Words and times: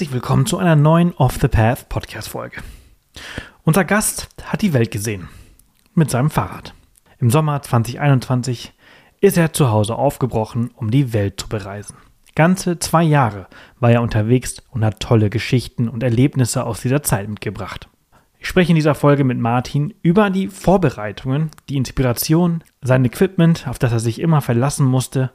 Herzlich 0.00 0.14
willkommen 0.14 0.46
zu 0.46 0.56
einer 0.56 0.76
neuen 0.76 1.12
Off 1.16 1.36
the 1.42 1.48
Path 1.48 1.90
Podcast 1.90 2.30
Folge. 2.30 2.62
Unser 3.64 3.84
Gast 3.84 4.28
hat 4.44 4.62
die 4.62 4.72
Welt 4.72 4.90
gesehen 4.90 5.28
mit 5.94 6.10
seinem 6.10 6.30
Fahrrad. 6.30 6.72
Im 7.18 7.28
Sommer 7.28 7.60
2021 7.60 8.72
ist 9.20 9.36
er 9.36 9.52
zu 9.52 9.70
Hause 9.70 9.96
aufgebrochen, 9.96 10.70
um 10.74 10.90
die 10.90 11.12
Welt 11.12 11.38
zu 11.38 11.50
bereisen. 11.50 11.96
Ganze 12.34 12.78
zwei 12.78 13.02
Jahre 13.02 13.46
war 13.78 13.90
er 13.90 14.00
unterwegs 14.00 14.62
und 14.70 14.86
hat 14.86 15.00
tolle 15.00 15.28
Geschichten 15.28 15.86
und 15.86 16.02
Erlebnisse 16.02 16.64
aus 16.64 16.80
dieser 16.80 17.02
Zeit 17.02 17.28
mitgebracht. 17.28 17.90
Ich 18.38 18.48
spreche 18.48 18.70
in 18.70 18.76
dieser 18.76 18.94
Folge 18.94 19.24
mit 19.24 19.38
Martin 19.38 19.92
über 20.00 20.30
die 20.30 20.48
Vorbereitungen, 20.48 21.50
die 21.68 21.76
Inspiration, 21.76 22.64
sein 22.80 23.04
Equipment, 23.04 23.68
auf 23.68 23.78
das 23.78 23.92
er 23.92 24.00
sich 24.00 24.18
immer 24.18 24.40
verlassen 24.40 24.86
musste 24.86 25.30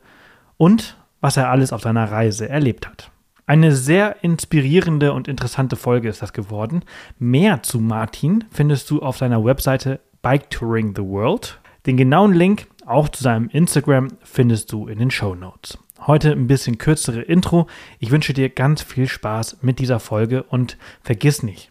und 0.57 0.97
was 1.21 1.37
er 1.37 1.51
alles 1.51 1.71
auf 1.71 1.83
seiner 1.83 2.11
Reise 2.11 2.49
erlebt 2.49 2.87
hat. 2.87 3.11
Eine 3.47 3.75
sehr 3.75 4.23
inspirierende 4.23 5.13
und 5.13 5.27
interessante 5.27 5.75
Folge 5.75 6.09
ist 6.09 6.21
das 6.23 6.33
geworden. 6.33 6.83
Mehr 7.19 7.61
zu 7.61 7.79
Martin 7.79 8.45
findest 8.49 8.89
du 8.89 9.01
auf 9.01 9.17
seiner 9.17 9.45
Webseite 9.45 9.99
Bike 10.23 10.49
Touring 10.49 10.95
the 10.95 11.03
World. 11.03 11.59
Den 11.85 11.95
genauen 11.95 12.33
Link 12.33 12.67
auch 12.87 13.07
zu 13.09 13.21
seinem 13.21 13.49
Instagram 13.49 14.07
findest 14.23 14.71
du 14.71 14.87
in 14.87 14.97
den 14.97 15.11
Show 15.11 15.35
Notes. 15.35 15.77
Heute 16.07 16.31
ein 16.31 16.47
bisschen 16.47 16.79
kürzere 16.79 17.21
Intro. 17.21 17.67
Ich 17.99 18.09
wünsche 18.09 18.33
dir 18.33 18.49
ganz 18.49 18.81
viel 18.81 19.07
Spaß 19.07 19.59
mit 19.61 19.77
dieser 19.77 19.99
Folge 19.99 20.41
und 20.41 20.77
vergiss 21.03 21.43
nicht, 21.43 21.69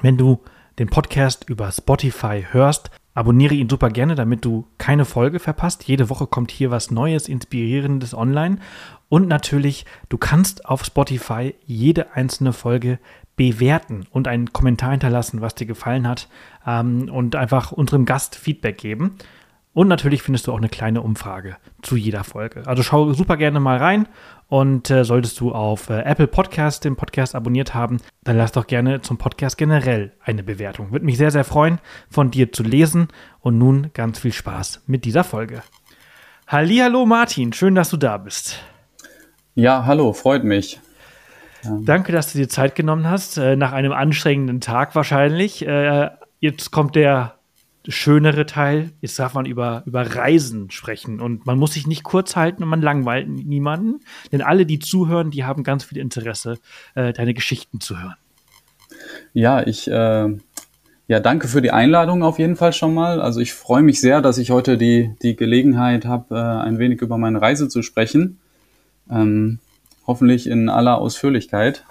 wenn 0.00 0.16
du 0.16 0.40
den 0.78 0.88
Podcast 0.88 1.48
über 1.50 1.70
Spotify 1.70 2.46
hörst, 2.50 2.90
abonniere 3.14 3.54
ihn 3.54 3.68
super 3.68 3.90
gerne, 3.90 4.14
damit 4.14 4.44
du 4.44 4.66
keine 4.78 5.04
Folge 5.04 5.40
verpasst. 5.40 5.84
Jede 5.88 6.08
Woche 6.08 6.26
kommt 6.28 6.50
hier 6.52 6.70
was 6.70 6.90
Neues, 6.90 7.28
Inspirierendes 7.28 8.14
online. 8.14 8.58
Und 9.08 9.28
natürlich, 9.28 9.86
du 10.08 10.18
kannst 10.18 10.66
auf 10.66 10.84
Spotify 10.84 11.54
jede 11.64 12.12
einzelne 12.12 12.52
Folge 12.52 12.98
bewerten 13.36 14.04
und 14.10 14.28
einen 14.28 14.52
Kommentar 14.52 14.90
hinterlassen, 14.90 15.40
was 15.40 15.54
dir 15.54 15.66
gefallen 15.66 16.06
hat 16.06 16.28
ähm, 16.66 17.08
und 17.08 17.36
einfach 17.36 17.72
unserem 17.72 18.04
Gast 18.04 18.36
Feedback 18.36 18.78
geben. 18.78 19.16
Und 19.72 19.86
natürlich 19.86 20.22
findest 20.22 20.46
du 20.46 20.52
auch 20.52 20.58
eine 20.58 20.68
kleine 20.68 21.02
Umfrage 21.02 21.56
zu 21.82 21.96
jeder 21.96 22.24
Folge. 22.24 22.66
Also 22.66 22.82
schau 22.82 23.12
super 23.12 23.36
gerne 23.36 23.60
mal 23.60 23.76
rein 23.76 24.08
und 24.48 24.90
äh, 24.90 25.04
solltest 25.04 25.38
du 25.38 25.52
auf 25.52 25.88
äh, 25.88 26.00
Apple 26.00 26.26
Podcast 26.26 26.84
den 26.84 26.96
Podcast 26.96 27.36
abonniert 27.36 27.74
haben, 27.74 27.98
dann 28.24 28.36
lass 28.36 28.50
doch 28.50 28.66
gerne 28.66 29.02
zum 29.02 29.18
Podcast 29.18 29.56
generell 29.56 30.12
eine 30.20 30.42
Bewertung. 30.42 30.90
Würde 30.90 31.06
mich 31.06 31.16
sehr, 31.16 31.30
sehr 31.30 31.44
freuen, 31.44 31.80
von 32.10 32.32
dir 32.32 32.50
zu 32.50 32.64
lesen. 32.64 33.08
Und 33.40 33.56
nun 33.58 33.90
ganz 33.94 34.18
viel 34.18 34.32
Spaß 34.32 34.82
mit 34.86 35.04
dieser 35.04 35.22
Folge. 35.22 35.62
Hallo 36.48 37.06
Martin, 37.06 37.52
schön, 37.52 37.76
dass 37.76 37.90
du 37.90 37.98
da 37.98 38.16
bist. 38.16 38.58
Ja, 39.58 39.86
hallo, 39.86 40.12
freut 40.12 40.44
mich. 40.44 40.78
Danke, 41.64 42.12
dass 42.12 42.32
du 42.32 42.38
dir 42.38 42.48
Zeit 42.48 42.76
genommen 42.76 43.10
hast, 43.10 43.38
äh, 43.38 43.56
nach 43.56 43.72
einem 43.72 43.90
anstrengenden 43.90 44.60
Tag 44.60 44.94
wahrscheinlich. 44.94 45.66
Äh, 45.66 46.10
jetzt 46.38 46.70
kommt 46.70 46.94
der 46.94 47.34
schönere 47.88 48.46
Teil. 48.46 48.92
Jetzt 49.00 49.18
darf 49.18 49.34
man 49.34 49.46
über, 49.46 49.82
über 49.84 50.14
Reisen 50.14 50.70
sprechen 50.70 51.20
und 51.20 51.44
man 51.44 51.58
muss 51.58 51.72
sich 51.72 51.88
nicht 51.88 52.04
kurz 52.04 52.36
halten 52.36 52.62
und 52.62 52.68
man 52.68 52.82
langweilt 52.82 53.28
niemanden, 53.28 53.98
denn 54.30 54.42
alle, 54.42 54.64
die 54.64 54.78
zuhören, 54.78 55.32
die 55.32 55.42
haben 55.42 55.64
ganz 55.64 55.82
viel 55.82 55.98
Interesse, 55.98 56.58
äh, 56.94 57.12
deine 57.12 57.34
Geschichten 57.34 57.80
zu 57.80 58.00
hören. 58.00 58.14
Ja, 59.32 59.66
ich 59.66 59.90
äh, 59.90 60.36
ja, 61.08 61.18
danke 61.20 61.48
für 61.48 61.62
die 61.62 61.72
Einladung 61.72 62.22
auf 62.22 62.38
jeden 62.38 62.54
Fall 62.54 62.72
schon 62.72 62.94
mal. 62.94 63.20
Also 63.20 63.40
ich 63.40 63.54
freue 63.54 63.82
mich 63.82 64.00
sehr, 64.00 64.22
dass 64.22 64.38
ich 64.38 64.52
heute 64.52 64.78
die, 64.78 65.16
die 65.20 65.34
Gelegenheit 65.34 66.04
habe, 66.04 66.36
äh, 66.36 66.64
ein 66.64 66.78
wenig 66.78 67.02
über 67.02 67.18
meine 67.18 67.42
Reise 67.42 67.68
zu 67.68 67.82
sprechen. 67.82 68.38
Ähm, 69.10 69.58
hoffentlich 70.06 70.46
in 70.46 70.68
aller 70.68 70.98
Ausführlichkeit. 70.98 71.84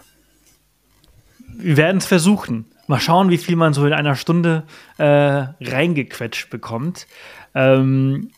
Wir 1.57 1.77
werden 1.77 1.97
es 1.97 2.05
versuchen. 2.05 2.65
Mal 2.87 2.99
schauen, 2.99 3.29
wie 3.29 3.37
viel 3.37 3.55
man 3.55 3.73
so 3.73 3.85
in 3.85 3.93
einer 3.93 4.15
Stunde 4.15 4.63
äh, 4.97 5.05
reingequetscht 5.05 6.49
bekommt. 6.49 7.07
Ähm, 7.53 8.31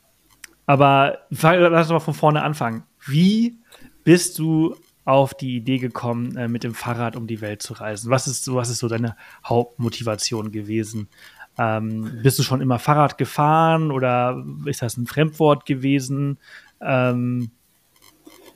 aber 0.66 1.20
lass 1.30 1.88
uns 1.88 1.90
mal 1.90 2.00
von 2.00 2.14
vorne 2.14 2.44
anfangen. 2.44 2.84
Wie 3.06 3.58
bist 4.04 4.40
du 4.40 4.76
auf 5.06 5.34
die 5.34 5.56
Idee 5.56 5.80
gekommen, 5.80 6.36
äh, 6.38 6.48
mit 6.48 6.64
dem 6.64 6.74
Fahrrad 6.74 7.16
um 7.16 7.28
die 7.28 7.42
Welt 7.42 7.62
zu 7.62 7.74
reisen? 7.74 8.12
Was 8.12 8.28
ist 8.28 8.44
so, 8.44 8.56
was 8.56 8.70
ist 8.70 8.80
so 8.80 8.88
deine 8.88 9.16
Hauptmotivation 9.46 10.52
gewesen? 10.52 11.10
Ähm, 11.58 12.20
bist 12.24 12.40
du 12.40 12.44
schon 12.44 12.62
immer 12.62 12.80
Fahrrad 12.80 13.18
gefahren 13.18 13.92
oder 13.92 14.46
ist 14.66 14.82
das 14.82 14.98
ein 14.98 15.08
Fremdwort 15.08 15.66
gewesen? 15.66 16.38
Ähm, 16.80 17.52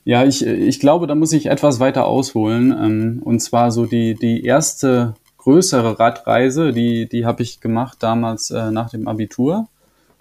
ja, 0.06 0.26
ich, 0.26 0.46
ich 0.46 0.80
glaube, 0.80 1.08
da 1.08 1.16
muss 1.16 1.32
ich 1.32 1.46
etwas 1.46 1.80
weiter 1.80 2.06
ausholen. 2.06 2.72
Ähm, 2.72 3.22
und 3.24 3.40
zwar 3.40 3.72
so 3.72 3.86
die, 3.86 4.16
die 4.16 4.44
erste 4.44 5.16
größere 5.38 6.00
Radreise, 6.00 6.72
die, 6.72 7.08
die 7.08 7.26
habe 7.26 7.44
ich 7.44 7.62
gemacht 7.62 7.98
damals 8.02 8.52
äh, 8.52 8.72
nach 8.72 8.90
dem 8.90 9.08
Abitur. 9.08 9.68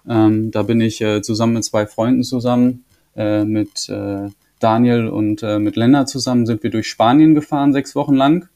Ähm, 0.07 0.51
da 0.51 0.63
bin 0.63 0.81
ich 0.81 1.01
äh, 1.01 1.21
zusammen 1.21 1.53
mit 1.53 1.65
zwei 1.65 1.85
Freunden 1.85 2.23
zusammen, 2.23 2.85
äh, 3.15 3.43
mit 3.43 3.91
Daniel 4.59 5.09
und 5.09 5.41
mit 5.41 5.75
Lennart 5.75 6.07
zusammen 6.07 6.45
sind 6.45 6.63
wir 6.63 6.69
durch 6.69 6.87
Spanien 6.87 7.35
gefahren, 7.35 7.73
sechs 7.73 7.95
Wochen 7.95 8.15
lang. 8.15 8.47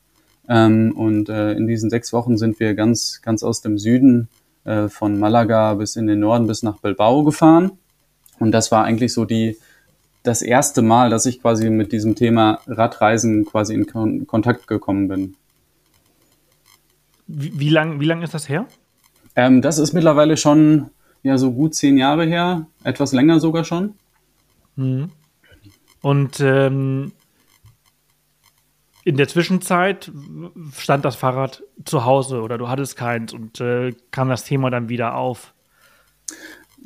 Ähm, 0.48 0.94
und 0.96 1.28
in 1.28 1.68
diesen 1.68 1.90
sechs 1.90 2.14
Wochen 2.14 2.38
sind 2.38 2.62
wir 2.62 2.74
ganz, 2.76 3.22
ganz 3.22 3.44
aus 3.44 3.60
dem 3.60 3.78
Süden 3.78 4.30
von 4.88 5.20
Malaga 5.20 5.74
bis 5.74 5.98
in 5.98 6.08
den 6.08 6.22
Norden 6.22 6.48
bis 6.48 6.64
nach 6.64 6.78
Bilbao 6.80 7.26
gefahren. 7.26 7.72
Und 8.40 8.52
das 8.54 8.72
war 8.72 8.86
eigentlich 8.86 9.12
so 9.12 9.26
die, 9.26 9.58
das 10.28 10.42
erste 10.42 10.82
Mal, 10.82 11.10
dass 11.10 11.26
ich 11.26 11.42
quasi 11.42 11.70
mit 11.70 11.92
diesem 11.92 12.16
Thema 12.16 12.60
Radreisen 12.68 13.46
quasi 13.46 13.74
in 13.74 13.88
Kon 13.88 14.28
Kontakt 14.28 14.68
gekommen 14.68 15.08
bin. 15.08 15.36
Wie, 17.28 17.60
wie 17.60 17.70
lang, 17.70 18.00
wie 18.00 18.06
lang 18.06 18.22
ist 18.22 18.34
das 18.34 18.48
her? 18.50 18.68
Ähm, 19.36 19.62
das 19.62 19.78
ist 19.78 19.94
mittlerweile 19.94 20.38
schon 20.38 20.90
ja 21.24 21.38
so 21.38 21.52
gut 21.52 21.76
zehn 21.76 21.98
Jahre 21.98 22.26
her, 22.26 22.68
etwas 22.84 23.12
länger 23.14 23.40
sogar 23.40 23.64
schon. 23.64 23.96
Mhm. 24.76 25.12
Und 26.02 26.40
ähm, 26.40 27.12
in 29.04 29.18
der 29.18 29.28
Zwischenzeit 29.28 30.12
stand 30.76 31.06
das 31.06 31.16
Fahrrad 31.16 31.64
zu 31.86 32.06
Hause 32.06 32.42
oder 32.42 32.58
du 32.58 32.68
hattest 32.68 32.98
keins 32.98 33.34
und 33.34 33.62
äh, 33.62 33.94
kam 34.12 34.30
das 34.30 34.44
Thema 34.44 34.70
dann 34.70 34.90
wieder 34.90 35.16
auf. 35.16 35.54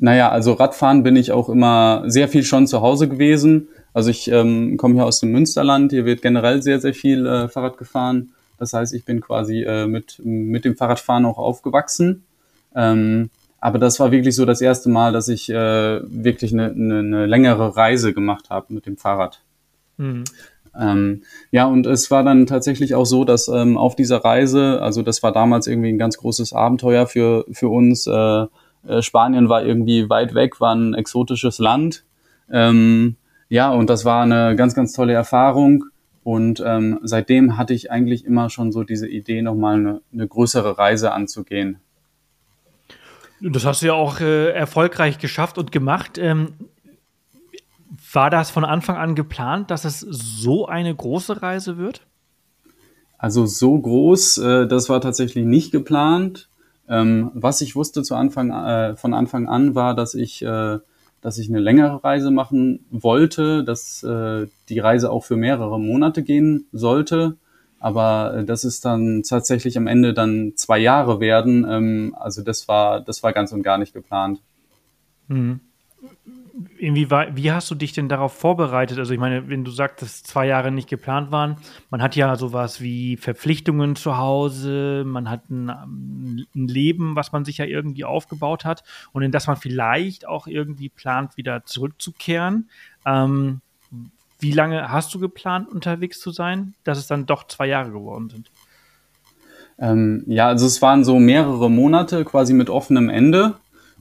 Naja, 0.02 0.30
also 0.30 0.54
Radfahren 0.54 1.04
bin 1.04 1.14
ich 1.14 1.30
auch 1.30 1.48
immer 1.48 2.02
sehr 2.06 2.26
viel 2.26 2.42
schon 2.42 2.66
zu 2.66 2.80
Hause 2.80 3.08
gewesen. 3.08 3.68
Also 3.94 4.10
ich 4.10 4.28
ähm, 4.32 4.76
komme 4.76 4.94
hier 4.94 5.06
aus 5.06 5.20
dem 5.20 5.30
Münsterland, 5.30 5.92
hier 5.92 6.04
wird 6.04 6.22
generell 6.22 6.60
sehr, 6.60 6.80
sehr 6.80 6.92
viel 6.92 7.24
äh, 7.24 7.48
Fahrrad 7.48 7.78
gefahren. 7.78 8.32
Das 8.58 8.72
heißt, 8.72 8.94
ich 8.94 9.04
bin 9.04 9.20
quasi 9.20 9.62
äh, 9.62 9.86
mit, 9.86 10.20
mit 10.24 10.64
dem 10.64 10.76
Fahrradfahren 10.76 11.24
auch 11.24 11.38
aufgewachsen. 11.38 12.24
Ähm, 12.74 13.30
aber 13.60 13.78
das 13.78 14.00
war 14.00 14.10
wirklich 14.10 14.34
so 14.34 14.44
das 14.44 14.60
erste 14.60 14.90
Mal, 14.90 15.12
dass 15.12 15.28
ich 15.28 15.48
äh, 15.48 16.00
wirklich 16.02 16.52
eine, 16.52 16.72
eine, 16.72 16.98
eine 16.98 17.26
längere 17.26 17.76
Reise 17.76 18.12
gemacht 18.12 18.50
habe 18.50 18.74
mit 18.74 18.86
dem 18.86 18.96
Fahrrad. 18.96 19.40
Mhm. 19.98 20.24
Ähm, 20.76 21.22
ja, 21.52 21.66
und 21.66 21.86
es 21.86 22.10
war 22.10 22.24
dann 22.24 22.46
tatsächlich 22.46 22.96
auch 22.96 23.06
so, 23.06 23.24
dass 23.24 23.46
ähm, 23.46 23.78
auf 23.78 23.94
dieser 23.94 24.24
Reise, 24.24 24.82
also 24.82 25.02
das 25.02 25.22
war 25.22 25.30
damals 25.30 25.68
irgendwie 25.68 25.90
ein 25.90 25.98
ganz 25.98 26.16
großes 26.16 26.54
Abenteuer 26.54 27.06
für, 27.06 27.44
für 27.52 27.68
uns, 27.68 28.08
äh, 28.08 28.46
äh, 28.86 29.02
Spanien 29.02 29.48
war 29.48 29.64
irgendwie 29.64 30.08
weit 30.08 30.34
weg, 30.34 30.60
war 30.60 30.74
ein 30.74 30.94
exotisches 30.94 31.58
Land. 31.58 32.04
Ähm, 32.50 33.16
ja, 33.48 33.70
und 33.70 33.90
das 33.90 34.04
war 34.04 34.22
eine 34.22 34.56
ganz, 34.56 34.74
ganz 34.74 34.92
tolle 34.92 35.12
Erfahrung. 35.12 35.84
Und 36.24 36.62
ähm, 36.64 37.00
seitdem 37.02 37.56
hatte 37.56 37.74
ich 37.74 37.90
eigentlich 37.90 38.24
immer 38.24 38.48
schon 38.48 38.70
so 38.70 38.84
diese 38.84 39.08
Idee, 39.08 39.42
nochmal 39.42 39.76
eine, 39.76 40.00
eine 40.12 40.28
größere 40.28 40.78
Reise 40.78 41.12
anzugehen. 41.12 41.80
Das 43.40 43.64
hast 43.64 43.82
du 43.82 43.86
ja 43.86 43.94
auch 43.94 44.20
äh, 44.20 44.50
erfolgreich 44.50 45.18
geschafft 45.18 45.58
und 45.58 45.72
gemacht. 45.72 46.16
Ähm, 46.16 46.54
war 48.12 48.30
das 48.30 48.50
von 48.50 48.64
Anfang 48.64 48.96
an 48.96 49.14
geplant, 49.14 49.70
dass 49.70 49.84
es 49.84 50.00
so 50.00 50.66
eine 50.66 50.94
große 50.94 51.42
Reise 51.42 51.76
wird? 51.76 52.02
Also 53.18 53.46
so 53.46 53.78
groß, 53.78 54.38
äh, 54.38 54.66
das 54.66 54.88
war 54.88 55.00
tatsächlich 55.00 55.44
nicht 55.44 55.72
geplant. 55.72 56.48
Ähm, 56.92 57.30
was 57.32 57.62
ich 57.62 57.74
wusste 57.74 58.02
zu 58.02 58.14
Anfang, 58.14 58.50
äh, 58.50 58.96
von 58.96 59.14
Anfang 59.14 59.48
an 59.48 59.74
war, 59.74 59.94
dass 59.94 60.14
ich, 60.14 60.42
äh, 60.42 60.78
dass 61.22 61.38
ich 61.38 61.48
eine 61.48 61.58
längere 61.58 62.04
Reise 62.04 62.30
machen 62.30 62.84
wollte, 62.90 63.64
dass 63.64 64.02
äh, 64.02 64.46
die 64.68 64.78
Reise 64.78 65.10
auch 65.10 65.24
für 65.24 65.36
mehrere 65.36 65.80
Monate 65.80 66.22
gehen 66.22 66.66
sollte. 66.70 67.38
Aber 67.80 68.34
äh, 68.36 68.44
das 68.44 68.64
ist 68.64 68.84
dann 68.84 69.22
tatsächlich 69.22 69.78
am 69.78 69.86
Ende 69.86 70.12
dann 70.12 70.52
zwei 70.56 70.78
Jahre 70.78 71.18
werden. 71.18 71.66
Ähm, 71.66 72.16
also 72.20 72.42
das 72.42 72.68
war, 72.68 73.00
das 73.00 73.22
war 73.22 73.32
ganz 73.32 73.52
und 73.52 73.62
gar 73.62 73.78
nicht 73.78 73.94
geplant. 73.94 74.42
Mhm 75.28 75.60
inwieweit, 76.78 77.36
wie 77.36 77.50
hast 77.50 77.70
du 77.70 77.74
dich 77.74 77.92
denn 77.92 78.08
darauf 78.08 78.32
vorbereitet? 78.32 78.98
Also 78.98 79.12
ich 79.14 79.20
meine, 79.20 79.48
wenn 79.48 79.64
du 79.64 79.70
sagst, 79.70 80.02
dass 80.02 80.22
zwei 80.22 80.46
Jahre 80.46 80.70
nicht 80.70 80.88
geplant 80.88 81.30
waren, 81.30 81.56
man 81.90 82.02
hat 82.02 82.16
ja 82.16 82.36
sowas 82.36 82.80
wie 82.80 83.16
Verpflichtungen 83.16 83.96
zu 83.96 84.16
Hause, 84.18 85.04
man 85.06 85.30
hat 85.30 85.48
ein, 85.50 85.70
ein 85.70 86.68
Leben, 86.68 87.16
was 87.16 87.32
man 87.32 87.44
sich 87.44 87.58
ja 87.58 87.64
irgendwie 87.64 88.04
aufgebaut 88.04 88.64
hat 88.64 88.84
und 89.12 89.22
in 89.22 89.32
das 89.32 89.46
man 89.46 89.56
vielleicht 89.56 90.26
auch 90.26 90.46
irgendwie 90.46 90.88
plant, 90.88 91.36
wieder 91.36 91.64
zurückzukehren. 91.64 92.68
Ähm, 93.06 93.60
wie 94.38 94.52
lange 94.52 94.90
hast 94.90 95.14
du 95.14 95.20
geplant, 95.20 95.68
unterwegs 95.68 96.20
zu 96.20 96.32
sein, 96.32 96.74
dass 96.84 96.98
es 96.98 97.06
dann 97.06 97.26
doch 97.26 97.46
zwei 97.46 97.66
Jahre 97.66 97.92
geworden 97.92 98.28
sind? 98.28 98.50
Ähm, 99.78 100.24
ja, 100.26 100.48
also 100.48 100.66
es 100.66 100.82
waren 100.82 101.04
so 101.04 101.18
mehrere 101.18 101.70
Monate 101.70 102.24
quasi 102.24 102.52
mit 102.52 102.68
offenem 102.68 103.08
Ende. 103.08 103.54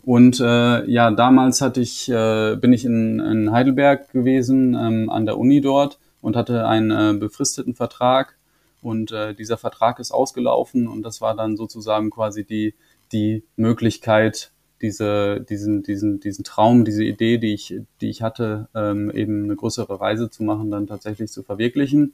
Und 0.03 0.39
äh, 0.39 0.85
ja, 0.89 1.11
damals 1.11 1.61
hatte 1.61 1.81
ich, 1.81 2.09
äh, 2.09 2.55
bin 2.55 2.73
ich 2.73 2.85
in, 2.85 3.19
in 3.19 3.51
Heidelberg 3.51 4.11
gewesen, 4.11 4.73
ähm, 4.73 5.09
an 5.09 5.25
der 5.25 5.37
Uni 5.37 5.61
dort 5.61 5.99
und 6.21 6.35
hatte 6.35 6.67
einen 6.67 6.91
äh, 6.91 7.17
befristeten 7.17 7.75
Vertrag. 7.75 8.37
Und 8.81 9.11
äh, 9.11 9.35
dieser 9.35 9.57
Vertrag 9.57 9.99
ist 9.99 10.11
ausgelaufen 10.11 10.87
und 10.87 11.03
das 11.03 11.21
war 11.21 11.35
dann 11.35 11.55
sozusagen 11.55 12.09
quasi 12.09 12.43
die, 12.43 12.73
die 13.11 13.43
Möglichkeit, 13.55 14.51
diese, 14.81 15.41
diesen, 15.41 15.83
diesen, 15.83 16.19
diesen 16.19 16.43
Traum, 16.43 16.83
diese 16.83 17.03
Idee, 17.03 17.37
die 17.37 17.53
ich, 17.53 17.75
die 18.01 18.09
ich 18.09 18.23
hatte, 18.23 18.69
ähm, 18.73 19.11
eben 19.11 19.43
eine 19.43 19.55
größere 19.55 20.01
Reise 20.01 20.31
zu 20.31 20.43
machen, 20.43 20.71
dann 20.71 20.87
tatsächlich 20.87 21.31
zu 21.31 21.43
verwirklichen. 21.43 22.13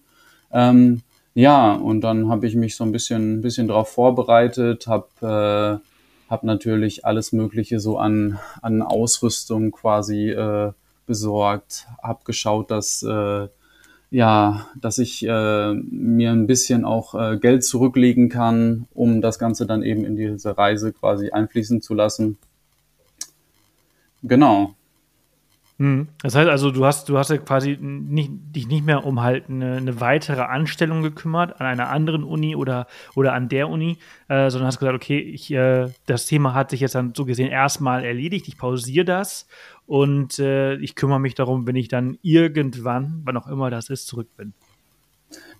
Ähm, 0.51 1.01
ja, 1.33 1.73
und 1.73 2.01
dann 2.01 2.29
habe 2.29 2.47
ich 2.47 2.55
mich 2.55 2.75
so 2.75 2.83
ein 2.83 2.91
bisschen, 2.91 3.41
bisschen 3.41 3.69
darauf 3.69 3.89
vorbereitet, 3.89 4.87
habe 4.87 5.81
äh, 5.81 5.87
hab 6.29 6.43
natürlich 6.43 7.05
alles 7.05 7.31
Mögliche 7.31 7.79
so 7.79 7.97
an, 7.97 8.39
an 8.61 8.81
Ausrüstung 8.81 9.71
quasi 9.71 10.29
äh, 10.29 10.71
besorgt, 11.05 11.87
habe 12.03 12.23
geschaut, 12.25 12.71
dass 12.71 13.01
äh, 13.03 13.47
ja, 14.09 14.67
dass 14.79 14.99
ich 14.99 15.25
äh, 15.27 15.73
mir 15.73 16.31
ein 16.31 16.47
bisschen 16.47 16.85
auch 16.85 17.13
äh, 17.13 17.37
Geld 17.37 17.65
zurücklegen 17.65 18.29
kann, 18.29 18.87
um 18.93 19.21
das 19.21 19.37
Ganze 19.37 19.65
dann 19.65 19.83
eben 19.83 20.05
in 20.05 20.15
diese 20.15 20.57
Reise 20.57 20.93
quasi 20.93 21.31
einfließen 21.31 21.81
zu 21.81 21.93
lassen. 21.93 22.37
Genau. 24.23 24.76
Hm. 25.79 26.07
Das 26.23 26.33
heißt 26.33 26.49
also, 26.49 26.71
du 26.71 26.85
hast, 26.85 27.07
du 27.07 27.19
hast 27.19 27.29
ja 27.29 27.37
quasi 27.37 27.77
nicht, 27.79 28.31
dich 28.55 28.67
nicht 28.67 28.83
mehr 28.83 29.05
um 29.05 29.21
halt 29.21 29.47
eine, 29.47 29.75
eine, 29.75 30.01
weitere 30.01 30.41
Anstellung 30.41 31.03
gekümmert 31.03 31.61
an 31.61 31.67
einer 31.67 31.89
anderen 31.89 32.23
Uni 32.23 32.55
oder, 32.55 32.87
oder 33.15 33.33
an 33.33 33.47
der 33.47 33.69
Uni, 33.69 33.97
äh, 34.27 34.49
sondern 34.49 34.67
hast 34.67 34.79
gesagt, 34.79 34.95
okay, 34.95 35.19
ich, 35.19 35.51
äh, 35.51 35.89
das 36.07 36.25
Thema 36.25 36.55
hat 36.55 36.71
sich 36.71 36.79
jetzt 36.79 36.95
dann 36.95 37.13
so 37.15 37.25
gesehen 37.25 37.49
erstmal 37.49 38.03
erledigt, 38.03 38.47
ich 38.47 38.57
pausiere 38.57 39.05
das 39.05 39.47
und 39.85 40.39
äh, 40.39 40.77
ich 40.77 40.95
kümmere 40.95 41.19
mich 41.19 41.35
darum, 41.35 41.67
wenn 41.67 41.75
ich 41.75 41.89
dann 41.89 42.17
irgendwann, 42.23 43.21
wann 43.23 43.37
auch 43.37 43.47
immer 43.47 43.69
das 43.69 43.91
ist, 43.91 44.07
zurück 44.07 44.29
bin. 44.35 44.53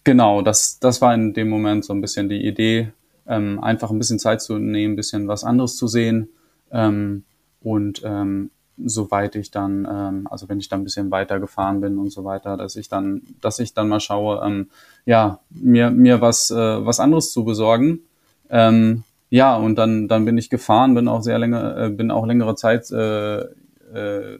Genau, 0.03 0.41
das, 0.41 0.79
das 0.79 0.99
war 0.99 1.13
in 1.13 1.33
dem 1.33 1.49
Moment 1.49 1.85
so 1.85 1.93
ein 1.93 2.01
bisschen 2.01 2.27
die 2.27 2.43
Idee, 2.43 2.91
ähm, 3.27 3.59
einfach 3.63 3.91
ein 3.91 3.99
bisschen 3.99 4.17
Zeit 4.17 4.41
zu 4.41 4.57
nehmen, 4.57 4.93
ein 4.93 4.95
bisschen 4.95 5.27
was 5.27 5.43
anderes 5.43 5.75
zu 5.75 5.87
sehen. 5.87 6.29
Ähm, 6.71 7.23
und 7.61 8.01
ähm, 8.03 8.49
soweit 8.77 9.35
ich 9.35 9.51
dann, 9.51 9.87
ähm, 9.89 10.27
also 10.29 10.47
wenn 10.49 10.59
ich 10.59 10.69
dann 10.69 10.81
ein 10.81 10.83
bisschen 10.83 11.11
weiter 11.11 11.39
gefahren 11.39 11.81
bin 11.81 11.97
und 11.97 12.11
so 12.11 12.23
weiter, 12.23 12.57
dass 12.57 12.75
ich 12.75 12.89
dann, 12.89 13.23
dass 13.41 13.59
ich 13.59 13.73
dann 13.73 13.89
mal 13.89 13.99
schaue, 13.99 14.41
ähm, 14.45 14.69
ja, 15.05 15.39
mir, 15.49 15.89
mir 15.89 16.21
was, 16.21 16.51
äh, 16.51 16.85
was 16.85 16.99
anderes 16.99 17.31
zu 17.31 17.43
besorgen. 17.43 18.01
Ähm, 18.49 19.03
ja, 19.29 19.55
und 19.57 19.75
dann, 19.75 20.07
dann 20.07 20.25
bin 20.25 20.37
ich 20.37 20.49
gefahren, 20.49 20.93
bin 20.93 21.07
auch 21.07 21.21
sehr 21.21 21.39
länger, 21.39 21.77
äh, 21.77 21.89
bin 21.89 22.11
auch 22.11 22.25
längere 22.25 22.55
Zeit 22.55 22.89
äh, 22.91 23.41
äh, 23.41 24.39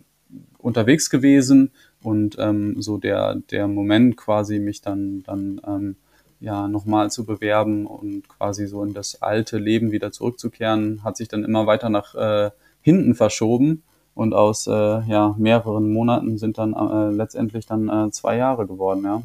unterwegs 0.60 1.10
gewesen 1.10 1.72
und 2.04 2.38
ähm, 2.40 2.82
so 2.82 2.98
der, 2.98 3.36
der 3.36 3.68
Moment 3.68 4.18
quasi 4.18 4.60
mich 4.60 4.82
dann, 4.82 5.24
dann 5.24 5.62
ähm, 5.66 5.96
ja, 6.40 6.68
nochmal 6.68 7.10
zu 7.10 7.26
bewerben 7.26 7.88
und 7.88 8.30
quasi 8.30 8.68
so 8.68 8.84
in 8.84 8.94
das 8.94 9.22
alte 9.22 9.58
Leben 9.58 9.92
wieder 9.92 10.12
zurückzukehren, 10.12 11.04
hat 11.04 11.18
sich 11.18 11.28
dann 11.28 11.44
immer 11.44 11.66
weiter 11.66 11.90
nach 11.90 12.14
äh, 12.14 12.52
hinten 12.82 13.16
verschoben 13.16 13.84
und 14.18 14.34
aus 14.34 14.68
äh, 14.68 14.72
ja, 14.72 15.36
mehreren 15.38 15.94
Monaten 15.94 16.38
sind 16.38 16.58
dann 16.58 16.74
äh, 16.74 17.12
letztendlich 17.12 17.68
dann 17.68 17.88
äh, 17.88 18.12
zwei 18.12 18.36
Jahre 18.38 18.66
geworden, 18.66 19.04
ja. 19.04 19.22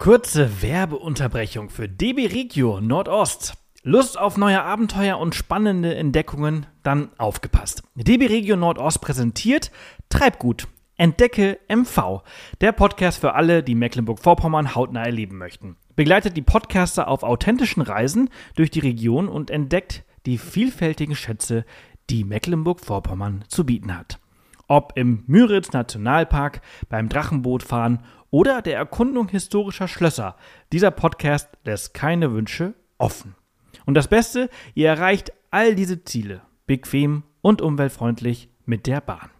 Kurze 0.00 0.62
Werbeunterbrechung 0.62 1.70
für 1.70 1.88
DB 1.88 2.26
Regio 2.26 2.80
Nordost. 2.80 3.54
Lust 3.82 4.18
auf 4.18 4.36
neue 4.36 4.62
Abenteuer 4.62 5.18
und 5.18 5.34
spannende 5.34 5.94
Entdeckungen? 5.94 6.66
Dann 6.82 7.10
aufgepasst. 7.18 7.82
DB 7.94 8.26
Regio 8.26 8.56
Nordost 8.56 9.00
präsentiert 9.00 9.70
Treibgut. 10.08 10.66
Entdecke 10.96 11.58
MV, 11.68 12.22
der 12.60 12.72
Podcast 12.72 13.20
für 13.20 13.34
alle, 13.34 13.62
die 13.62 13.74
Mecklenburg-Vorpommern 13.74 14.74
hautnah 14.74 15.04
erleben 15.04 15.38
möchten. 15.38 15.76
Begleitet 15.96 16.36
die 16.36 16.42
Podcaster 16.42 17.08
auf 17.08 17.22
authentischen 17.22 17.80
Reisen 17.80 18.28
durch 18.54 18.70
die 18.70 18.80
Region 18.80 19.28
und 19.28 19.50
entdeckt 19.50 20.04
die 20.26 20.38
vielfältigen 20.38 21.16
Schätze, 21.16 21.64
die 22.10 22.24
Mecklenburg-Vorpommern 22.24 23.44
zu 23.48 23.64
bieten 23.64 23.96
hat. 23.96 24.18
Ob 24.66 24.92
im 24.96 25.24
Müritz 25.26 25.72
Nationalpark, 25.72 26.60
beim 26.88 27.08
Drachenbootfahren 27.08 28.00
oder 28.30 28.62
der 28.62 28.76
Erkundung 28.76 29.28
historischer 29.28 29.88
Schlösser, 29.88 30.36
dieser 30.72 30.90
Podcast 30.90 31.48
lässt 31.64 31.94
keine 31.94 32.32
Wünsche 32.32 32.74
offen. 32.98 33.34
Und 33.86 33.94
das 33.94 34.08
Beste, 34.08 34.50
ihr 34.74 34.88
erreicht 34.88 35.32
all 35.50 35.74
diese 35.74 36.04
Ziele 36.04 36.42
bequem 36.66 37.24
und 37.40 37.62
umweltfreundlich 37.62 38.48
mit 38.64 38.86
der 38.86 39.00
Bahn. 39.00 39.30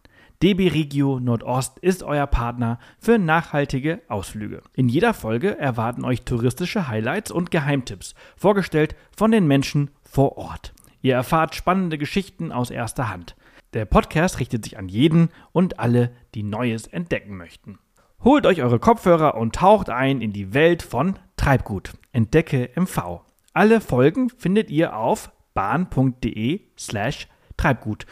DB 0.43 0.69
Regio 0.69 1.21
Nordost 1.21 1.79
ist 1.81 2.03
euer 2.03 2.27
Partner 2.27 2.79
für 2.99 3.19
nachhaltige 3.19 4.01
Ausflüge. 4.09 4.63
In 4.75 4.89
jeder 4.89 5.13
Folge 5.13 5.59
erwarten 5.59 6.05
euch 6.05 6.23
touristische 6.23 6.89
Highlights 6.89 7.31
und 7.31 7.51
Geheimtipps, 7.51 8.15
vorgestellt 8.37 8.97
von 9.15 9.31
den 9.31 9.47
Menschen 9.47 9.91
vor 10.03 10.39
Ort. 10.39 10.73
Ihr 11.03 11.15
erfahrt 11.15 11.55
spannende 11.55 11.97
Geschichten 11.97 12.53
aus 12.53 12.71
erster 12.71 13.09
Hand. 13.09 13.37
Der 13.73 13.85
Podcast 13.85 14.39
richtet 14.39 14.65
sich 14.65 14.79
an 14.79 14.89
jeden 14.89 15.31
und 15.53 15.79
alle, 15.79 16.13
die 16.35 16.43
Neues 16.43 16.87
entdecken 16.87 17.37
möchten. 17.37 17.79
Holt 18.23 18.45
euch 18.45 18.63
eure 18.63 18.79
Kopfhörer 18.79 19.35
und 19.37 19.55
taucht 19.55 19.89
ein 19.89 20.21
in 20.21 20.33
die 20.33 20.53
Welt 20.53 20.83
von 20.83 21.19
Treibgut. 21.37 21.93
Entdecke 22.13 22.71
MV. 22.75 23.23
Alle 23.55 23.81
Folgen 23.81 24.29
findet 24.29 24.71
ihr 24.71 24.95
auf 24.95 25.33
bahn.de 25.55 26.61
slash 26.79 27.29
Treibgut. 27.57 28.07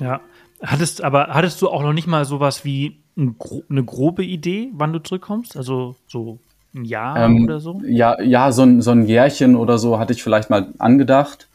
Ja, 0.00 0.20
hattest 0.62 1.02
aber 1.04 1.28
hattest 1.28 1.60
du 1.60 1.68
auch 1.68 1.82
noch 1.82 1.92
nicht 1.92 2.06
mal 2.06 2.24
sowas 2.24 2.64
wie 2.64 3.02
eine 3.16 3.84
grobe 3.84 4.24
Idee, 4.24 4.70
wann 4.72 4.92
du 4.92 5.02
zurückkommst? 5.02 5.56
Also 5.56 5.96
so 6.06 6.38
ein 6.74 6.84
Jahr 6.84 7.16
ähm, 7.18 7.44
oder 7.44 7.60
so? 7.60 7.80
Ja, 7.86 8.20
ja 8.20 8.52
so, 8.52 8.62
ein, 8.62 8.82
so 8.82 8.90
ein 8.90 9.06
Jährchen 9.06 9.56
oder 9.56 9.78
so 9.78 9.98
hatte 9.98 10.12
ich 10.12 10.22
vielleicht 10.22 10.50
mal 10.50 10.68
angedacht. 10.78 11.48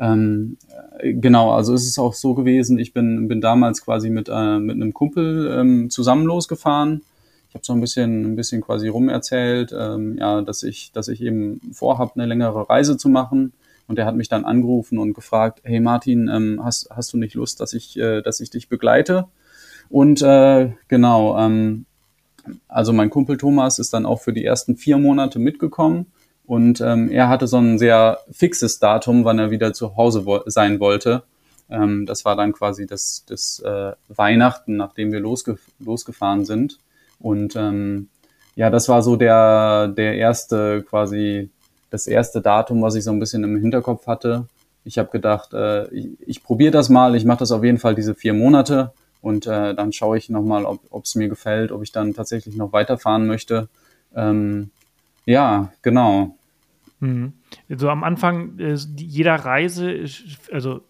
Ähm, 0.00 0.56
genau, 1.02 1.52
also 1.52 1.74
ist 1.74 1.86
es 1.86 1.98
auch 1.98 2.14
so 2.14 2.34
gewesen, 2.34 2.78
ich 2.78 2.92
bin, 2.92 3.28
bin 3.28 3.40
damals 3.40 3.84
quasi 3.84 4.10
mit, 4.10 4.28
äh, 4.28 4.58
mit 4.58 4.76
einem 4.76 4.94
Kumpel 4.94 5.54
ähm, 5.58 5.90
zusammen 5.90 6.26
losgefahren. 6.26 7.02
Ich 7.48 7.54
habe 7.54 7.64
so 7.64 7.74
ein 7.74 7.80
bisschen, 7.80 8.32
ein 8.32 8.36
bisschen 8.36 8.62
quasi 8.62 8.88
rumerzählt, 8.88 9.74
ähm, 9.78 10.16
ja, 10.18 10.40
dass 10.40 10.62
ich, 10.62 10.90
dass 10.92 11.08
ich 11.08 11.22
eben 11.22 11.60
vorhabe, 11.72 12.12
eine 12.14 12.26
längere 12.26 12.68
Reise 12.68 12.96
zu 12.96 13.08
machen. 13.08 13.52
Und 13.88 13.98
er 13.98 14.06
hat 14.06 14.16
mich 14.16 14.30
dann 14.30 14.46
angerufen 14.46 14.98
und 14.98 15.12
gefragt, 15.12 15.60
hey 15.64 15.78
Martin, 15.78 16.28
ähm, 16.28 16.60
hast, 16.64 16.88
hast 16.90 17.12
du 17.12 17.18
nicht 17.18 17.34
Lust, 17.34 17.60
dass 17.60 17.74
ich, 17.74 17.98
äh, 17.98 18.22
dass 18.22 18.40
ich 18.40 18.48
dich 18.48 18.68
begleite? 18.68 19.26
Und 19.90 20.22
äh, 20.22 20.70
genau, 20.88 21.38
ähm, 21.38 21.84
also 22.68 22.92
mein 22.92 23.10
Kumpel 23.10 23.36
Thomas 23.36 23.78
ist 23.78 23.92
dann 23.92 24.06
auch 24.06 24.20
für 24.20 24.32
die 24.32 24.44
ersten 24.44 24.76
vier 24.76 24.98
Monate 24.98 25.38
mitgekommen 25.38 26.06
und 26.44 26.80
ähm, 26.80 27.10
er 27.10 27.28
hatte 27.28 27.46
so 27.46 27.58
ein 27.58 27.78
sehr 27.78 28.18
fixes 28.30 28.78
Datum, 28.78 29.24
wann 29.24 29.38
er 29.38 29.50
wieder 29.50 29.72
zu 29.72 29.96
Hause 29.96 30.26
wo 30.26 30.40
sein 30.46 30.80
wollte. 30.80 31.22
Ähm, 31.70 32.04
das 32.06 32.24
war 32.24 32.36
dann 32.36 32.52
quasi 32.52 32.86
das, 32.86 33.24
das 33.26 33.60
äh, 33.60 33.92
Weihnachten, 34.08 34.76
nachdem 34.76 35.12
wir 35.12 35.20
losge 35.20 35.58
losgefahren 35.78 36.44
sind. 36.44 36.78
Und 37.20 37.56
ähm, 37.56 38.08
ja, 38.56 38.70
das 38.70 38.88
war 38.88 39.02
so 39.02 39.16
der, 39.16 39.88
der 39.88 40.16
erste 40.16 40.82
quasi 40.82 41.50
das 41.90 42.06
erste 42.06 42.40
Datum, 42.40 42.82
was 42.82 42.94
ich 42.94 43.04
so 43.04 43.12
ein 43.12 43.20
bisschen 43.20 43.44
im 43.44 43.60
Hinterkopf 43.60 44.06
hatte. 44.06 44.46
Ich 44.84 44.98
habe 44.98 45.10
gedacht, 45.10 45.54
äh, 45.54 45.88
ich, 45.88 46.08
ich 46.26 46.42
probiere 46.42 46.72
das 46.72 46.88
mal, 46.88 47.14
ich 47.14 47.24
mache 47.24 47.38
das 47.38 47.52
auf 47.52 47.62
jeden 47.62 47.78
Fall 47.78 47.94
diese 47.94 48.14
vier 48.14 48.34
Monate 48.34 48.92
und 49.22 49.46
äh, 49.46 49.74
dann 49.74 49.92
schaue 49.92 50.18
ich 50.18 50.28
nochmal, 50.28 50.66
ob 50.66 51.04
es 51.04 51.14
mir 51.14 51.28
gefällt, 51.28 51.72
ob 51.72 51.82
ich 51.82 51.92
dann 51.92 52.12
tatsächlich 52.12 52.56
noch 52.56 52.72
weiterfahren 52.72 53.26
möchte. 53.26 53.68
Ähm, 54.14 54.70
ja, 55.24 55.72
genau. 55.80 56.36
Mhm. 57.00 57.32
Also 57.70 57.88
am 57.88 58.04
Anfang 58.04 58.58
äh, 58.58 58.74
jeder 58.96 59.36
Reise, 59.36 60.04
also 60.50 60.82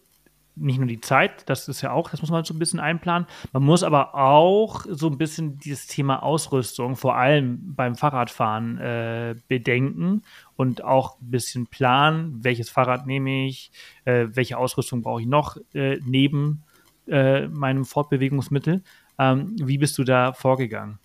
nicht 0.55 0.77
nur 0.77 0.87
die 0.87 1.01
Zeit, 1.01 1.49
das 1.49 1.67
ist 1.67 1.81
ja 1.81 1.91
auch, 1.91 2.09
das 2.09 2.21
muss 2.21 2.29
man 2.29 2.43
so 2.43 2.53
ein 2.53 2.59
bisschen 2.59 2.79
einplanen. 2.79 3.27
Man 3.53 3.63
muss 3.63 3.83
aber 3.83 4.15
auch 4.15 4.85
so 4.87 5.07
ein 5.07 5.17
bisschen 5.17 5.57
dieses 5.57 5.87
Thema 5.87 6.21
Ausrüstung, 6.21 6.95
vor 6.95 7.15
allem 7.15 7.75
beim 7.75 7.95
Fahrradfahren, 7.95 8.77
äh, 8.77 9.35
bedenken 9.47 10.23
und 10.55 10.83
auch 10.83 11.19
ein 11.21 11.31
bisschen 11.31 11.67
planen, 11.67 12.43
welches 12.43 12.69
Fahrrad 12.69 13.07
nehme 13.07 13.47
ich, 13.47 13.71
äh, 14.05 14.27
welche 14.31 14.57
Ausrüstung 14.57 15.01
brauche 15.01 15.21
ich 15.21 15.27
noch 15.27 15.57
äh, 15.73 15.99
neben 16.05 16.63
äh, 17.07 17.47
meinem 17.47 17.85
Fortbewegungsmittel. 17.85 18.81
Ähm, 19.19 19.55
wie 19.61 19.77
bist 19.77 19.97
du 19.97 20.03
da 20.03 20.33
vorgegangen? 20.33 20.99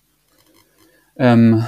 Ähm, 1.17 1.65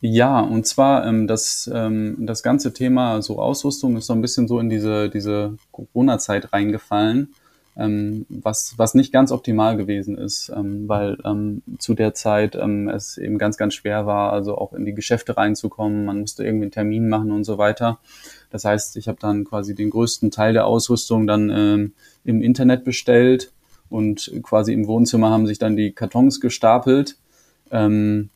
ja, 0.00 0.40
und 0.40 0.66
zwar 0.66 1.06
ähm, 1.06 1.26
das, 1.26 1.70
ähm, 1.72 2.16
das 2.20 2.42
ganze 2.42 2.72
Thema 2.72 3.20
so 3.20 3.40
Ausrüstung 3.40 3.96
ist 3.96 4.06
so 4.06 4.14
ein 4.14 4.22
bisschen 4.22 4.48
so 4.48 4.58
in 4.58 4.70
diese, 4.70 5.10
diese 5.10 5.56
Corona-Zeit 5.72 6.52
reingefallen. 6.52 7.34
ähm, 7.76 8.26
was, 8.28 8.74
was 8.76 8.94
nicht 8.94 9.12
ganz 9.12 9.32
optimal 9.32 9.76
gewesen 9.76 10.16
ist, 10.16 10.50
ähm, 10.54 10.88
weil 10.88 11.18
ähm, 11.24 11.62
zu 11.78 11.94
der 11.94 12.14
Zeit 12.14 12.54
ähm, 12.54 12.88
es 12.88 13.18
eben 13.18 13.38
ganz, 13.38 13.56
ganz 13.56 13.74
schwer 13.74 14.06
war, 14.06 14.32
also 14.32 14.56
auch 14.56 14.72
in 14.72 14.84
die 14.84 14.94
Geschäfte 14.94 15.36
reinzukommen. 15.36 16.04
Man 16.04 16.20
musste 16.20 16.44
irgendwie 16.44 16.64
einen 16.64 16.72
Termin 16.72 17.08
machen 17.08 17.32
und 17.32 17.44
so 17.44 17.58
weiter. 17.58 17.98
Das 18.50 18.64
heißt, 18.64 18.96
ich 18.96 19.08
habe 19.08 19.18
dann 19.20 19.44
quasi 19.44 19.74
den 19.74 19.90
größten 19.90 20.30
Teil 20.30 20.52
der 20.52 20.66
Ausrüstung 20.66 21.26
dann 21.26 21.50
ähm, 21.50 21.92
im 22.24 22.42
Internet 22.42 22.84
bestellt 22.84 23.50
und 23.88 24.30
quasi 24.42 24.72
im 24.72 24.86
Wohnzimmer 24.86 25.30
haben 25.30 25.46
sich 25.46 25.58
dann 25.58 25.76
die 25.76 25.92
Kartons 25.92 26.40
gestapelt. 26.40 27.16
Ähm, 27.70 28.30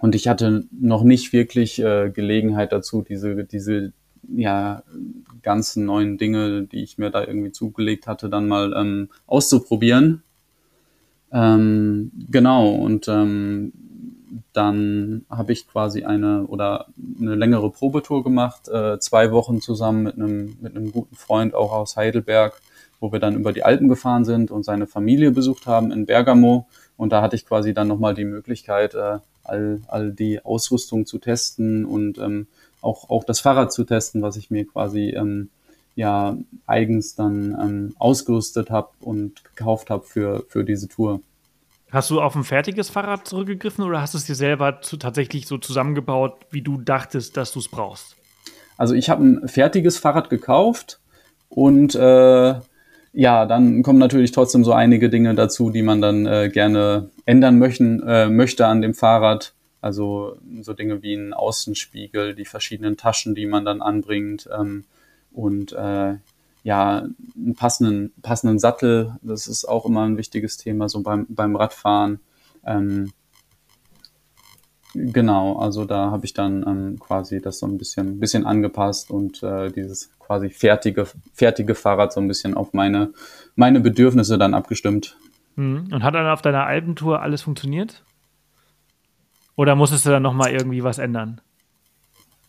und 0.00 0.14
ich 0.14 0.28
hatte 0.28 0.64
noch 0.70 1.02
nicht 1.02 1.32
wirklich 1.32 1.80
äh, 1.80 2.10
Gelegenheit 2.10 2.72
dazu, 2.72 3.02
diese, 3.02 3.44
diese 3.44 3.92
ja, 4.28 4.82
ganzen 5.42 5.84
neuen 5.84 6.18
Dinge, 6.18 6.62
die 6.62 6.82
ich 6.82 6.98
mir 6.98 7.10
da 7.10 7.24
irgendwie 7.24 7.52
zugelegt 7.52 8.06
hatte, 8.06 8.28
dann 8.28 8.48
mal 8.48 8.72
ähm, 8.76 9.08
auszuprobieren. 9.26 10.22
Ähm, 11.32 12.10
genau, 12.30 12.70
und 12.70 13.08
ähm, 13.08 13.72
dann 14.52 15.24
habe 15.30 15.52
ich 15.52 15.68
quasi 15.68 16.04
eine 16.04 16.46
oder 16.46 16.86
eine 17.20 17.34
längere 17.34 17.70
Probetour 17.70 18.24
gemacht, 18.24 18.68
äh, 18.68 18.98
zwei 18.98 19.30
Wochen 19.30 19.60
zusammen 19.60 20.02
mit 20.02 20.14
einem, 20.14 20.56
mit 20.60 20.76
einem 20.76 20.92
guten 20.92 21.16
Freund 21.16 21.54
auch 21.54 21.72
aus 21.72 21.96
Heidelberg, 21.96 22.60
wo 23.00 23.12
wir 23.12 23.20
dann 23.20 23.36
über 23.36 23.52
die 23.52 23.64
Alpen 23.64 23.88
gefahren 23.88 24.24
sind 24.24 24.50
und 24.50 24.64
seine 24.64 24.86
Familie 24.86 25.30
besucht 25.30 25.66
haben 25.66 25.92
in 25.92 26.06
Bergamo. 26.06 26.66
Und 26.96 27.12
da 27.12 27.22
hatte 27.22 27.36
ich 27.36 27.46
quasi 27.46 27.74
dann 27.74 27.88
nochmal 27.88 28.14
die 28.14 28.24
Möglichkeit, 28.24 28.94
äh, 28.94 29.18
all, 29.44 29.80
all 29.88 30.12
die 30.12 30.44
Ausrüstung 30.44 31.06
zu 31.06 31.18
testen 31.18 31.84
und 31.84 32.18
ähm, 32.18 32.46
auch, 32.80 33.10
auch 33.10 33.24
das 33.24 33.40
Fahrrad 33.40 33.72
zu 33.72 33.84
testen, 33.84 34.22
was 34.22 34.36
ich 34.36 34.50
mir 34.50 34.66
quasi 34.66 35.10
ähm, 35.10 35.50
ja 35.94 36.36
eigens 36.66 37.14
dann 37.14 37.56
ähm, 37.60 37.94
ausgerüstet 37.98 38.70
habe 38.70 38.90
und 39.00 39.44
gekauft 39.44 39.90
habe 39.90 40.04
für, 40.04 40.44
für 40.48 40.64
diese 40.64 40.88
Tour. 40.88 41.20
Hast 41.90 42.10
du 42.10 42.20
auf 42.20 42.36
ein 42.36 42.44
fertiges 42.44 42.90
Fahrrad 42.90 43.26
zurückgegriffen 43.26 43.82
oder 43.82 44.02
hast 44.02 44.12
du 44.12 44.18
es 44.18 44.26
dir 44.26 44.34
selber 44.34 44.82
zu, 44.82 44.98
tatsächlich 44.98 45.46
so 45.46 45.56
zusammengebaut, 45.56 46.34
wie 46.50 46.60
du 46.60 46.76
dachtest, 46.78 47.36
dass 47.36 47.52
du 47.52 47.60
es 47.60 47.68
brauchst? 47.68 48.14
Also 48.76 48.94
ich 48.94 49.08
habe 49.10 49.24
ein 49.24 49.48
fertiges 49.48 49.98
Fahrrad 49.98 50.30
gekauft 50.30 51.00
und 51.48 51.94
äh, 51.94 52.54
ja, 53.12 53.46
dann 53.46 53.82
kommen 53.82 53.98
natürlich 53.98 54.32
trotzdem 54.32 54.64
so 54.64 54.72
einige 54.72 55.10
Dinge 55.10 55.34
dazu, 55.34 55.70
die 55.70 55.82
man 55.82 56.00
dann 56.00 56.26
äh, 56.26 56.50
gerne 56.52 57.10
ändern 57.24 57.58
möchten, 57.58 58.02
äh, 58.06 58.28
möchte 58.28 58.66
an 58.66 58.82
dem 58.82 58.94
Fahrrad. 58.94 59.54
Also 59.80 60.36
so 60.60 60.72
Dinge 60.72 61.02
wie 61.02 61.14
ein 61.14 61.32
Außenspiegel, 61.32 62.34
die 62.34 62.44
verschiedenen 62.44 62.96
Taschen, 62.96 63.34
die 63.34 63.46
man 63.46 63.64
dann 63.64 63.80
anbringt 63.80 64.48
ähm, 64.56 64.84
und 65.32 65.72
äh, 65.72 66.14
ja, 66.64 67.06
einen 67.36 67.54
passenden, 67.54 68.12
passenden 68.20 68.58
Sattel. 68.58 69.16
Das 69.22 69.46
ist 69.46 69.64
auch 69.64 69.86
immer 69.86 70.04
ein 70.04 70.16
wichtiges 70.16 70.56
Thema, 70.56 70.88
so 70.88 71.00
beim, 71.00 71.26
beim 71.28 71.54
Radfahren. 71.54 72.20
Ähm, 72.66 73.12
genau, 74.94 75.58
also 75.58 75.84
da 75.84 76.10
habe 76.10 76.24
ich 76.24 76.34
dann 76.34 76.64
ähm, 76.66 76.98
quasi 76.98 77.40
das 77.40 77.58
so 77.58 77.66
ein 77.66 77.78
bisschen, 77.78 78.20
bisschen 78.20 78.46
angepasst 78.46 79.10
und 79.10 79.42
äh, 79.42 79.70
dieses 79.70 80.10
quasi 80.18 80.50
fertige, 80.50 81.06
fertige 81.34 81.74
Fahrrad 81.74 82.12
so 82.12 82.20
ein 82.20 82.28
bisschen 82.28 82.54
auf 82.54 82.72
meine, 82.72 83.12
meine 83.56 83.80
Bedürfnisse 83.80 84.38
dann 84.38 84.54
abgestimmt. 84.54 85.16
Mhm. 85.56 85.88
Und 85.92 86.02
hat 86.02 86.14
dann 86.14 86.26
auf 86.26 86.42
deiner 86.42 86.66
Alpentour 86.66 87.22
alles 87.22 87.42
funktioniert? 87.42 88.02
Oder 89.56 89.74
musstest 89.74 90.06
du 90.06 90.10
dann 90.10 90.22
nochmal 90.22 90.52
irgendwie 90.52 90.84
was 90.84 90.98
ändern? 90.98 91.40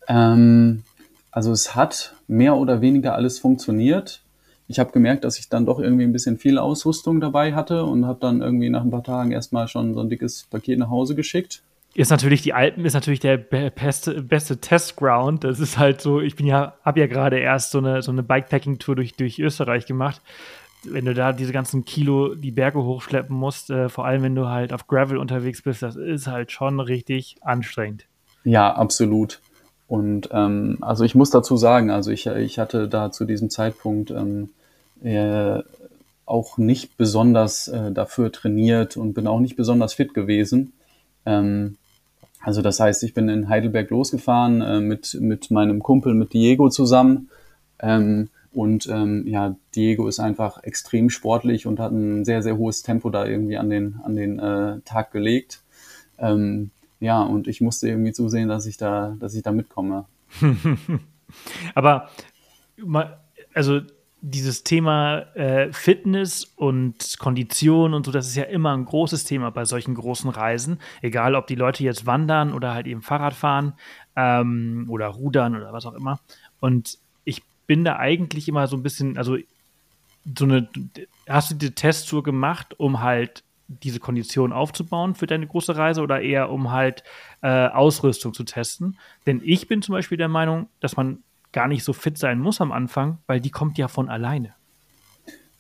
Ähm, 0.08 0.84
also 1.32 1.52
es 1.52 1.76
hat 1.76 2.16
mehr 2.28 2.56
oder 2.56 2.82
weniger 2.82 3.16
alles 3.16 3.40
funktioniert. 3.40 4.22
Ich 4.68 4.78
habe 4.78 4.92
gemerkt, 4.92 5.24
dass 5.24 5.40
ich 5.40 5.50
dann 5.50 5.66
doch 5.66 5.80
irgendwie 5.80 6.04
ein 6.04 6.12
bisschen 6.12 6.38
viel 6.38 6.60
Ausrüstung 6.60 7.20
dabei 7.20 7.56
hatte 7.56 7.84
und 7.86 8.06
habe 8.06 8.20
dann 8.20 8.42
irgendwie 8.42 8.70
nach 8.70 8.84
ein 8.84 8.92
paar 8.92 9.04
Tagen 9.04 9.32
erstmal 9.32 9.68
schon 9.68 9.96
so 9.96 10.02
ein 10.02 10.10
dickes 10.10 10.46
Paket 10.52 10.78
nach 10.78 10.90
Hause 10.90 11.16
geschickt. 11.16 11.64
Ist 11.96 12.12
natürlich, 12.12 12.42
die 12.42 12.54
Alpen 12.54 12.86
ist 12.86 12.94
natürlich 12.94 13.20
der 13.20 13.38
beste, 13.38 14.22
beste 14.22 14.58
Testground. 14.58 15.44
Das 15.44 15.60
ist 15.60 15.78
halt 15.78 16.02
so, 16.02 16.22
ich 16.22 16.36
bin 16.36 16.46
ja, 16.46 16.76
habe 16.84 17.00
ja 17.00 17.08
gerade 17.08 17.40
erst 17.40 17.72
so 17.72 17.80
eine, 17.80 18.02
so 18.02 18.12
eine 18.12 18.24
Bikepacking-Tour 18.24 18.96
durch, 18.96 19.16
durch 19.16 19.40
Österreich 19.40 19.86
gemacht 19.86 20.22
wenn 20.84 21.06
du 21.06 21.14
da 21.14 21.34
diese 21.34 21.52
ganzen 21.52 21.86
Kilo 21.86 22.36
die 22.36 22.52
Berge 22.52 22.84
hochschleppen 22.84 23.36
musst, 23.36 23.70
äh, 23.70 23.90
vor 23.90 24.06
allem 24.06 24.24
wenn 24.24 24.36
du 24.36 24.48
halt 24.48 24.74
auf 24.74 24.88
Gravel 24.88 25.18
unterwegs 25.18 25.62
bist, 25.62 25.82
das 25.82 25.96
ist 25.96 26.28
halt 26.28 26.52
schon 26.52 26.80
richtig 26.80 27.36
anstrengend. 27.42 28.06
Ja, 28.44 28.74
absolut. 28.74 29.42
Und 29.88 30.30
ähm, 30.32 30.78
also 30.82 31.04
ich 31.04 31.16
muss 31.16 31.32
dazu 31.32 31.58
sagen, 31.58 31.90
also 31.90 32.12
ich, 32.12 32.28
ich 32.28 32.60
hatte 32.60 32.88
da 32.88 33.12
zu 33.12 33.26
diesem 33.26 33.50
Zeitpunkt 33.50 34.12
ähm, 34.12 34.50
äh, 35.04 35.62
auch 36.26 36.58
nicht 36.58 36.96
besonders 36.96 37.68
äh, 37.68 37.92
dafür 37.92 38.32
trainiert 38.32 38.98
und 38.98 39.14
bin 39.14 39.28
auch 39.28 39.40
nicht 39.40 39.56
besonders 39.56 39.94
fit 39.94 40.14
gewesen. 40.14 40.74
Ähm, 41.26 41.78
also 42.42 42.62
das 42.62 42.80
heißt, 42.80 43.04
ich 43.04 43.14
bin 43.14 43.30
in 43.30 43.50
Heidelberg 43.50 43.90
losgefahren 43.90 44.62
äh, 44.62 44.80
mit, 44.80 45.18
mit 45.20 45.52
meinem 45.52 45.82
Kumpel, 45.82 46.14
mit 46.14 46.34
Diego 46.34 46.70
zusammen. 46.70 47.30
Ähm, 47.80 48.30
und 48.52 48.88
ähm, 48.88 49.28
ja, 49.28 49.56
Diego 49.76 50.08
ist 50.08 50.20
einfach 50.20 50.64
extrem 50.64 51.10
sportlich 51.10 51.68
und 51.68 51.80
hat 51.80 51.92
ein 51.92 52.26
sehr, 52.26 52.42
sehr 52.42 52.58
hohes 52.58 52.82
Tempo 52.82 53.10
da 53.10 53.26
irgendwie 53.26 53.58
an 53.58 53.70
den, 53.70 54.00
an 54.04 54.16
den 54.16 54.40
äh, 54.40 54.80
Tag 54.86 55.12
gelegt. 55.12 55.62
Ähm, 56.18 56.72
ja, 57.00 57.22
und 57.22 57.48
ich 57.48 57.62
musste 57.62 57.88
irgendwie 57.88 58.12
zusehen, 58.12 58.50
dass 58.50 58.66
ich 58.66 58.78
da, 58.78 59.16
dass 59.20 59.36
ich 59.36 59.44
da 59.44 59.52
mitkomme. 59.52 60.06
Aber 61.76 62.10
also 63.54 63.82
dieses 64.22 64.64
Thema 64.64 65.20
äh, 65.36 65.72
Fitness 65.72 66.46
und 66.56 67.18
Kondition 67.20 67.94
und 67.94 68.06
so, 68.06 68.12
das 68.12 68.28
ist 68.28 68.36
ja 68.36 68.44
immer 68.44 68.76
ein 68.76 68.86
großes 68.86 69.24
Thema 69.24 69.50
bei 69.50 69.66
solchen 69.66 69.96
großen 69.96 70.30
Reisen. 70.30 70.80
Egal, 71.02 71.36
ob 71.36 71.48
die 71.48 71.56
Leute 71.56 71.84
jetzt 71.84 72.06
wandern 72.06 72.54
oder 72.54 72.74
halt 72.74 72.88
eben 72.88 73.02
Fahrrad 73.02 73.34
fahren 73.34 73.74
ähm, 74.16 74.86
oder 74.90 75.08
rudern 75.08 75.56
oder 75.56 75.72
was 75.72 75.86
auch 75.86 75.94
immer. 75.94 76.20
Und 76.60 76.98
bin 77.70 77.86
da 77.86 77.98
eigentlich 77.98 78.48
immer 78.48 78.66
so 78.66 78.76
ein 78.76 78.82
bisschen, 78.82 79.16
also 79.16 79.38
so 80.36 80.46
eine, 80.46 80.68
hast 81.28 81.52
du 81.52 81.56
die 81.56 81.70
Testtour 81.70 82.24
gemacht, 82.24 82.74
um 82.80 83.02
halt 83.02 83.44
diese 83.68 84.00
Kondition 84.00 84.52
aufzubauen 84.52 85.14
für 85.14 85.28
deine 85.28 85.46
große 85.46 85.76
Reise 85.78 86.02
oder 86.02 86.20
eher 86.20 86.50
um 86.50 86.72
halt 86.72 87.04
äh, 87.44 87.68
Ausrüstung 87.68 88.34
zu 88.34 88.44
testen? 88.44 88.98
Denn 89.28 89.40
ich 89.46 89.68
bin 89.68 89.84
zum 89.84 89.94
Beispiel 89.94 90.18
der 90.18 90.30
Meinung, 90.30 90.68
dass 90.80 90.98
man 90.98 91.20
gar 91.52 91.68
nicht 91.68 91.84
so 91.84 91.94
fit 91.94 92.18
sein 92.18 92.40
muss 92.40 92.62
am 92.62 92.72
Anfang, 92.72 93.20
weil 93.28 93.40
die 93.40 93.52
kommt 93.52 93.78
ja 93.78 93.88
von 93.88 94.10
alleine. 94.10 94.54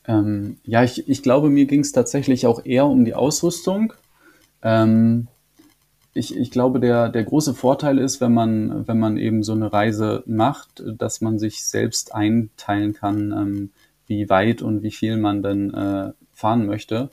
Ähm, 0.05 0.57
ja, 0.63 0.83
ich, 0.83 1.07
ich 1.07 1.23
glaube, 1.23 1.49
mir 1.49 1.65
ging 1.65 1.81
es 1.81 1.91
tatsächlich 1.91 2.47
auch 2.47 2.65
eher 2.65 2.85
um 2.85 3.05
die 3.05 3.13
Ausrüstung. 3.13 3.93
Ähm, 4.61 5.27
ich, 6.13 6.35
ich 6.35 6.51
glaube, 6.51 6.79
der, 6.79 7.09
der 7.09 7.23
große 7.23 7.53
Vorteil 7.53 7.99
ist, 7.99 8.19
wenn 8.19 8.33
man, 8.33 8.87
wenn 8.87 8.99
man 8.99 9.17
eben 9.17 9.43
so 9.43 9.53
eine 9.53 9.71
Reise 9.71 10.23
macht, 10.25 10.83
dass 10.85 11.21
man 11.21 11.37
sich 11.37 11.65
selbst 11.65 12.13
einteilen 12.15 12.93
kann, 12.93 13.31
ähm, 13.31 13.71
wie 14.07 14.29
weit 14.29 14.61
und 14.61 14.81
wie 14.81 14.91
viel 14.91 15.17
man 15.17 15.43
denn 15.43 15.73
äh, 15.73 16.11
fahren 16.33 16.65
möchte. 16.65 17.11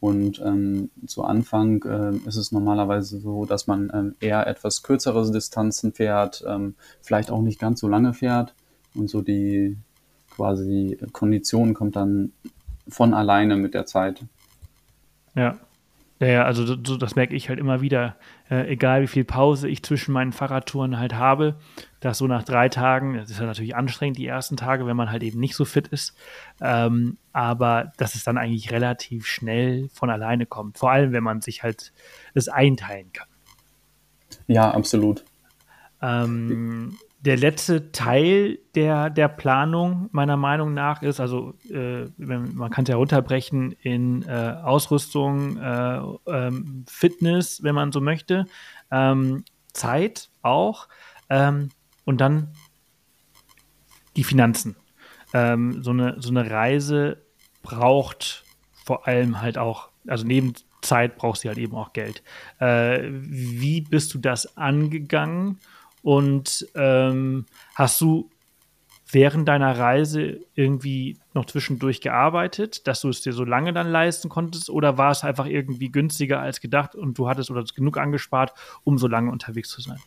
Und 0.00 0.40
ähm, 0.44 0.90
zu 1.06 1.24
Anfang 1.24 1.82
äh, 1.82 2.28
ist 2.28 2.36
es 2.36 2.52
normalerweise 2.52 3.18
so, 3.18 3.44
dass 3.44 3.66
man 3.66 3.90
ähm, 3.92 4.14
eher 4.20 4.46
etwas 4.46 4.82
kürzere 4.82 5.30
Distanzen 5.30 5.92
fährt, 5.92 6.44
ähm, 6.46 6.76
vielleicht 7.00 7.30
auch 7.30 7.42
nicht 7.42 7.58
ganz 7.58 7.80
so 7.80 7.88
lange 7.88 8.14
fährt. 8.14 8.54
Und 8.94 9.10
so 9.10 9.22
die 9.22 9.76
quasi 10.30 10.98
Kondition 11.12 11.74
kommt 11.74 11.96
dann 11.96 12.32
von 12.88 13.12
alleine 13.12 13.56
mit 13.56 13.74
der 13.74 13.86
Zeit. 13.86 14.24
Ja, 15.34 15.58
ja, 16.20 16.26
ja, 16.26 16.44
also 16.44 16.66
so, 16.66 16.96
das 16.96 17.14
merke 17.14 17.34
ich 17.36 17.48
halt 17.48 17.60
immer 17.60 17.80
wieder. 17.80 18.16
Äh, 18.50 18.72
egal 18.72 19.02
wie 19.02 19.06
viel 19.06 19.24
Pause 19.24 19.68
ich 19.68 19.84
zwischen 19.84 20.12
meinen 20.12 20.32
Fahrradtouren 20.32 20.98
halt 20.98 21.14
habe, 21.14 21.56
dass 22.00 22.18
so 22.18 22.26
nach 22.26 22.42
drei 22.42 22.68
Tagen, 22.68 23.14
das 23.14 23.30
ist 23.30 23.38
ja 23.38 23.46
natürlich 23.46 23.76
anstrengend 23.76 24.18
die 24.18 24.26
ersten 24.26 24.56
Tage, 24.56 24.86
wenn 24.86 24.96
man 24.96 25.12
halt 25.12 25.22
eben 25.22 25.38
nicht 25.38 25.54
so 25.54 25.64
fit 25.64 25.86
ist, 25.88 26.16
ähm, 26.60 27.18
aber 27.32 27.92
dass 27.98 28.16
es 28.16 28.24
dann 28.24 28.36
eigentlich 28.36 28.72
relativ 28.72 29.26
schnell 29.26 29.88
von 29.92 30.10
alleine 30.10 30.46
kommt. 30.46 30.78
Vor 30.78 30.90
allem, 30.90 31.12
wenn 31.12 31.22
man 31.22 31.40
sich 31.40 31.62
halt 31.62 31.92
das 32.34 32.48
einteilen 32.48 33.12
kann. 33.12 33.28
Ja, 34.48 34.72
absolut. 34.72 35.24
Ähm, 36.02 36.98
der 37.20 37.36
letzte 37.36 37.90
Teil 37.90 38.58
der, 38.74 39.10
der 39.10 39.28
Planung 39.28 40.08
meiner 40.12 40.36
Meinung 40.36 40.72
nach 40.72 41.02
ist, 41.02 41.18
also 41.18 41.54
äh, 41.68 42.06
man 42.16 42.70
kann 42.70 42.84
es 42.84 42.88
ja 42.88 42.96
runterbrechen 42.96 43.72
in 43.72 44.22
äh, 44.22 44.54
Ausrüstung, 44.62 45.56
äh, 45.56 46.00
ähm, 46.26 46.84
Fitness, 46.88 47.62
wenn 47.62 47.74
man 47.74 47.90
so 47.90 48.00
möchte, 48.00 48.46
ähm, 48.92 49.44
Zeit 49.72 50.30
auch 50.42 50.88
ähm, 51.28 51.70
und 52.04 52.20
dann 52.20 52.52
die 54.16 54.24
Finanzen. 54.24 54.76
Ähm, 55.34 55.82
so, 55.82 55.90
eine, 55.90 56.16
so 56.20 56.30
eine 56.30 56.48
Reise 56.50 57.22
braucht 57.62 58.44
vor 58.84 59.06
allem 59.06 59.40
halt 59.40 59.58
auch, 59.58 59.90
also 60.06 60.24
neben 60.24 60.54
Zeit 60.82 61.16
braucht 61.16 61.40
sie 61.40 61.48
halt 61.48 61.58
eben 61.58 61.74
auch 61.74 61.92
Geld. 61.92 62.22
Äh, 62.60 63.00
wie 63.10 63.80
bist 63.80 64.14
du 64.14 64.18
das 64.18 64.56
angegangen? 64.56 65.58
Und 66.08 66.66
ähm, 66.74 67.44
hast 67.74 68.00
du 68.00 68.30
während 69.10 69.46
deiner 69.46 69.78
Reise 69.78 70.40
irgendwie 70.54 71.18
noch 71.34 71.44
zwischendurch 71.44 72.00
gearbeitet, 72.00 72.86
dass 72.86 73.02
du 73.02 73.10
es 73.10 73.20
dir 73.20 73.34
so 73.34 73.44
lange 73.44 73.74
dann 73.74 73.90
leisten 73.90 74.30
konntest? 74.30 74.70
Oder 74.70 74.96
war 74.96 75.10
es 75.10 75.22
einfach 75.22 75.44
irgendwie 75.44 75.90
günstiger 75.90 76.40
als 76.40 76.62
gedacht 76.62 76.94
und 76.94 77.18
du 77.18 77.28
hattest 77.28 77.50
oder 77.50 77.62
genug 77.62 77.98
angespart, 77.98 78.54
um 78.84 78.96
so 78.96 79.06
lange 79.06 79.30
unterwegs 79.30 79.68
zu 79.68 79.82
sein? 79.82 79.98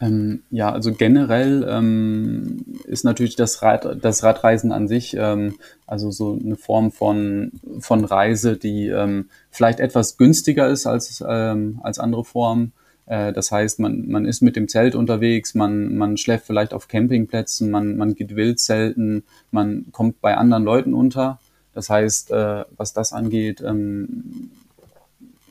Ähm, 0.00 0.44
ja, 0.52 0.70
also 0.70 0.92
generell 0.92 1.66
ähm, 1.68 2.64
ist 2.84 3.04
natürlich 3.04 3.34
das, 3.34 3.62
Rad, 3.62 3.98
das 4.00 4.22
Radreisen 4.22 4.70
an 4.70 4.86
sich 4.86 5.16
ähm, 5.18 5.56
also 5.88 6.12
so 6.12 6.38
eine 6.40 6.54
Form 6.54 6.92
von, 6.92 7.50
von 7.80 8.04
Reise, 8.04 8.56
die 8.56 8.86
ähm, 8.90 9.28
vielleicht 9.50 9.80
etwas 9.80 10.18
günstiger 10.18 10.68
ist 10.68 10.86
als, 10.86 11.20
ähm, 11.28 11.80
als 11.82 11.98
andere 11.98 12.24
Formen. 12.24 12.72
Äh, 13.06 13.32
das 13.32 13.50
heißt, 13.50 13.80
man, 13.80 14.08
man 14.08 14.26
ist 14.26 14.40
mit 14.40 14.56
dem 14.56 14.68
Zelt 14.68 14.94
unterwegs, 14.94 15.54
man, 15.54 15.96
man 15.96 16.16
schläft 16.16 16.46
vielleicht 16.46 16.74
auf 16.74 16.88
Campingplätzen, 16.88 17.70
man, 17.70 17.96
man 17.96 18.14
geht 18.14 18.36
Wildzelten, 18.36 19.24
man 19.50 19.86
kommt 19.92 20.20
bei 20.20 20.36
anderen 20.36 20.64
Leuten 20.64 20.94
unter. 20.94 21.38
Das 21.72 21.90
heißt, 21.90 22.30
äh, 22.30 22.64
was 22.76 22.92
das 22.92 23.12
angeht, 23.12 23.60
ähm, 23.60 24.50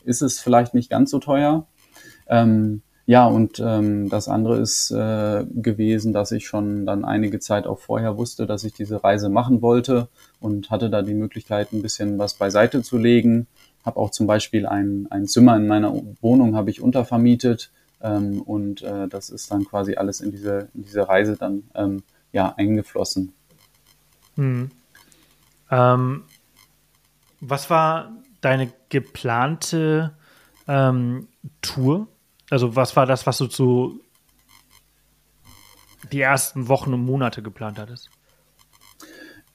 ist 0.05 0.21
es 0.21 0.39
vielleicht 0.39 0.73
nicht 0.73 0.89
ganz 0.89 1.11
so 1.11 1.19
teuer. 1.19 1.67
Ähm, 2.27 2.81
ja, 3.05 3.27
und 3.27 3.59
ähm, 3.59 4.09
das 4.09 4.29
andere 4.29 4.59
ist 4.59 4.89
äh, 4.89 5.43
gewesen, 5.53 6.13
dass 6.13 6.31
ich 6.31 6.47
schon 6.47 6.85
dann 6.85 7.03
einige 7.03 7.39
Zeit 7.39 7.67
auch 7.67 7.79
vorher 7.79 8.17
wusste, 8.17 8.47
dass 8.47 8.63
ich 8.63 8.71
diese 8.73 9.03
Reise 9.03 9.27
machen 9.27 9.61
wollte 9.61 10.07
und 10.39 10.71
hatte 10.71 10.89
da 10.89 11.01
die 11.01 11.13
Möglichkeit, 11.13 11.73
ein 11.73 11.81
bisschen 11.81 12.17
was 12.17 12.35
beiseite 12.35 12.81
zu 12.81 12.97
legen. 12.97 13.47
Habe 13.85 13.99
auch 13.99 14.11
zum 14.11 14.27
Beispiel 14.27 14.65
ein, 14.65 15.07
ein 15.09 15.27
Zimmer 15.27 15.57
in 15.57 15.67
meiner 15.67 15.93
Wohnung 16.21 16.55
habe 16.55 16.69
ich 16.69 16.81
untervermietet 16.81 17.71
ähm, 18.01 18.41
und 18.41 18.81
äh, 18.81 19.07
das 19.07 19.29
ist 19.29 19.51
dann 19.51 19.65
quasi 19.65 19.95
alles 19.95 20.21
in 20.21 20.31
diese, 20.31 20.69
in 20.73 20.83
diese 20.83 21.07
Reise 21.07 21.35
dann 21.37 21.63
ähm, 21.75 22.03
ja 22.31 22.53
eingeflossen. 22.55 23.33
Hm. 24.35 24.71
Ähm, 25.69 26.23
was 27.39 27.69
war 27.69 28.11
deine 28.41 28.71
geplante 28.89 30.13
ähm, 30.67 31.27
Tour? 31.61 32.07
Also 32.49 32.75
was 32.75 32.95
war 32.95 33.05
das, 33.05 33.25
was 33.25 33.37
du 33.37 33.47
zu 33.47 33.99
die 36.11 36.21
ersten 36.21 36.67
Wochen 36.67 36.93
und 36.93 37.05
Monate 37.05 37.41
geplant 37.41 37.79
hattest? 37.79 38.09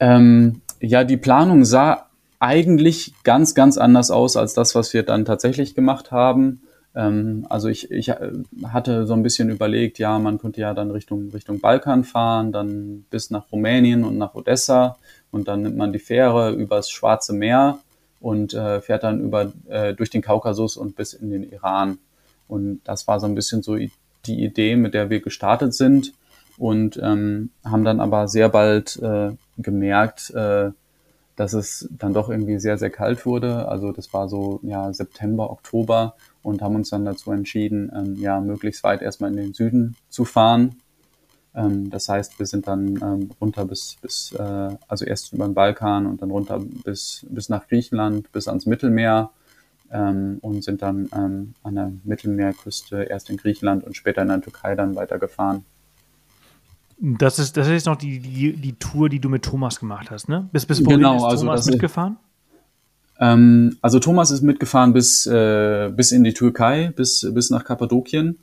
Ähm, 0.01 0.63
ja, 0.81 1.05
die 1.05 1.17
Planung 1.17 1.65
sah 1.65 2.08
eigentlich 2.41 3.15
ganz, 3.25 3.55
ganz 3.55 3.79
anders 3.79 4.11
aus 4.11 4.37
als 4.37 4.55
das, 4.55 4.75
was 4.75 4.93
wir 4.95 5.03
dann 5.03 5.25
tatsächlich 5.25 5.75
gemacht 5.75 6.11
haben. 6.11 6.63
Ähm, 6.95 7.47
also 7.49 7.69
ich, 7.69 7.91
ich 7.91 8.09
äh, 8.09 8.31
hatte 8.65 9.07
so 9.07 9.15
ein 9.15 9.23
bisschen 9.23 9.51
überlegt, 9.51 9.99
ja, 9.99 10.19
man 10.19 10.39
könnte 10.39 10.61
ja 10.61 10.75
dann 10.75 10.91
Richtung, 10.91 11.31
Richtung 11.31 11.61
Balkan 11.61 12.05
fahren, 12.05 12.53
dann 12.53 13.05
bis 13.11 13.31
nach 13.31 13.51
Rumänien 13.53 14.05
und 14.05 14.19
nach 14.19 14.35
Odessa 14.35 14.97
und 15.31 15.49
dann 15.49 15.63
nimmt 15.63 15.77
man 15.77 15.93
die 15.93 15.99
Fähre 15.99 16.53
übers 16.53 16.91
Schwarze 16.91 17.33
Meer 17.33 17.79
und 18.21 18.55
äh, 18.55 18.81
fährt 18.81 19.05
dann 19.05 19.21
über, 19.21 19.53
äh, 19.69 19.95
durch 19.95 20.11
den 20.11 20.23
Kaukasus 20.23 20.77
und 20.77 20.97
bis 20.97 21.13
in 21.13 21.31
den 21.31 21.43
Iran. 21.45 21.99
Und 22.47 22.81
das 22.85 23.07
war 23.07 23.21
so 23.21 23.27
ein 23.27 23.35
bisschen 23.35 23.63
so 23.63 23.77
die 23.77 24.43
Idee, 24.45 24.77
mit 24.77 24.95
der 24.95 25.11
wir 25.11 25.21
gestartet 25.21 25.75
sind 25.75 26.15
und 26.57 26.99
ähm, 27.03 27.51
haben 27.65 27.85
dann 27.85 28.01
aber 28.01 28.27
sehr 28.27 28.49
bald 28.49 28.97
äh, 29.03 29.31
gemerkt, 29.59 30.31
äh, 30.31 30.71
dass 31.39 31.53
es 31.53 31.89
dann 31.97 32.13
doch 32.13 32.29
irgendwie 32.29 32.59
sehr, 32.59 32.79
sehr 32.79 32.91
kalt 32.91 33.25
wurde. 33.25 33.69
Also 33.69 33.93
das 33.93 34.13
war 34.13 34.29
so 34.29 34.59
ja 34.65 34.93
September, 34.93 35.51
Oktober 35.51 36.17
und 36.43 36.63
haben 36.63 36.75
uns 36.75 36.91
dann 36.91 37.05
dazu 37.05 37.31
entschieden, 37.31 37.93
ähm, 37.95 38.17
ja 38.17 38.41
möglichst 38.41 38.83
weit 38.83 39.03
erstmal 39.03 39.31
in 39.31 39.37
den 39.37 39.55
Süden 39.55 39.95
zu 40.09 40.25
fahren. 40.25 40.75
Ähm, 41.55 41.91
das 41.91 42.09
heißt, 42.09 42.41
wir 42.41 42.47
sind 42.47 42.67
dann 42.67 42.99
ähm, 43.01 43.31
runter 43.41 43.65
bis, 43.67 43.99
bis 44.03 44.33
äh, 44.33 44.77
also 44.89 45.05
erst 45.05 45.33
über 45.33 45.47
den 45.47 45.55
Balkan 45.55 46.07
und 46.07 46.23
dann 46.23 46.33
runter 46.33 46.59
bis, 46.59 47.25
bis 47.31 47.49
nach 47.49 47.69
Griechenland, 47.69 48.33
bis 48.33 48.49
ans 48.49 48.67
Mittelmeer 48.67 49.31
ähm, 49.93 50.39
und 50.41 50.65
sind 50.65 50.83
dann 50.83 51.09
ähm, 51.15 51.55
an 51.63 51.77
der 51.77 51.93
Mittelmeerküste 52.03 53.05
erst 53.05 53.31
in 53.31 53.37
Griechenland 53.37 53.85
und 53.85 53.97
später 53.97 54.23
in 54.23 54.29
der 54.29 54.41
Türkei 54.41 54.75
dann 54.75 54.97
weitergefahren. 54.97 55.65
Das 57.01 57.39
ist, 57.39 57.57
das 57.57 57.69
ist 57.69 57.87
noch 57.87 57.97
die, 57.97 58.19
die, 58.19 58.53
die 58.55 58.73
Tour, 58.75 59.09
die 59.09 59.21
du 59.21 59.29
mit 59.29 59.45
Thomas 59.45 59.79
gemacht 59.79 60.11
hast, 60.11 60.29
ne? 60.29 60.49
Bis, 60.53 60.67
bis 60.67 60.85
wohin 60.85 60.99
genau, 60.99 61.17
ist 61.17 61.25
also 61.25 61.47
Thomas 61.47 61.67
mitgefahren? 61.67 62.17
Ähm, 63.21 63.77
also 63.83 64.01
Thomas 64.01 64.31
ist 64.31 64.43
mitgefahren 64.43 64.93
bis, 64.93 65.27
äh, 65.27 65.93
bis 65.95 66.13
in 66.13 66.25
die 66.25 66.35
Türkei, 66.35 66.93
bis, 66.95 67.27
bis 67.33 67.51
nach 67.51 67.65
Kappadokien. 67.65 68.39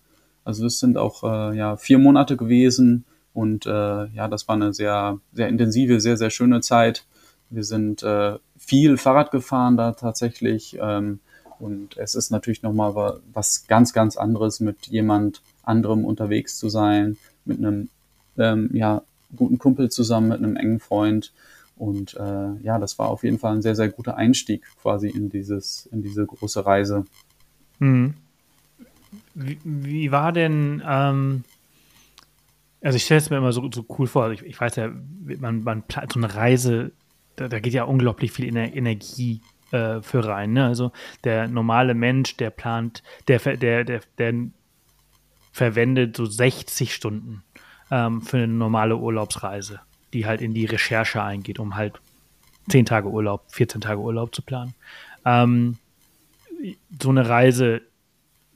Also 0.46 0.63
das 0.63 0.80
sind 0.80 0.98
auch 0.98 1.24
äh, 1.24 1.58
ja, 1.58 1.76
vier 1.76 1.98
Monate 1.98 2.38
gewesen 2.38 3.06
und 3.34 3.65
äh, 3.65 3.70
ja, 3.70 4.28
das 4.30 4.48
war 4.48 4.56
eine 4.56 4.74
sehr, 4.74 5.20
sehr 5.34 5.50
intensive, 5.50 6.00
sehr, 6.00 6.15
sehr 6.15 6.30
schöne 6.30 6.62
Zeit. 6.62 7.06
Wir 7.50 7.63
sind 7.63 8.04
äh, 8.04 8.38
viel 8.58 8.98
Fahrrad 8.98 9.32
gefahren 9.32 9.76
da 9.76 9.91
tatsächlich. 9.91 10.78
Ähm, 10.80 11.20
und 11.60 11.98
es 11.98 12.15
ist 12.15 12.32
natürlich 12.32 12.63
nochmal 12.63 13.20
was 13.34 13.65
ganz, 13.68 13.94
ganz 13.94 14.18
anderes, 14.18 14.60
mit 14.60 14.88
jemand 14.88 15.41
anderem 15.63 16.06
unterwegs 16.06 16.58
zu 16.58 16.70
sein, 16.70 17.18
mit 17.46 17.60
einem 17.60 17.89
ähm, 18.38 18.69
ja, 18.74 19.02
guten 19.36 19.58
Kumpel 19.58 19.89
zusammen, 19.89 20.30
mit 20.30 20.38
einem 20.39 20.56
engen 20.56 20.80
Freund. 20.80 21.34
Und 21.78 22.15
äh, 22.15 22.63
ja, 22.63 22.80
das 22.80 22.98
war 23.00 23.10
auf 23.10 23.24
jeden 23.24 23.39
Fall 23.39 23.56
ein 23.56 23.62
sehr, 23.62 23.76
sehr 23.76 23.89
guter 23.89 24.15
Einstieg 24.15 24.63
quasi 24.82 25.10
in 25.10 25.30
dieses, 25.30 25.88
in 25.91 26.02
diese 26.02 26.26
große 26.26 26.65
Reise. 26.65 27.06
Hm. 27.80 28.13
Wie, 29.34 29.60
wie, 29.63 30.12
war 30.12 30.32
denn, 30.32 30.82
ähm, 30.88 31.43
also 32.82 32.95
ich 32.95 33.04
stelle 33.04 33.19
es 33.19 33.30
mir 33.30 33.38
immer 33.38 33.52
so, 33.52 33.69
so 33.74 33.86
cool 33.98 34.08
vor, 34.08 34.32
ich, 34.32 34.43
ich 34.43 34.60
weiß 34.60 34.78
ja, 34.78 34.89
man, 35.39 35.63
man 35.63 35.84
plant 35.84 36.13
so 36.13 36.19
eine 36.19 36.34
Reise, 36.34 36.91
da, 37.36 37.50
da 37.50 37.60
geht 37.60 37.74
ja 37.74 37.84
unglaublich 37.84 38.32
viel 38.32 38.56
Energie 38.56 39.41
äh, 39.71 40.02
für 40.02 40.26
rein. 40.26 40.54
Ne? 40.54 40.65
Also 40.65 40.91
der 41.26 41.50
normale 41.50 41.93
Mensch, 41.93 42.38
der 42.38 42.50
plant, 42.50 43.04
der, 43.28 43.39
der, 43.39 43.84
der, 43.84 44.02
der 44.17 44.34
verwendet 45.52 46.15
so 46.15 46.26
60 46.26 46.93
Stunden 46.93 47.43
ähm, 47.91 48.21
für 48.21 48.38
eine 48.38 48.48
normale 48.48 48.98
Urlaubsreise, 48.98 49.80
die 50.13 50.26
halt 50.26 50.41
in 50.41 50.54
die 50.54 50.65
Recherche 50.65 51.21
eingeht, 51.21 51.60
um 51.60 51.76
halt 51.76 52.00
10 52.69 52.86
Tage 52.86 53.10
Urlaub, 53.10 53.43
14 53.50 53.82
Tage 53.82 54.00
Urlaub 54.00 54.34
zu 54.34 54.41
planen. 54.41 54.74
Ähm, 55.26 55.78
so 57.02 57.10
eine 57.10 57.28
Reise, 57.28 57.82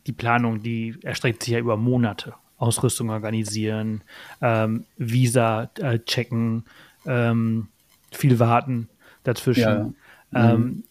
die 0.08 0.14
Planung, 0.14 0.64
die 0.64 0.96
erstreckt 1.04 1.44
sich 1.44 1.54
ja 1.54 1.60
über 1.60 1.78
Monate. 1.78 2.34
Ausrüstung 2.60 3.10
organisieren, 3.10 4.04
ähm, 4.42 4.86
Visa 4.98 5.70
äh, 5.80 6.00
checken, 6.00 6.66
ähm, 7.06 7.70
viel 8.12 8.38
warten 8.38 8.90
dazwischen. 9.24 9.96
Ja. 10.34 10.54
Ähm, 10.54 10.62
mhm. 10.62 10.84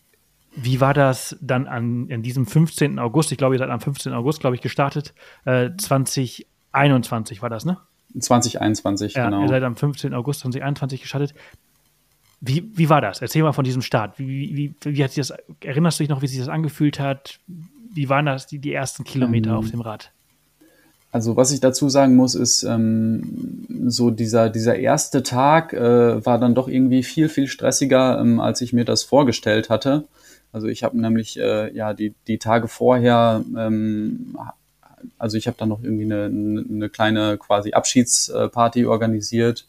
Wie 0.57 0.81
war 0.81 0.95
das 0.95 1.37
dann 1.41 1.67
an 1.67 2.09
in 2.09 2.23
diesem 2.23 2.47
15. 2.47 2.99
August? 2.99 3.31
Ich 3.33 3.39
glaube, 3.39 3.55
ihr 3.55 3.59
seid 3.59 3.71
am 3.71 3.81
15. 3.81 4.13
August, 4.13 4.41
glaube 4.41 4.57
ich, 4.57 4.63
gestartet. 4.63 5.15
Äh, 5.45 5.71
2021 5.77 7.43
war 7.43 7.51
das, 7.51 7.65
ne? 7.65 7.79
2021, 8.19 9.15
ja, 9.15 9.27
genau. 9.27 9.43
Ihr 9.43 9.49
seid 9.49 9.63
am 9.63 9.77
15. 9.77 10.15
August 10.15 10.41
2021 10.41 11.03
gestartet. 11.03 11.35
Wie, 12.41 12.71
wie 12.75 12.89
war 12.89 13.01
das? 13.01 13.21
Erzähl 13.21 13.43
mal 13.43 13.53
von 13.53 13.65
diesem 13.65 13.83
Start. 13.83 14.19
Wie, 14.19 14.57
wie, 14.57 14.75
wie 14.83 15.05
hat 15.05 15.13
sich 15.13 15.27
das, 15.27 15.37
erinnerst 15.61 15.99
du 15.99 16.05
dich 16.05 16.09
noch, 16.09 16.23
wie 16.23 16.29
sich 16.29 16.39
das 16.39 16.49
angefühlt 16.49 17.01
hat? 17.01 17.41
Wie 17.93 18.09
waren 18.09 18.27
das 18.27 18.47
die, 18.47 18.59
die 18.59 18.73
ersten 18.73 19.05
Kilometer 19.05 19.51
ähm, 19.51 19.57
auf 19.57 19.71
dem 19.71 19.81
Rad? 19.81 20.13
Also 21.11 21.37
was 21.37 21.53
ich 21.53 21.61
dazu 21.61 21.89
sagen 21.89 22.17
muss, 22.17 22.35
ist, 22.35 22.63
ähm, 22.65 23.67
so 23.87 24.11
dieser, 24.11 24.51
dieser 24.51 24.77
erste 24.77 25.23
Tag 25.23 25.73
äh, 25.73 26.25
war 26.25 26.39
dann 26.39 26.55
doch 26.55 26.69
irgendwie 26.69 27.03
viel, 27.03 27.29
viel 27.29 27.49
stressiger, 27.49 28.21
ähm, 28.21 28.41
als 28.41 28.61
ich 28.61 28.73
mir 28.73 28.85
das 28.85 29.05
vorgestellt 29.05 29.71
hatte. 29.71 30.05
Also 30.53 30.67
ich 30.67 30.85
habe 30.85 31.01
nämlich 31.01 31.39
äh, 31.39 31.75
ja 31.75 31.95
die, 31.95 32.15
die 32.27 32.39
Tage 32.39 32.69
vorher, 32.69 33.43
ähm, 33.57 34.39
also 35.19 35.37
ich 35.37 35.47
habe 35.47 35.57
dann 35.59 35.69
noch 35.69 35.83
irgendwie 35.83 36.05
eine, 36.05 36.25
eine 36.25 36.89
kleine 36.89 37.39
quasi 37.39 37.73
Abschiedsparty 37.73 38.87
organisiert 38.87 39.67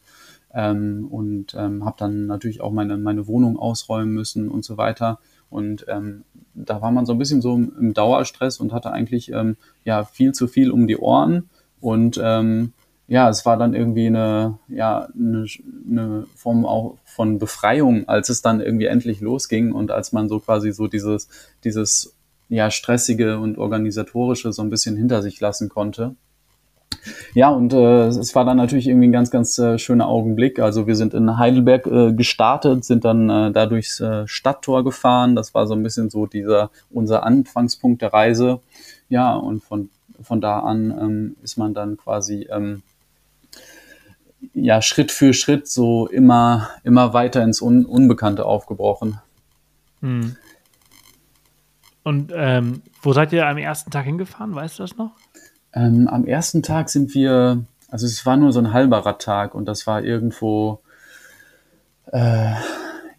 ähm, 0.54 1.08
und 1.10 1.56
ähm, 1.56 1.86
habe 1.86 1.96
dann 2.00 2.28
natürlich 2.28 2.62
auch 2.62 2.72
meine, 2.72 2.98
meine 2.98 3.28
Wohnung 3.28 3.58
ausräumen 3.58 4.14
müssen 4.14 4.50
und 4.50 4.66
so 4.66 4.78
weiter. 4.78 5.20
Und 5.50 5.86
ähm, 5.88 6.24
da 6.54 6.82
war 6.82 6.92
man 6.92 7.06
so 7.06 7.14
ein 7.14 7.20
bisschen 7.20 7.42
so 7.42 7.56
im 7.56 7.94
Dauerstress 7.94 8.60
und 8.60 8.74
hatte 8.74 8.92
eigentlich 8.92 9.32
ähm, 9.32 9.58
ja 9.84 10.04
viel 10.04 10.34
zu 10.34 10.48
viel 10.48 10.72
um 10.72 10.88
die 10.88 10.98
Ohren. 10.98 11.50
Und 11.82 12.20
ähm, 12.22 12.74
ja, 13.08 13.28
es 13.30 13.46
war 13.46 13.58
dann 13.58 13.74
irgendwie 13.74 14.06
eine, 14.06 14.60
ja, 14.68 15.08
eine, 15.16 15.48
eine 15.90 16.28
Form 16.36 16.66
auch 16.66 16.98
von 17.06 17.40
Befreiung, 17.40 18.08
als 18.08 18.30
es 18.30 18.44
dann 18.44 18.62
irgendwie 18.62 18.86
endlich 18.86 19.20
losging 19.20 19.72
und 19.72 19.90
als 19.90 20.12
man 20.12 20.30
so 20.30 20.40
quasi 20.40 20.72
so 20.72 20.88
dieses, 20.88 21.28
dieses 21.64 22.16
ja, 22.50 22.72
stressige 22.72 23.40
und 23.40 23.58
organisatorische 23.58 24.52
so 24.52 24.62
ein 24.62 24.70
bisschen 24.70 24.98
hinter 24.98 25.22
sich 25.22 25.40
lassen 25.40 25.70
konnte. 25.70 26.16
Ja, 27.34 27.50
und 27.50 27.72
äh, 27.72 28.08
es 28.08 28.36
war 28.36 28.44
dann 28.44 28.58
natürlich 28.58 28.88
irgendwie 28.88 29.08
ein 29.08 29.14
ganz, 29.14 29.32
ganz 29.32 29.58
äh, 29.60 29.78
schöner 29.78 30.08
Augenblick. 30.08 30.60
Also 30.60 30.88
wir 30.88 30.96
sind 30.96 31.14
in 31.14 31.38
Heidelberg 31.38 31.86
äh, 31.86 32.14
gestartet, 32.14 32.84
sind 32.84 33.06
dann 33.06 33.30
äh, 33.30 33.52
da 33.52 33.68
durchs 33.68 34.00
äh, 34.00 34.28
Stadttor 34.28 34.84
gefahren. 34.84 35.36
Das 35.36 35.54
war 35.54 35.68
so 35.68 35.76
ein 35.76 35.84
bisschen 35.84 36.10
so 36.10 36.26
dieser 36.26 36.72
unser 36.90 37.24
Anfangspunkt 37.24 38.02
der 38.02 38.12
Reise. 38.12 38.60
Ja, 39.08 39.36
und 39.36 39.64
von, 39.64 39.90
von 40.22 40.42
da 40.42 40.60
an 40.60 40.92
ähm, 40.92 41.36
ist 41.44 41.58
man 41.58 41.74
dann 41.74 41.96
quasi 41.96 42.48
ähm, 42.52 42.82
ja 44.54 44.82
Schritt 44.82 45.12
für 45.12 45.34
Schritt 45.34 45.68
so 45.68 46.08
immer, 46.08 46.70
immer 46.84 47.14
weiter 47.14 47.44
ins 47.44 47.62
Un 47.62 47.86
Unbekannte 47.86 48.46
aufgebrochen. 48.46 49.20
Hm. 50.02 50.36
Und 52.10 52.34
ähm, 52.36 52.82
wo 53.04 53.14
seid 53.14 53.32
ihr 53.34 53.46
am 53.46 53.60
ersten 53.60 53.92
Tag 53.92 54.06
hingefahren? 54.06 54.56
Weißt 54.56 54.80
du 54.80 54.84
das 54.84 54.98
noch? 54.98 55.12
Ähm, 55.76 56.08
am 56.08 56.26
ersten 56.26 56.64
Tag 56.64 56.90
sind 56.90 57.14
wir, 57.14 57.64
also 57.88 58.08
es 58.08 58.26
war 58.26 58.36
nur 58.36 58.52
so 58.52 58.58
ein 58.58 58.74
halber 58.74 59.06
Radtag 59.06 59.54
und 59.54 59.66
das 59.68 59.86
war 59.86 60.04
irgendwo, 60.04 60.82
äh, 62.12 62.56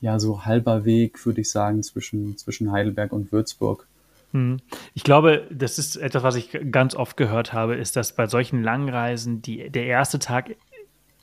ja, 0.01 0.19
so 0.19 0.45
halber 0.45 0.85
Weg, 0.85 1.25
würde 1.25 1.41
ich 1.41 1.53
sagen, 1.53 1.85
zwischen, 1.85 2.37
zwischen 2.37 2.73
Heidelberg 2.73 3.13
und 3.13 3.31
Würzburg. 3.31 3.87
Hm. 4.33 4.59
Ich 4.95 5.05
glaube, 5.05 5.47
das 5.53 5.79
ist 5.79 5.95
etwas, 5.95 6.25
was 6.25 6.35
ich 6.35 6.59
ganz 6.73 6.97
oft 6.97 7.17
gehört 7.17 7.53
habe, 7.53 7.77
ist, 7.77 7.95
dass 7.95 8.17
bei 8.17 8.27
solchen 8.27 8.65
langen 8.65 8.89
Reisen 8.89 9.41
die, 9.41 9.71
der 9.71 9.87
erste 9.87 10.19
Tag 10.19 10.57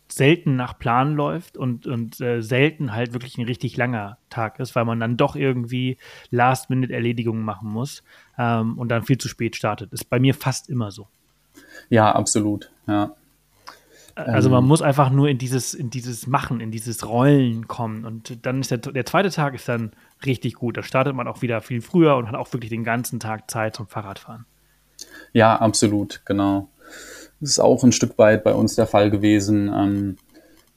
selten 0.07 0.55
nach 0.55 0.77
Plan 0.79 1.15
läuft 1.15 1.57
und, 1.57 1.85
und 1.85 2.19
äh, 2.21 2.41
selten 2.41 2.93
halt 2.93 3.13
wirklich 3.13 3.37
ein 3.37 3.45
richtig 3.45 3.75
langer 3.77 4.17
Tag 4.29 4.59
ist, 4.59 4.75
weil 4.75 4.85
man 4.85 4.99
dann 4.99 5.17
doch 5.17 5.35
irgendwie 5.35 5.97
Last-Minute-Erledigungen 6.29 7.43
machen 7.43 7.69
muss 7.69 8.03
ähm, 8.37 8.77
und 8.77 8.89
dann 8.89 9.03
viel 9.03 9.17
zu 9.17 9.27
spät 9.27 9.55
startet. 9.55 9.91
Ist 9.93 10.09
bei 10.09 10.19
mir 10.19 10.33
fast 10.33 10.69
immer 10.69 10.91
so. 10.91 11.07
Ja, 11.89 12.11
absolut. 12.13 12.71
Ja. 12.87 13.11
Also 14.15 14.49
man 14.49 14.63
ähm. 14.63 14.67
muss 14.67 14.81
einfach 14.81 15.11
nur 15.11 15.29
in 15.29 15.37
dieses, 15.37 15.73
in 15.73 15.89
dieses 15.89 16.25
Machen, 16.25 16.59
in 16.59 16.71
dieses 16.71 17.07
Rollen 17.07 17.67
kommen. 17.67 18.03
Und 18.03 18.45
dann 18.45 18.61
ist 18.61 18.71
der, 18.71 18.79
der 18.79 19.05
zweite 19.05 19.29
Tag 19.29 19.53
ist 19.53 19.69
dann 19.69 19.91
richtig 20.25 20.55
gut. 20.55 20.77
Da 20.77 20.83
startet 20.83 21.15
man 21.15 21.27
auch 21.27 21.41
wieder 21.41 21.61
viel 21.61 21.81
früher 21.81 22.15
und 22.15 22.27
hat 22.27 22.35
auch 22.35 22.51
wirklich 22.51 22.69
den 22.69 22.83
ganzen 22.83 23.19
Tag 23.19 23.51
Zeit 23.51 23.75
zum 23.75 23.87
Fahrradfahren. 23.87 24.45
Ja, 25.33 25.57
absolut, 25.57 26.21
genau. 26.25 26.69
Das 27.39 27.52
ist 27.52 27.60
auch 27.60 27.84
ein 27.84 27.91
Stück 27.91 28.17
weit 28.17 28.43
bei 28.43 28.54
uns 28.54 28.76
der 28.76 28.88
Fall 28.88 29.12
gewesen. 29.12 29.71
Ähm, 29.73 30.17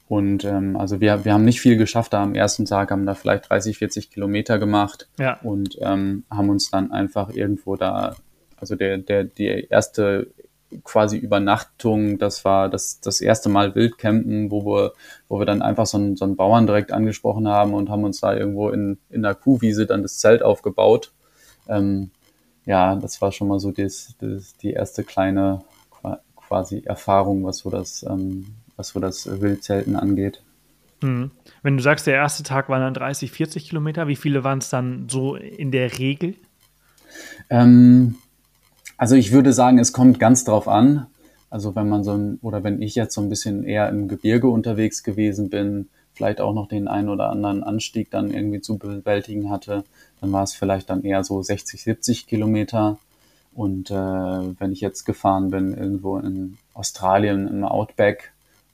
und 0.08 0.44
ähm, 0.44 0.76
also 0.76 1.00
wir, 1.00 1.24
wir 1.24 1.32
haben 1.32 1.44
nicht 1.44 1.60
viel 1.60 1.76
geschafft 1.76 2.12
da 2.12 2.22
am 2.22 2.34
ersten 2.34 2.64
Tag, 2.64 2.90
haben 2.90 3.06
da 3.06 3.14
vielleicht 3.14 3.48
30, 3.48 3.78
40 3.78 4.10
Kilometer 4.10 4.58
gemacht 4.58 5.08
ja. 5.20 5.38
und 5.42 5.78
ähm, 5.80 6.24
haben 6.28 6.48
uns 6.48 6.68
dann 6.68 6.90
einfach 6.90 7.30
irgendwo 7.30 7.76
da, 7.76 8.16
also 8.56 8.74
der, 8.74 8.98
der, 8.98 9.22
die 9.22 9.68
erste 9.70 10.26
quasi 10.84 11.16
Übernachtung, 11.16 12.18
das 12.18 12.44
war 12.44 12.68
das, 12.68 13.00
das 13.00 13.20
erste 13.20 13.48
Mal 13.48 13.74
Wildcampen, 13.74 14.50
wo 14.50 14.64
wir, 14.64 14.92
wo 15.28 15.38
wir 15.38 15.46
dann 15.46 15.62
einfach 15.62 15.86
so 15.86 15.98
einen, 15.98 16.16
so 16.16 16.24
einen 16.24 16.36
Bauern 16.36 16.66
direkt 16.66 16.92
angesprochen 16.92 17.48
haben 17.48 17.74
und 17.74 17.88
haben 17.88 18.04
uns 18.04 18.20
da 18.20 18.34
irgendwo 18.34 18.70
in, 18.70 18.98
in 19.10 19.22
der 19.22 19.34
Kuhwiese 19.34 19.86
dann 19.86 20.02
das 20.02 20.18
Zelt 20.18 20.42
aufgebaut. 20.42 21.12
Ähm, 21.68 22.10
ja, 22.66 22.96
das 22.96 23.20
war 23.20 23.32
schon 23.32 23.48
mal 23.48 23.60
so 23.60 23.70
das, 23.70 24.14
das, 24.18 24.56
die 24.56 24.72
erste 24.72 25.04
kleine 25.04 25.62
quasi 26.50 26.82
Erfahrung, 26.84 27.44
was 27.44 27.58
so 27.58 27.70
das, 27.70 28.02
ähm, 28.02 28.46
was 28.76 28.88
so 28.88 28.98
das 28.98 29.40
Wildzelten 29.40 29.94
angeht. 29.94 30.42
Mhm. 31.00 31.30
Wenn 31.62 31.76
du 31.76 31.82
sagst, 31.82 32.08
der 32.08 32.14
erste 32.14 32.42
Tag 32.42 32.68
waren 32.68 32.80
dann 32.80 32.94
30, 32.94 33.30
40 33.30 33.68
Kilometer, 33.68 34.08
wie 34.08 34.16
viele 34.16 34.42
waren 34.42 34.58
es 34.58 34.68
dann 34.68 35.08
so 35.08 35.36
in 35.36 35.70
der 35.70 35.96
Regel? 35.98 36.34
Ähm, 37.50 38.16
also 38.96 39.14
ich 39.14 39.30
würde 39.30 39.52
sagen, 39.52 39.78
es 39.78 39.92
kommt 39.92 40.18
ganz 40.18 40.42
drauf 40.42 40.66
an. 40.66 41.06
Also 41.50 41.76
wenn 41.76 41.88
man 41.88 42.02
so 42.02 42.14
ein, 42.14 42.38
oder 42.42 42.64
wenn 42.64 42.82
ich 42.82 42.96
jetzt 42.96 43.14
so 43.14 43.20
ein 43.20 43.28
bisschen 43.28 43.62
eher 43.62 43.88
im 43.88 44.08
Gebirge 44.08 44.48
unterwegs 44.48 45.04
gewesen 45.04 45.50
bin, 45.50 45.88
vielleicht 46.14 46.40
auch 46.40 46.52
noch 46.52 46.66
den 46.66 46.88
einen 46.88 47.08
oder 47.08 47.30
anderen 47.30 47.62
Anstieg 47.62 48.10
dann 48.10 48.32
irgendwie 48.32 48.60
zu 48.60 48.76
bewältigen 48.76 49.50
hatte, 49.50 49.84
dann 50.20 50.32
war 50.32 50.42
es 50.42 50.52
vielleicht 50.52 50.90
dann 50.90 51.04
eher 51.04 51.22
so 51.22 51.40
60, 51.40 51.80
70 51.80 52.26
Kilometer. 52.26 52.98
Und 53.52 53.90
äh, 53.90 53.94
wenn 53.94 54.72
ich 54.72 54.80
jetzt 54.80 55.04
gefahren 55.04 55.50
bin, 55.50 55.76
irgendwo 55.76 56.18
in 56.18 56.56
Australien 56.74 57.48
im 57.48 57.64
Outback, 57.64 58.32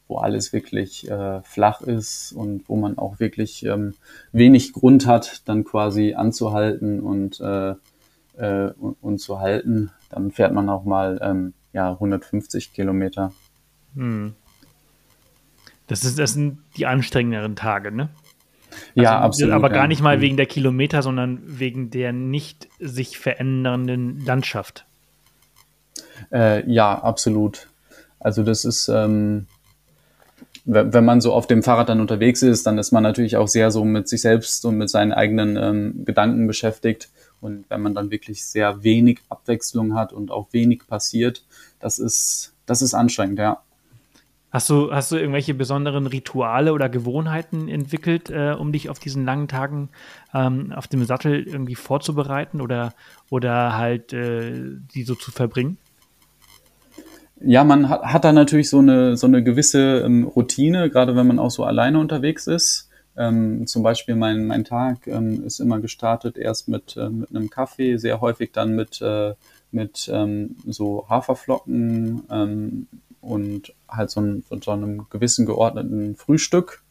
wo 0.08 0.18
alles 0.18 0.52
wirklich 0.52 1.10
äh, 1.10 1.42
flach 1.42 1.80
ist 1.80 2.32
und 2.32 2.68
wo 2.68 2.76
man 2.76 2.98
auch 2.98 3.18
wirklich 3.18 3.64
ähm, 3.64 3.94
wenig 4.32 4.72
Grund 4.72 5.06
hat, 5.06 5.42
dann 5.46 5.64
quasi 5.64 6.14
anzuhalten 6.14 7.00
und, 7.00 7.40
äh, 7.40 7.74
äh, 8.36 8.72
und, 9.00 9.18
zu 9.18 9.40
halten, 9.40 9.90
dann 10.10 10.30
fährt 10.30 10.52
man 10.52 10.68
auch 10.68 10.84
mal 10.84 11.18
ähm, 11.22 11.54
ja, 11.72 11.90
150 11.90 12.72
Kilometer. 12.72 13.32
Hm. 13.94 14.34
Das, 15.88 16.04
ist, 16.04 16.18
das 16.18 16.34
sind 16.34 16.58
die 16.76 16.86
anstrengenderen 16.86 17.56
Tage, 17.56 17.90
ne? 17.90 18.08
Also, 18.94 19.02
ja, 19.02 19.20
absolut. 19.20 19.54
Aber 19.54 19.70
gar 19.70 19.88
nicht 19.88 20.02
mal 20.02 20.16
ja. 20.16 20.20
wegen 20.20 20.36
der 20.36 20.46
Kilometer, 20.46 21.02
sondern 21.02 21.40
wegen 21.44 21.90
der 21.90 22.12
nicht 22.12 22.68
sich 22.78 23.18
verändernden 23.18 24.24
Landschaft. 24.24 24.86
Äh, 26.32 26.68
ja, 26.70 26.98
absolut. 26.98 27.68
Also 28.18 28.42
das 28.42 28.64
ist, 28.64 28.88
ähm, 28.88 29.46
wenn 30.64 31.04
man 31.04 31.20
so 31.20 31.32
auf 31.32 31.46
dem 31.46 31.62
Fahrrad 31.62 31.88
dann 31.88 32.00
unterwegs 32.00 32.42
ist, 32.42 32.66
dann 32.66 32.78
ist 32.78 32.90
man 32.90 33.02
natürlich 33.02 33.36
auch 33.36 33.46
sehr 33.46 33.70
so 33.70 33.84
mit 33.84 34.08
sich 34.08 34.20
selbst 34.20 34.64
und 34.64 34.76
mit 34.76 34.90
seinen 34.90 35.12
eigenen 35.12 35.56
ähm, 35.56 36.04
Gedanken 36.04 36.46
beschäftigt. 36.46 37.10
Und 37.40 37.66
wenn 37.68 37.82
man 37.82 37.94
dann 37.94 38.10
wirklich 38.10 38.44
sehr 38.44 38.82
wenig 38.82 39.20
Abwechslung 39.28 39.94
hat 39.94 40.12
und 40.12 40.30
auch 40.30 40.48
wenig 40.52 40.86
passiert, 40.88 41.44
das 41.78 41.98
ist, 41.98 42.54
das 42.66 42.82
ist 42.82 42.94
anstrengend, 42.94 43.38
ja. 43.38 43.62
Hast 44.56 44.70
du, 44.70 44.90
hast 44.90 45.12
du 45.12 45.16
irgendwelche 45.16 45.52
besonderen 45.52 46.06
Rituale 46.06 46.72
oder 46.72 46.88
Gewohnheiten 46.88 47.68
entwickelt, 47.68 48.30
äh, 48.30 48.56
um 48.58 48.72
dich 48.72 48.88
auf 48.88 48.98
diesen 48.98 49.26
langen 49.26 49.48
Tagen 49.48 49.90
ähm, 50.32 50.72
auf 50.72 50.88
dem 50.88 51.04
Sattel 51.04 51.42
irgendwie 51.42 51.74
vorzubereiten 51.74 52.62
oder, 52.62 52.94
oder 53.28 53.76
halt 53.76 54.14
äh, 54.14 54.54
die 54.94 55.02
so 55.02 55.14
zu 55.14 55.30
verbringen? 55.30 55.76
Ja, 57.38 57.64
man 57.64 57.90
hat, 57.90 58.00
hat 58.00 58.24
da 58.24 58.32
natürlich 58.32 58.70
so 58.70 58.78
eine, 58.78 59.18
so 59.18 59.26
eine 59.26 59.44
gewisse 59.44 59.98
ähm, 59.98 60.24
Routine, 60.24 60.88
gerade 60.88 61.14
wenn 61.14 61.26
man 61.26 61.38
auch 61.38 61.50
so 61.50 61.64
alleine 61.64 61.98
unterwegs 61.98 62.46
ist. 62.46 62.88
Ähm, 63.14 63.66
zum 63.66 63.82
Beispiel 63.82 64.16
mein, 64.16 64.46
mein 64.46 64.64
Tag 64.64 65.06
ähm, 65.06 65.44
ist 65.44 65.60
immer 65.60 65.80
gestartet 65.80 66.38
erst 66.38 66.68
mit, 66.68 66.96
äh, 66.96 67.10
mit 67.10 67.28
einem 67.28 67.50
Kaffee, 67.50 67.98
sehr 67.98 68.22
häufig 68.22 68.52
dann 68.52 68.74
mit, 68.74 69.02
äh, 69.02 69.34
mit 69.70 70.10
ähm, 70.10 70.56
so 70.64 71.06
Haferflocken, 71.10 72.22
ähm, 72.30 72.86
und 73.26 73.74
halt 73.88 74.10
so, 74.10 74.20
ein, 74.20 74.44
so 74.62 74.70
einem 74.70 75.06
gewissen 75.10 75.46
geordneten 75.46 76.16
Frühstück. 76.16 76.82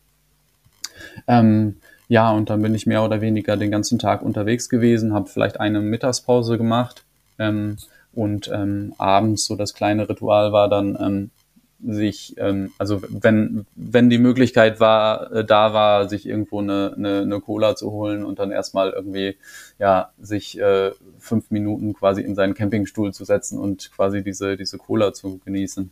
Ähm, 1.28 1.78
ja, 2.08 2.32
und 2.32 2.50
dann 2.50 2.62
bin 2.62 2.76
ich 2.76 2.86
mehr 2.86 3.04
oder 3.04 3.22
weniger 3.22 3.58
den 3.58 3.72
ganzen 3.72 4.00
Tag 4.00 4.22
unterwegs 4.22 4.70
gewesen, 4.70 5.14
habe 5.14 5.30
vielleicht 5.30 5.60
eine 5.60 5.82
Mittagspause 5.82 6.58
gemacht 6.58 7.04
ähm, 7.40 7.78
und 8.14 8.50
ähm, 8.54 8.94
abends 8.98 9.46
so 9.46 9.56
das 9.56 9.74
kleine 9.74 10.08
Ritual 10.08 10.52
war 10.52 10.70
dann 10.70 10.98
ähm, 11.02 11.32
sich, 11.84 12.36
ähm, 12.38 12.72
also 12.78 13.02
wenn, 13.10 13.66
wenn 13.76 14.10
die 14.10 14.18
Möglichkeit 14.18 14.80
war, 14.80 15.32
äh, 15.32 15.46
da 15.46 15.74
war, 15.74 16.10
sich 16.10 16.26
irgendwo 16.26 16.60
eine, 16.60 16.94
eine, 16.96 17.22
eine 17.22 17.42
Cola 17.42 17.76
zu 17.76 17.92
holen 17.92 18.24
und 18.24 18.40
dann 18.40 18.52
erstmal 18.52 18.92
irgendwie, 18.92 19.36
ja, 19.80 20.12
sich 20.20 20.60
äh, 20.60 20.92
fünf 21.20 21.52
Minuten 21.52 21.94
quasi 21.94 22.22
in 22.22 22.36
seinen 22.36 22.54
Campingstuhl 22.54 23.14
zu 23.14 23.26
setzen 23.26 23.60
und 23.60 23.92
quasi 23.92 24.24
diese, 24.24 24.58
diese 24.58 24.78
Cola 24.78 25.14
zu 25.14 25.40
genießen. 25.44 25.92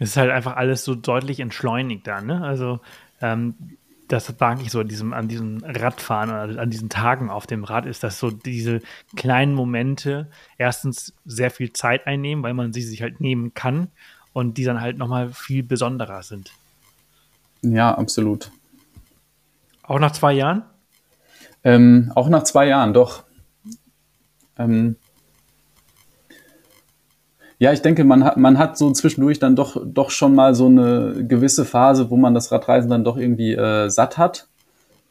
Es 0.00 0.10
ist 0.10 0.16
halt 0.16 0.30
einfach 0.30 0.56
alles 0.56 0.82
so 0.84 0.96
deutlich 0.96 1.38
entschleunigt 1.38 2.06
da, 2.06 2.20
ne? 2.20 2.42
Also 2.42 2.80
ähm, 3.20 3.54
das 4.08 4.40
war 4.40 4.50
eigentlich 4.50 4.72
so 4.72 4.80
an 4.80 4.88
diesem, 4.88 5.12
an 5.12 5.28
diesem 5.28 5.62
Radfahren 5.62 6.30
oder 6.30 6.60
an 6.60 6.70
diesen 6.70 6.88
Tagen 6.88 7.30
auf 7.30 7.46
dem 7.46 7.62
Rad 7.62 7.86
ist, 7.86 8.02
dass 8.02 8.18
so 8.18 8.30
diese 8.30 8.80
kleinen 9.14 9.54
Momente 9.54 10.28
erstens 10.58 11.14
sehr 11.24 11.50
viel 11.52 11.72
Zeit 11.72 12.08
einnehmen, 12.08 12.42
weil 12.42 12.54
man 12.54 12.72
sie 12.72 12.82
sich 12.82 13.02
halt 13.02 13.20
nehmen 13.20 13.54
kann 13.54 13.88
und 14.32 14.58
die 14.58 14.64
dann 14.64 14.80
halt 14.80 14.98
nochmal 14.98 15.32
viel 15.32 15.62
besonderer 15.62 16.24
sind. 16.24 16.50
Ja, 17.62 17.94
absolut. 17.94 18.50
Auch 19.82 20.00
nach 20.00 20.12
zwei 20.12 20.32
Jahren? 20.32 20.64
Ähm, 21.62 22.10
auch 22.14 22.28
nach 22.28 22.42
zwei 22.44 22.66
Jahren, 22.66 22.94
doch. 22.94 23.24
Ähm, 24.58 24.96
ja, 27.60 27.74
ich 27.74 27.82
denke, 27.82 28.04
man 28.04 28.24
hat, 28.24 28.38
man 28.38 28.56
hat 28.56 28.78
so 28.78 28.90
zwischendurch 28.90 29.38
dann 29.38 29.54
doch, 29.54 29.76
doch 29.84 30.10
schon 30.10 30.34
mal 30.34 30.54
so 30.54 30.64
eine 30.64 31.26
gewisse 31.28 31.66
Phase, 31.66 32.10
wo 32.10 32.16
man 32.16 32.32
das 32.32 32.50
Radreisen 32.50 32.88
dann 32.88 33.04
doch 33.04 33.18
irgendwie 33.18 33.52
äh, 33.52 33.90
satt 33.90 34.16
hat. 34.16 34.48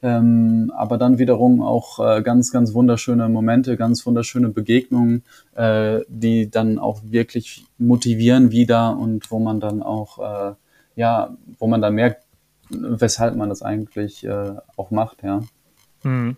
Ähm, 0.01 0.71
aber 0.75 0.97
dann 0.97 1.19
wiederum 1.19 1.61
auch 1.61 1.99
äh, 1.99 2.23
ganz, 2.23 2.51
ganz 2.51 2.73
wunderschöne 2.73 3.29
Momente, 3.29 3.77
ganz 3.77 4.03
wunderschöne 4.03 4.49
Begegnungen, 4.49 5.23
äh, 5.55 5.99
die 6.07 6.49
dann 6.49 6.79
auch 6.79 7.01
wirklich 7.03 7.65
motivieren 7.77 8.49
wieder 8.49 8.97
und 8.97 9.29
wo 9.29 9.37
man 9.37 9.59
dann 9.59 9.83
auch, 9.83 10.17
äh, 10.17 10.55
ja, 10.95 11.37
wo 11.59 11.67
man 11.67 11.81
dann 11.81 11.93
merkt, 11.93 12.23
weshalb 12.71 13.35
man 13.35 13.49
das 13.49 13.61
eigentlich 13.61 14.25
äh, 14.25 14.53
auch 14.75 14.89
macht, 14.89 15.21
ja. 15.21 15.43
Mhm. 16.03 16.35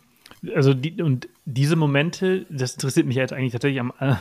Also 0.55 0.73
die, 0.73 1.01
und 1.01 1.29
diese 1.45 1.75
Momente, 1.75 2.45
das 2.49 2.73
interessiert 2.73 3.05
mich 3.05 3.15
jetzt 3.15 3.33
eigentlich 3.33 3.51
tatsächlich 3.51 3.79
am, 3.79 3.93
äh, 3.99 4.15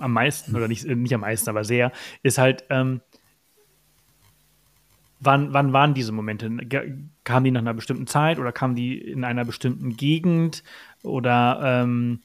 am 0.00 0.12
meisten, 0.12 0.54
oder 0.54 0.68
nicht, 0.68 0.86
nicht 0.86 1.14
am 1.14 1.22
meisten, 1.22 1.50
aber 1.50 1.64
sehr, 1.64 1.90
ist 2.22 2.38
halt, 2.38 2.64
ähm, 2.70 3.00
wann, 5.20 5.52
wann 5.52 5.72
waren 5.72 5.94
diese 5.94 6.12
Momente? 6.12 6.50
Kamen 7.24 7.44
die 7.44 7.50
nach 7.50 7.60
einer 7.60 7.74
bestimmten 7.74 8.06
Zeit 8.06 8.38
oder 8.38 8.52
kamen 8.52 8.74
die 8.74 8.96
in 8.96 9.24
einer 9.24 9.44
bestimmten 9.44 9.96
Gegend? 9.96 10.62
Oder 11.02 11.60
ähm, 11.62 12.20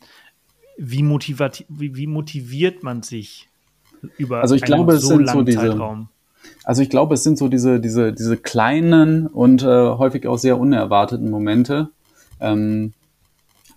wie, 0.77 1.03
motiviert, 1.03 1.65
wie, 1.69 1.95
wie, 1.95 2.07
motiviert 2.07 2.83
man 2.83 3.03
sich 3.03 3.47
über 4.17 4.41
also 4.41 4.55
ich 4.55 4.63
einen 4.63 4.73
glaube, 4.73 4.97
so 4.97 5.17
langen 5.17 5.27
so 5.27 5.41
diese, 5.43 5.59
Zeitraum? 5.59 6.09
Also 6.63 6.81
ich 6.81 6.89
glaube, 6.89 7.13
es 7.15 7.23
sind 7.23 7.37
so 7.37 7.47
diese, 7.47 7.79
diese, 7.79 8.13
diese 8.13 8.37
kleinen 8.37 9.27
und 9.27 9.63
äh, 9.63 9.65
häufig 9.65 10.27
auch 10.27 10.37
sehr 10.37 10.59
unerwarteten 10.59 11.29
Momente. 11.29 11.89
Ähm, 12.39 12.93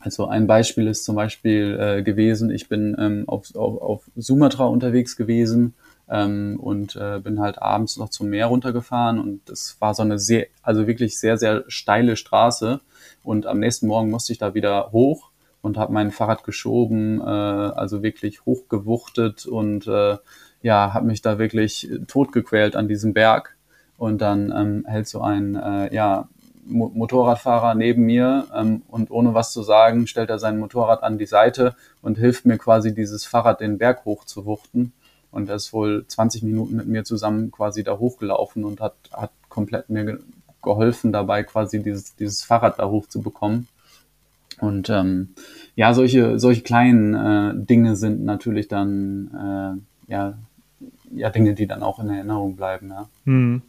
also 0.05 0.27
ein 0.27 0.47
Beispiel 0.47 0.87
ist 0.87 1.05
zum 1.05 1.17
Beispiel 1.17 1.79
äh, 1.81 2.03
gewesen, 2.03 2.51
ich 2.51 2.69
bin 2.69 2.95
ähm, 2.99 3.25
auf, 3.27 3.55
auf, 3.57 3.81
auf 3.81 4.11
Sumatra 4.17 4.67
unterwegs 4.67 5.17
gewesen 5.17 5.75
ähm, 6.11 6.61
und 6.61 6.95
äh, 6.97 7.21
bin 7.21 7.41
halt 7.41 7.63
abends 7.63 7.97
noch 7.97 8.11
zum 8.11 8.29
Meer 8.29 8.47
runtergefahren 8.47 9.19
und 9.19 9.49
es 9.49 9.77
war 9.81 9.95
so 9.95 10.03
eine 10.03 10.19
sehr, 10.19 10.47
also 10.63 10.87
wirklich 10.87 11.19
sehr, 11.19 11.39
sehr 11.39 11.65
steile 11.69 12.17
Straße 12.17 12.81
und 13.23 13.47
am 13.47 13.61
nächsten 13.61 13.87
Morgen 13.87 14.11
musste 14.11 14.35
ich 14.35 14.39
da 14.39 14.53
wieder 14.53 14.93
hoch 14.93 15.31
und 15.63 15.79
habe 15.79 15.95
mein 15.95 16.11
Fahrrad 16.11 16.45
geschoben, 16.45 17.23
äh, 17.23 17.25
also 17.25 18.03
wirklich 18.03 18.45
hochgewuchtet 18.45 19.47
und 19.47 19.87
äh, 19.87 20.19
ja, 20.61 20.93
habe 20.93 21.07
mich 21.07 21.23
da 21.23 21.39
wirklich 21.39 21.91
totgequält 22.09 22.77
an 22.77 22.89
diesem 22.89 23.15
Berg. 23.15 23.57
Und 23.97 24.21
dann 24.21 24.53
ähm, 24.55 24.85
hält 24.87 25.07
so 25.07 25.21
ein 25.21 25.55
äh, 25.55 25.95
ja, 25.95 26.29
Mo 26.67 26.91
Motorradfahrer 26.95 27.75
neben 27.75 28.05
mir 28.05 28.47
ähm, 28.55 28.83
und 28.89 29.11
ohne 29.11 29.35
was 29.35 29.53
zu 29.53 29.63
sagen, 29.63 30.07
stellt 30.07 30.31
er 30.31 30.39
sein 30.39 30.59
Motorrad 30.59 31.03
an 31.03 31.19
die 31.19 31.27
Seite 31.27 31.77
und 32.03 32.19
hilft 32.19 32.47
mir 32.47 32.59
quasi 32.59 32.95
dieses 32.95 33.25
Fahrrad 33.25 33.61
den 33.61 33.79
Berg 33.79 34.05
hoch 34.05 34.25
zu 34.25 34.45
wuchten. 34.47 34.93
Und 35.31 35.49
er 35.49 35.57
ist 35.57 35.73
wohl 35.73 36.07
20 36.07 36.43
Minuten 36.45 36.77
mit 36.77 36.87
mir 36.87 37.05
zusammen 37.05 37.51
quasi 37.51 37.83
da 37.83 37.99
hochgelaufen 37.99 38.65
und 38.65 38.81
hat, 38.81 38.95
hat 39.13 39.33
komplett 39.49 39.91
mir 39.91 40.05
ge 40.05 40.19
geholfen 40.63 41.13
dabei, 41.13 41.43
quasi 41.43 41.83
dieses, 41.83 42.17
dieses 42.17 42.43
Fahrrad 42.43 42.79
da 42.79 42.89
hoch 42.89 43.07
zu 43.07 43.21
bekommen. 43.21 43.69
Und 44.61 44.89
ähm, 44.89 45.35
ja, 45.77 45.93
solche, 45.93 46.39
solche 46.39 46.63
kleinen 46.63 47.15
äh, 47.15 47.53
Dinge 47.55 47.97
sind 47.97 48.25
natürlich 48.25 48.69
dann 48.69 49.83
äh, 50.09 50.11
ja, 50.11 50.39
ja 51.15 51.29
Dinge, 51.29 51.53
die 51.53 51.67
dann 51.67 51.83
auch 51.83 51.99
in 51.99 52.09
Erinnerung 52.09 52.57
bleiben. 52.57 52.89
Ja. 52.89 53.09
Hm 53.27 53.61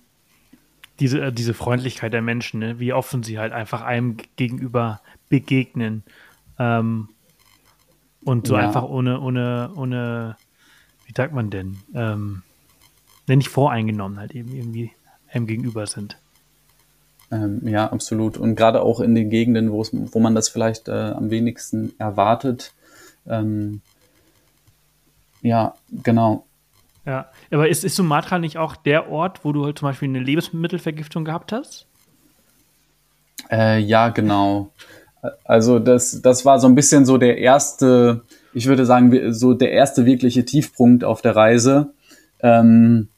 diese, 1.00 1.22
äh, 1.22 1.32
diese 1.32 1.54
Freundlichkeit 1.54 2.14
der 2.14 2.22
Menschen, 2.22 2.60
ne? 2.60 2.80
wie 2.80 2.94
offen 2.94 3.24
sie 3.24 3.40
halt 3.40 3.54
einfach 3.54 3.82
einem 3.82 4.18
gegenüber 4.36 5.02
begegnen. 5.30 6.04
Ähm, 6.60 7.10
und 8.24 8.48
so 8.48 8.56
ja. 8.56 8.62
einfach 8.62 8.84
ohne, 8.84 9.20
ohne, 9.20 9.72
ohne, 9.76 10.36
wie 11.06 11.14
sagt 11.16 11.34
man 11.34 11.50
denn, 11.50 11.78
ähm, 11.94 12.42
nicht 13.28 13.50
voreingenommen 13.50 14.20
halt 14.20 14.34
eben 14.34 14.56
irgendwie 14.56 14.92
einem 15.32 15.48
gegenüber 15.48 15.86
sind. 15.88 16.18
Ähm, 17.32 17.68
ja, 17.68 17.92
absolut. 17.92 18.38
Und 18.38 18.56
gerade 18.56 18.82
auch 18.82 19.00
in 19.00 19.16
den 19.16 19.30
Gegenden, 19.30 19.72
wo, 19.72 19.82
es, 19.82 19.92
wo 19.94 20.20
man 20.20 20.36
das 20.36 20.50
vielleicht 20.50 20.88
äh, 20.88 20.92
am 20.92 21.30
wenigsten 21.32 21.94
erwartet. 22.00 22.74
Ähm, 23.28 23.82
ja, 25.42 25.76
genau. 25.92 26.46
Ja, 27.06 27.30
aber 27.52 27.70
ist, 27.70 27.84
ist 27.84 27.96
Sumatra 27.96 28.40
nicht 28.40 28.58
auch 28.58 28.76
der 28.76 29.10
Ort, 29.10 29.46
wo 29.46 29.52
du 29.52 29.66
halt 29.66 29.78
zum 29.78 29.90
Beispiel 29.90 30.10
eine 30.10 30.20
Lebensmittelvergiftung 30.20 31.24
gehabt 31.24 31.52
hast? 31.52 31.86
Äh, 33.52 33.80
ja, 33.80 34.10
genau. 34.10 34.72
Also 35.44 35.80
das, 35.80 36.22
das 36.22 36.46
war 36.46 36.60
so 36.60 36.68
ein 36.68 36.76
bisschen 36.76 37.06
so 37.06 37.18
der 37.18 37.38
erste, 37.38 38.22
ich 38.54 38.68
würde 38.68 38.86
sagen, 38.86 39.34
so 39.34 39.54
der 39.54 39.72
erste 39.72 40.06
wirkliche 40.06 40.46
Tiefpunkt 40.46 41.04
auf 41.04 41.22
der 41.22 41.36
Reise. 41.36 41.94
Ähm, 42.40 43.10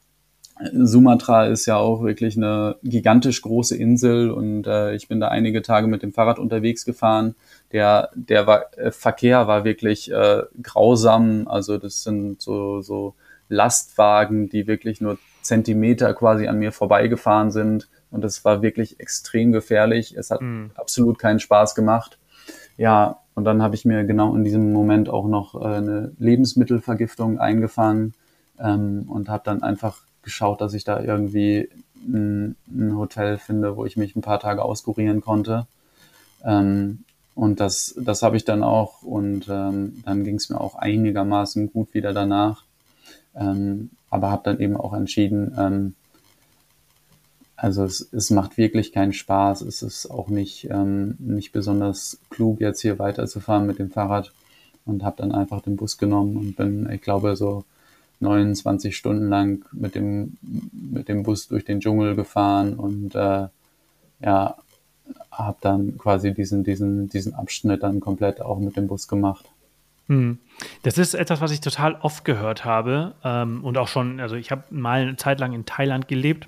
Sumatra 0.74 1.46
ist 1.46 1.66
ja 1.68 1.78
auch 1.78 2.04
wirklich 2.04 2.36
eine 2.36 2.78
gigantisch 2.84 3.42
große 3.42 3.78
Insel 3.78 4.32
und 4.32 4.66
äh, 4.66 4.96
ich 4.96 5.08
bin 5.08 5.20
da 5.20 5.28
einige 5.28 5.62
Tage 5.62 5.88
mit 5.88 6.02
dem 6.02 6.14
Fahrrad 6.14 6.40
unterwegs 6.40 6.84
gefahren. 6.84 7.36
Der, 7.72 8.10
der 8.16 8.48
war, 8.48 8.66
äh, 8.78 8.92
Verkehr 8.92 9.48
war 9.48 9.64
wirklich 9.66 10.12
äh, 10.12 10.44
grausam. 10.62 11.48
Also 11.48 11.78
das 11.78 12.04
sind 12.04 12.42
so, 12.42 12.82
so 12.82 13.14
Lastwagen, 13.50 14.50
die 14.50 14.68
wirklich 14.68 15.02
nur 15.02 15.18
Zentimeter 15.42 16.14
quasi 16.14 16.48
an 16.48 16.60
mir 16.60 16.72
vorbeigefahren 16.72 17.52
sind. 17.52 17.88
Und 18.12 18.24
es 18.24 18.46
war 18.46 18.62
wirklich 18.62 19.00
extrem 19.00 19.52
gefährlich. 19.52 20.16
Es 20.16 20.32
hat 20.32 20.42
mhm. 20.42 20.72
absolut 20.76 21.20
keinen 21.20 21.40
Spaß 21.40 21.76
gemacht. 21.76 22.18
Ja, 22.78 23.20
und 23.34 23.44
dann 23.44 23.62
habe 23.62 23.76
ich 23.76 23.86
mir 23.86 24.04
genau 24.04 24.36
in 24.36 24.44
diesem 24.44 24.72
Moment 24.72 25.10
auch 25.10 25.28
noch 25.28 25.56
äh, 25.56 25.76
eine 25.76 26.12
Lebensmittelvergiftung 26.18 27.40
eingefangen 27.40 28.14
ähm, 28.60 29.06
und 29.10 29.30
habe 29.30 29.44
dann 29.46 29.64
einfach 29.64 30.00
geschaut, 30.22 30.62
dass 30.62 30.74
ich 30.74 30.84
da 30.84 31.00
irgendwie 31.00 31.70
ein, 32.08 32.56
ein, 32.68 32.98
Hotel 32.98 33.38
finde, 33.38 33.78
wo 33.78 33.86
ich 33.86 33.98
mich 33.98 34.16
ein 34.16 34.22
paar 34.22 34.40
Tage 34.40 34.64
auskurieren 34.64 35.22
konnte. 35.22 35.68
Ähm, 36.44 37.04
und 37.36 37.60
das, 37.60 37.94
das 38.00 38.24
habe 38.24 38.38
ich 38.38 38.46
dann 38.46 38.64
auch 38.64 39.04
und 39.04 39.48
ähm, 39.50 40.02
dann 40.06 40.24
ging 40.24 40.36
es 40.36 40.50
mir 40.50 40.60
auch 40.60 40.76
einigermaßen 40.76 41.72
gut 41.72 41.94
wieder 41.94 42.14
danach. 42.14 42.64
Ähm, 43.38 43.92
aber 44.10 44.32
habe 44.32 44.44
dann 44.46 44.60
eben 44.60 44.78
auch 44.78 44.94
entschieden, 44.94 45.56
ähm, 45.58 45.96
also 47.56 47.84
es, 47.84 48.08
es 48.14 48.30
macht 48.30 48.58
wirklich 48.58 48.92
keinen 48.92 49.14
Spaß. 49.14 49.62
Es 49.62 49.82
ist 49.82 50.10
auch 50.10 50.30
nicht, 50.30 50.70
ähm, 50.70 51.16
nicht 51.20 51.52
besonders 51.52 52.20
klug, 52.30 52.62
jetzt 52.62 52.82
hier 52.82 53.00
weiterzufahren 53.00 53.66
mit 53.66 53.80
dem 53.80 53.90
Fahrrad 53.90 54.32
und 54.86 55.04
habe 55.04 55.18
dann 55.18 55.32
einfach 55.32 55.62
den 55.62 55.76
Bus 55.76 55.98
genommen 55.98 56.38
und 56.38 56.56
bin, 56.56 56.90
ich 56.90 57.02
glaube, 57.02 57.36
so 57.36 57.66
29 58.20 58.96
Stunden 58.96 59.28
lang 59.28 59.66
mit 59.72 59.96
dem, 59.96 60.38
mit 60.72 61.10
dem 61.10 61.24
Bus 61.24 61.48
durch 61.48 61.66
den 61.66 61.80
Dschungel 61.82 62.16
gefahren 62.16 62.76
und 62.76 63.16
äh, 63.16 63.48
ja, 64.22 64.56
habe 65.32 65.58
dann 65.62 65.98
quasi 65.98 66.34
diesen, 66.34 66.64
diesen, 66.64 67.10
diesen 67.10 67.34
Abschnitt 67.34 67.84
dann 67.84 68.00
komplett 68.00 68.42
auch 68.42 68.60
mit 68.60 68.76
dem 68.76 68.88
Bus 68.88 69.08
gemacht. 69.08 69.46
Hm. 70.08 70.40
Das 70.84 70.98
ist 70.98 71.14
etwas, 71.14 71.42
was 71.42 71.52
ich 71.52 71.62
total 71.62 71.96
oft 71.96 72.26
gehört 72.26 72.66
habe 72.66 73.16
ähm, 73.24 73.64
und 73.64 73.78
auch 73.78 73.88
schon, 73.88 74.20
also 74.20 74.36
ich 74.36 74.52
habe 74.52 74.64
mal 74.70 75.02
eine 75.02 75.18
Zeit 75.18 75.40
lang 75.40 75.54
in 75.54 75.66
Thailand 75.66 76.08
gelebt 76.08 76.48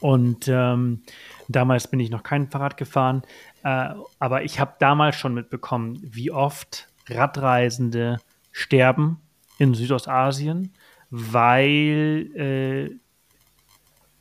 und 0.00 0.48
ähm, 0.48 1.02
damals 1.48 1.88
bin 1.88 2.00
ich 2.00 2.10
noch 2.10 2.22
kein 2.22 2.48
Fahrrad 2.48 2.76
gefahren, 2.76 3.22
äh, 3.64 3.94
aber 4.18 4.44
ich 4.44 4.60
habe 4.60 4.74
damals 4.78 5.16
schon 5.16 5.34
mitbekommen, 5.34 5.98
wie 6.02 6.30
oft 6.30 6.88
Radreisende 7.08 8.18
sterben 8.52 9.20
in 9.58 9.74
Südostasien, 9.74 10.72
weil 11.10 12.30
äh, 12.36 12.96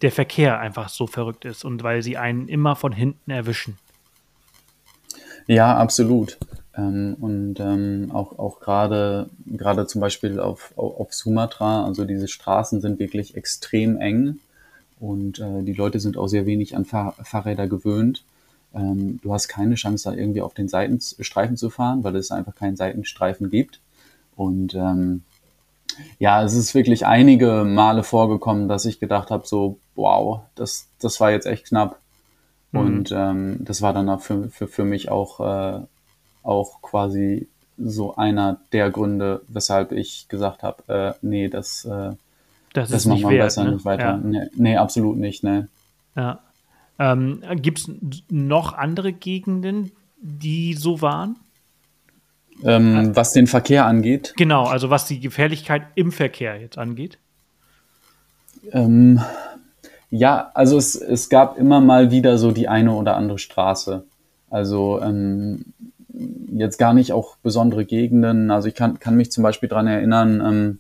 der 0.02 0.12
Verkehr 0.12 0.60
einfach 0.60 0.90
so 0.90 1.08
verrückt 1.08 1.46
ist 1.46 1.64
und 1.64 1.84
weil 1.84 2.02
sie 2.02 2.18
einen 2.18 2.48
immer 2.48 2.76
von 2.76 2.92
hinten 2.92 3.32
erwischen. 3.32 3.78
Ja, 5.48 5.76
absolut. 5.76 6.38
Ähm, 6.76 7.16
und 7.20 7.60
ähm, 7.60 8.12
auch, 8.14 8.40
auch 8.40 8.60
gerade, 8.60 9.30
gerade 9.46 9.86
zum 9.88 10.02
Beispiel 10.02 10.40
auf, 10.40 10.74
auf, 10.76 11.14
Sumatra, 11.14 11.86
also 11.86 12.06
diese 12.06 12.28
Straßen 12.28 12.82
sind 12.82 13.00
wirklich 13.00 13.36
extrem 13.36 13.98
eng 13.98 14.40
und 15.00 15.40
äh, 15.40 15.64
die 15.64 15.74
Leute 15.74 16.00
sind 16.00 16.18
auch 16.18 16.28
sehr 16.28 16.46
wenig 16.46 16.76
an 16.76 16.86
Fahr 16.86 17.14
Fahrräder 17.24 17.68
gewöhnt. 17.68 18.24
Ähm, 18.74 19.20
du 19.22 19.34
hast 19.34 19.48
keine 19.50 19.76
Chance, 19.76 20.10
da 20.10 20.16
irgendwie 20.16 20.42
auf 20.42 20.56
den 20.56 20.68
Seitenstreifen 20.68 21.58
zu 21.58 21.70
fahren, 21.70 22.04
weil 22.04 22.16
es 22.16 22.32
einfach 22.32 22.56
keinen 22.56 22.76
Seitenstreifen 22.76 23.52
gibt. 23.52 23.80
Und 24.36 24.74
ähm, 24.74 25.22
ja, 26.18 26.44
es 26.44 26.56
ist 26.56 26.74
wirklich 26.74 27.06
einige 27.06 27.66
Male 27.66 28.04
vorgekommen, 28.04 28.68
dass 28.68 28.86
ich 28.86 29.00
gedacht 29.00 29.30
habe, 29.30 29.46
so, 29.46 29.78
wow, 29.96 30.42
das, 30.56 30.88
das 31.00 31.20
war 31.20 31.30
jetzt 31.30 31.46
echt 31.46 31.66
knapp. 31.66 32.00
Mhm. 32.72 32.80
Und 32.80 33.12
ähm, 33.12 33.58
das 33.60 33.84
war 33.84 33.94
dann 33.94 34.20
für, 34.20 34.50
für, 34.50 34.68
für 34.68 34.86
mich 34.86 35.12
auch 35.12 35.40
äh, 35.40 35.82
auch 36.44 36.82
quasi 36.82 37.48
so 37.78 38.16
einer 38.16 38.60
der 38.72 38.92
Gründe, 38.92 39.42
weshalb 39.48 39.92
ich 39.92 40.28
gesagt 40.28 40.64
habe, 40.64 40.84
äh, 40.88 41.14
nee, 41.22 41.48
das, 41.48 41.86
äh, 41.86 42.12
das, 42.74 42.90
das 42.90 43.06
macht 43.06 43.22
man 43.22 43.34
wert, 43.34 43.46
besser 43.48 43.64
ne? 43.64 43.72
nicht 43.72 43.86
weiter. 43.86 44.04
Ja. 44.04 44.18
Nee, 44.18 44.48
nee, 44.56 44.78
absolut 44.78 45.18
nicht, 45.18 45.44
ne. 45.44 45.70
Ja. 46.16 46.40
Ähm, 47.00 47.42
Gibt 47.56 47.80
es 47.80 47.92
noch 48.30 48.74
andere 48.74 49.14
Gegenden, 49.14 49.92
die 50.22 50.74
so 50.74 51.02
waren? 51.02 51.38
Ähm, 52.64 53.16
was 53.16 53.32
den 53.32 53.48
Verkehr 53.48 53.86
angeht? 53.86 54.34
Genau, 54.38 54.66
also 54.66 54.90
was 54.90 55.08
die 55.08 55.20
Gefährlichkeit 55.20 55.84
im 55.96 56.12
Verkehr 56.12 56.60
jetzt 56.62 56.78
angeht. 56.78 57.18
Ähm, 58.72 59.20
ja, 60.10 60.52
also 60.54 60.78
es, 60.78 60.96
es 60.96 61.30
gab 61.30 61.58
immer 61.58 61.82
mal 61.82 62.12
wieder 62.12 62.38
so 62.38 62.52
die 62.52 62.68
eine 62.68 62.94
oder 62.94 63.18
andere 63.18 63.40
Straße. 63.40 64.06
Also 64.50 65.02
ähm, 65.02 65.74
jetzt 66.14 66.78
gar 66.78 66.94
nicht 66.94 67.12
auch 67.12 67.38
besondere 67.38 67.86
Gegenden. 67.86 68.52
Also 68.52 68.68
ich 68.68 68.76
kann, 68.76 69.00
kann 69.00 69.16
mich 69.16 69.32
zum 69.32 69.44
Beispiel 69.44 69.70
dran 69.70 69.88
erinnern, 69.88 70.42
ähm, 70.46 70.80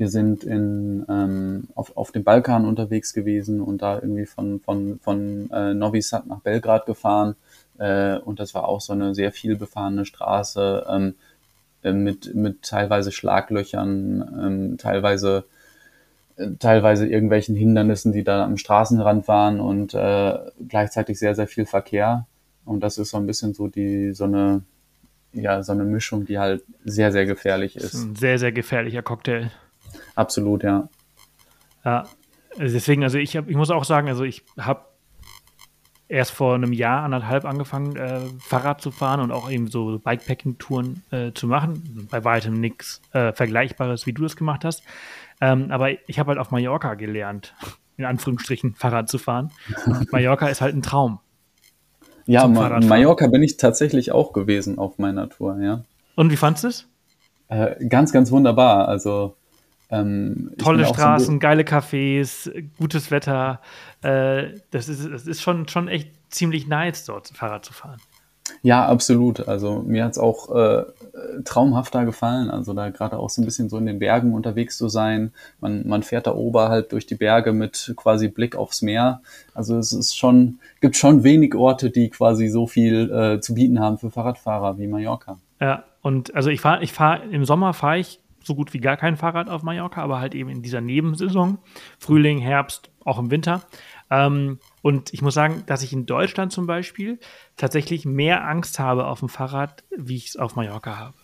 wir 0.00 0.08
sind 0.08 0.44
in, 0.44 1.04
ähm, 1.10 1.68
auf, 1.74 1.94
auf 1.94 2.10
dem 2.10 2.24
Balkan 2.24 2.64
unterwegs 2.64 3.12
gewesen 3.12 3.60
und 3.60 3.82
da 3.82 3.96
irgendwie 3.96 4.24
von, 4.24 4.60
von, 4.60 4.98
von 5.02 5.50
äh, 5.50 5.74
Novi 5.74 6.00
Sad 6.00 6.26
nach 6.26 6.40
Belgrad 6.40 6.86
gefahren. 6.86 7.36
Äh, 7.76 8.16
und 8.16 8.40
das 8.40 8.54
war 8.54 8.66
auch 8.66 8.80
so 8.80 8.94
eine 8.94 9.14
sehr 9.14 9.30
viel 9.30 9.56
befahrene 9.56 10.06
Straße 10.06 10.86
ähm, 10.88 11.16
äh, 11.82 11.92
mit, 11.92 12.34
mit 12.34 12.62
teilweise 12.62 13.12
Schlaglöchern, 13.12 14.38
ähm, 14.42 14.78
teilweise 14.78 15.44
äh, 16.36 16.52
teilweise 16.58 17.06
irgendwelchen 17.06 17.54
Hindernissen, 17.54 18.12
die 18.12 18.24
da 18.24 18.44
am 18.44 18.56
Straßenrand 18.56 19.28
waren 19.28 19.60
und 19.60 19.92
äh, 19.92 20.38
gleichzeitig 20.66 21.18
sehr, 21.18 21.34
sehr 21.34 21.46
viel 21.46 21.66
Verkehr. 21.66 22.26
Und 22.70 22.84
das 22.84 22.98
ist 22.98 23.10
so 23.10 23.16
ein 23.16 23.26
bisschen 23.26 23.52
so 23.52 23.66
die, 23.66 24.12
so 24.12 24.24
eine, 24.24 24.62
ja, 25.32 25.60
so 25.64 25.72
eine 25.72 25.82
Mischung, 25.82 26.24
die 26.24 26.38
halt 26.38 26.62
sehr, 26.84 27.10
sehr 27.10 27.26
gefährlich 27.26 27.74
ist. 27.74 27.94
ist 27.94 28.04
ein 28.04 28.14
sehr, 28.14 28.38
sehr 28.38 28.52
gefährlicher 28.52 29.02
Cocktail. 29.02 29.50
Absolut, 30.14 30.62
ja. 30.62 30.88
Ja, 31.84 32.04
also 32.56 32.72
deswegen, 32.72 33.02
also 33.02 33.18
ich, 33.18 33.36
hab, 33.36 33.50
ich 33.50 33.56
muss 33.56 33.72
auch 33.72 33.84
sagen, 33.84 34.08
also 34.08 34.22
ich 34.22 34.44
habe 34.56 34.84
erst 36.06 36.30
vor 36.30 36.54
einem 36.54 36.72
Jahr, 36.72 37.02
anderthalb 37.02 37.44
angefangen, 37.44 37.96
äh, 37.96 38.20
Fahrrad 38.38 38.80
zu 38.80 38.92
fahren 38.92 39.18
und 39.18 39.32
auch 39.32 39.50
eben 39.50 39.66
so 39.66 39.98
Bikepacking-Touren 39.98 41.02
äh, 41.10 41.32
zu 41.32 41.48
machen. 41.48 42.06
Bei 42.08 42.22
weitem 42.24 42.54
nichts 42.54 43.02
äh, 43.12 43.32
Vergleichbares, 43.32 44.06
wie 44.06 44.12
du 44.12 44.22
das 44.22 44.36
gemacht 44.36 44.64
hast. 44.64 44.84
Ähm, 45.40 45.72
aber 45.72 45.90
ich 46.08 46.20
habe 46.20 46.28
halt 46.28 46.38
auf 46.38 46.52
Mallorca 46.52 46.94
gelernt, 46.94 47.52
in 47.96 48.04
Anführungsstrichen 48.04 48.76
Fahrrad 48.76 49.08
zu 49.08 49.18
fahren. 49.18 49.50
Mallorca 50.12 50.46
ist 50.46 50.60
halt 50.60 50.76
ein 50.76 50.82
Traum. 50.82 51.18
Ja, 52.30 52.46
Ma 52.46 52.78
Mallorca 52.80 53.26
bin 53.26 53.42
ich 53.42 53.56
tatsächlich 53.56 54.12
auch 54.12 54.32
gewesen 54.32 54.78
auf 54.78 54.98
meiner 54.98 55.28
Tour, 55.28 55.58
ja. 55.60 55.82
Und 56.14 56.30
wie 56.30 56.36
fandest 56.36 56.64
du 56.64 56.68
es? 56.68 56.88
Äh, 57.48 57.86
ganz, 57.86 58.12
ganz 58.12 58.30
wunderbar. 58.30 58.86
Also 58.86 59.34
ähm, 59.90 60.52
Tolle 60.56 60.86
Straßen, 60.86 61.34
so 61.34 61.38
geile 61.40 61.64
Cafés, 61.64 62.48
gutes 62.78 63.10
Wetter. 63.10 63.60
Äh, 64.02 64.54
das, 64.70 64.88
ist, 64.88 65.10
das 65.10 65.26
ist 65.26 65.42
schon, 65.42 65.66
schon 65.66 65.88
echt 65.88 66.12
ziemlich 66.28 66.68
nice, 66.68 67.04
dort 67.04 67.28
Fahrrad 67.28 67.64
zu 67.64 67.72
fahren. 67.72 68.00
Ja, 68.62 68.86
absolut. 68.86 69.48
Also 69.48 69.82
mir 69.86 70.04
hat 70.04 70.12
es 70.12 70.18
auch 70.18 70.54
äh, 70.54 70.84
traumhaft 71.44 71.94
da 71.94 72.04
gefallen. 72.04 72.50
Also 72.50 72.72
da 72.74 72.90
gerade 72.90 73.18
auch 73.18 73.30
so 73.30 73.42
ein 73.42 73.44
bisschen 73.44 73.68
so 73.68 73.78
in 73.78 73.86
den 73.86 73.98
Bergen 73.98 74.34
unterwegs 74.34 74.76
zu 74.76 74.88
sein. 74.88 75.32
Man, 75.60 75.86
man 75.86 76.02
fährt 76.02 76.26
da 76.26 76.34
oberhalb 76.34 76.90
durch 76.90 77.06
die 77.06 77.14
Berge 77.14 77.52
mit 77.52 77.94
quasi 77.96 78.28
Blick 78.28 78.56
aufs 78.56 78.82
Meer. 78.82 79.20
Also 79.54 79.76
es 79.78 79.92
ist 79.92 80.16
schon, 80.16 80.58
gibt 80.80 80.96
schon 80.96 81.24
wenig 81.24 81.54
Orte, 81.54 81.90
die 81.90 82.10
quasi 82.10 82.48
so 82.48 82.66
viel 82.66 83.10
äh, 83.10 83.40
zu 83.40 83.54
bieten 83.54 83.80
haben 83.80 83.98
für 83.98 84.10
Fahrradfahrer 84.10 84.78
wie 84.78 84.86
Mallorca. 84.86 85.38
Ja, 85.60 85.84
und 86.02 86.34
also 86.34 86.50
ich 86.50 86.60
fahre, 86.60 86.82
ich 86.82 86.92
fahre 86.92 87.24
im 87.30 87.44
Sommer 87.44 87.74
fahre 87.74 87.98
ich 87.98 88.20
so 88.42 88.54
gut 88.54 88.72
wie 88.72 88.80
gar 88.80 88.96
kein 88.96 89.16
Fahrrad 89.16 89.48
auf 89.50 89.62
Mallorca, 89.62 90.02
aber 90.02 90.18
halt 90.18 90.34
eben 90.34 90.48
in 90.48 90.62
dieser 90.62 90.80
Nebensaison, 90.80 91.58
Frühling, 91.98 92.38
Herbst, 92.38 92.90
auch 93.04 93.18
im 93.18 93.30
Winter. 93.30 93.62
Ähm, 94.10 94.58
und 94.82 95.12
ich 95.12 95.22
muss 95.22 95.34
sagen, 95.34 95.62
dass 95.66 95.82
ich 95.82 95.92
in 95.92 96.06
Deutschland 96.06 96.52
zum 96.52 96.66
Beispiel 96.66 97.18
tatsächlich 97.56 98.04
mehr 98.04 98.46
Angst 98.46 98.78
habe 98.78 99.06
auf 99.06 99.20
dem 99.20 99.28
Fahrrad, 99.28 99.84
wie 99.96 100.16
ich 100.16 100.28
es 100.28 100.36
auf 100.36 100.56
Mallorca 100.56 100.96
habe. 100.96 101.14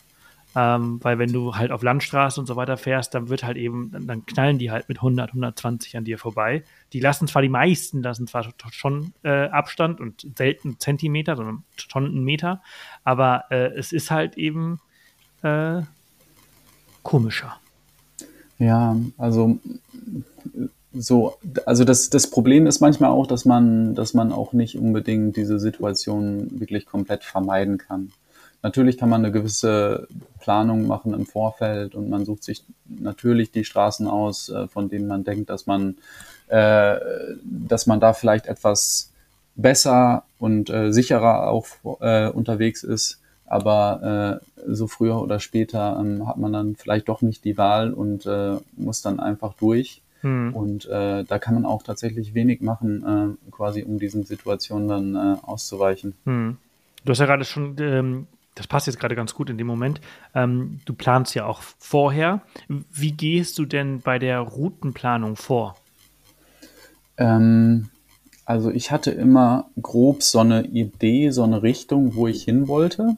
Ähm, 0.55 1.01
weil 1.03 1.19
wenn 1.19 1.33
du 1.33 1.55
halt 1.55 1.71
auf 1.71 1.83
Landstraßen 1.83 2.41
und 2.41 2.47
so 2.47 2.57
weiter 2.57 2.79
fährst, 2.79 3.15
dann 3.15 3.29
wird 3.29 3.45
halt 3.45 3.59
eben, 3.59 3.91
dann, 4.07 4.25
knallen 4.25 4.59
die 4.59 4.71
halt 4.71 4.89
mit 4.89 4.99
100, 4.99 5.29
120 5.31 5.99
an 5.99 6.05
dir 6.05 6.19
vorbei. 6.19 6.65
Die 6.95 7.01
lassen 7.01 7.29
zwar, 7.29 7.43
die 7.43 7.51
meisten 7.51 8.03
lassen 8.03 8.27
zwar 8.27 8.47
schon 8.71 9.13
äh, 9.23 9.49
Abstand 9.49 10.01
und 10.01 10.27
selten 10.35 10.79
Zentimeter, 10.81 11.37
sondern 11.37 11.65
schon 11.77 12.07
einen 12.07 12.25
Meter, 12.25 12.63
aber 13.05 13.45
äh, 13.51 13.75
es 13.75 13.93
ist 13.93 14.11
halt 14.11 14.39
eben 14.39 14.81
äh, 15.43 15.83
komischer. 17.03 17.59
Ja, 18.59 18.97
also 19.19 19.59
so, 20.99 21.37
also 21.65 21.85
das, 21.85 22.11
das 22.11 22.29
Problem 22.29 22.67
ist 22.67 22.81
manchmal 22.81 23.11
auch, 23.11 23.27
dass 23.27 23.45
man, 23.45 23.95
dass 23.95 24.15
man 24.15 24.33
auch 24.33 24.53
nicht 24.53 24.79
unbedingt 24.79 25.37
diese 25.37 25.59
Situation 25.59 26.61
wirklich 26.61 26.87
komplett 26.87 27.25
vermeiden 27.25 27.79
kann. 27.79 28.13
Natürlich 28.63 28.99
kann 28.99 29.11
man 29.11 29.25
eine 29.25 29.33
gewisse 29.33 30.09
Planung 30.41 30.87
machen 30.87 31.15
im 31.15 31.27
Vorfeld 31.27 31.95
und 31.95 32.09
man 32.09 32.25
sucht 32.25 32.43
sich 32.43 32.65
natürlich 32.89 33.53
die 33.53 33.65
Straßen 33.65 34.07
aus, 34.09 34.49
äh, 34.49 34.67
von 34.69 34.89
denen 34.89 35.07
man 35.07 35.25
denkt, 35.25 35.51
dass 35.51 35.67
man, 35.67 35.97
äh, 36.49 36.97
dass 37.45 37.87
man 37.87 38.01
da 38.01 38.13
vielleicht 38.13 38.47
etwas 38.47 39.13
besser 39.55 40.25
und 40.39 40.71
äh, 40.71 40.93
sicherer 40.93 41.49
auch 41.49 41.67
äh, 42.01 42.29
unterwegs 42.29 42.83
ist. 42.83 43.21
Aber 43.47 44.41
äh, 44.67 44.75
so 44.75 44.89
früher 44.89 45.23
oder 45.23 45.39
später 45.39 45.97
ähm, 46.01 46.27
hat 46.27 46.37
man 46.37 46.53
dann 46.53 46.75
vielleicht 46.75 47.09
doch 47.09 47.23
nicht 47.23 47.45
die 47.45 47.57
Wahl 47.57 47.93
und 47.93 48.27
äh, 48.27 48.57
muss 48.77 49.03
dann 49.03 49.21
einfach 49.21 49.55
durch. 49.55 50.03
Hm. 50.27 50.53
Und 50.55 50.87
äh, 50.87 51.23
da 51.23 51.39
kann 51.39 51.55
man 51.55 51.65
auch 51.65 51.85
tatsächlich 51.85 52.35
wenig 52.35 52.61
machen, 52.61 53.39
äh, 53.47 53.51
quasi 53.53 53.85
um 53.85 54.01
diesen 54.01 54.25
Situationen 54.25 54.89
dann 54.89 55.15
äh, 55.15 55.39
auszuweichen. 55.41 56.15
Hm. 56.25 56.57
Du 57.05 57.11
hast 57.13 57.21
ja 57.21 57.27
gerade 57.27 57.45
schon, 57.45 57.77
ähm, 57.79 58.27
das 58.57 58.67
passt 58.67 58.89
jetzt 58.89 58.99
gerade 58.99 59.15
ganz 59.15 59.35
gut 59.35 59.51
in 59.51 59.57
dem 59.57 59.69
Moment, 59.69 60.01
ähm, 60.35 60.81
du 60.85 60.95
planst 60.95 61.37
ja 61.37 61.47
auch 61.47 61.63
vorher. 61.79 62.43
Wie 62.67 63.13
gehst 63.13 63.57
du 63.59 63.67
denn 63.67 64.01
bei 64.01 64.19
der 64.19 64.41
Routenplanung 64.41 65.37
vor? 65.37 65.77
Ähm, 67.19 67.89
also 68.45 68.73
ich 68.73 68.91
hatte 68.91 69.13
immer 69.13 69.71
grob 69.81 70.25
so 70.25 70.41
eine 70.41 70.67
Idee, 70.67 71.31
so 71.31 71.45
eine 71.45 71.63
Richtung, 71.63 72.17
wo 72.17 72.27
ich 72.27 72.43
hin 72.43 72.67
wollte. 72.67 73.17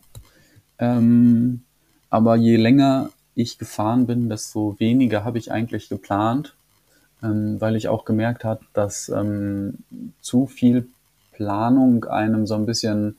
Ähm, 0.78 1.62
aber 2.10 2.36
je 2.36 2.56
länger 2.56 3.08
ich 3.34 3.56
gefahren 3.56 4.06
bin, 4.06 4.28
desto 4.28 4.78
weniger 4.78 5.24
habe 5.24 5.38
ich 5.38 5.50
eigentlich 5.50 5.88
geplant 5.88 6.54
ähm, 7.22 7.60
weil 7.60 7.76
ich 7.76 7.88
auch 7.88 8.04
gemerkt 8.04 8.44
habe, 8.44 8.60
dass 8.72 9.08
ähm, 9.08 9.78
zu 10.20 10.46
viel 10.46 10.88
Planung 11.32 12.04
einem 12.04 12.46
so 12.46 12.54
ein 12.54 12.66
bisschen, 12.66 13.16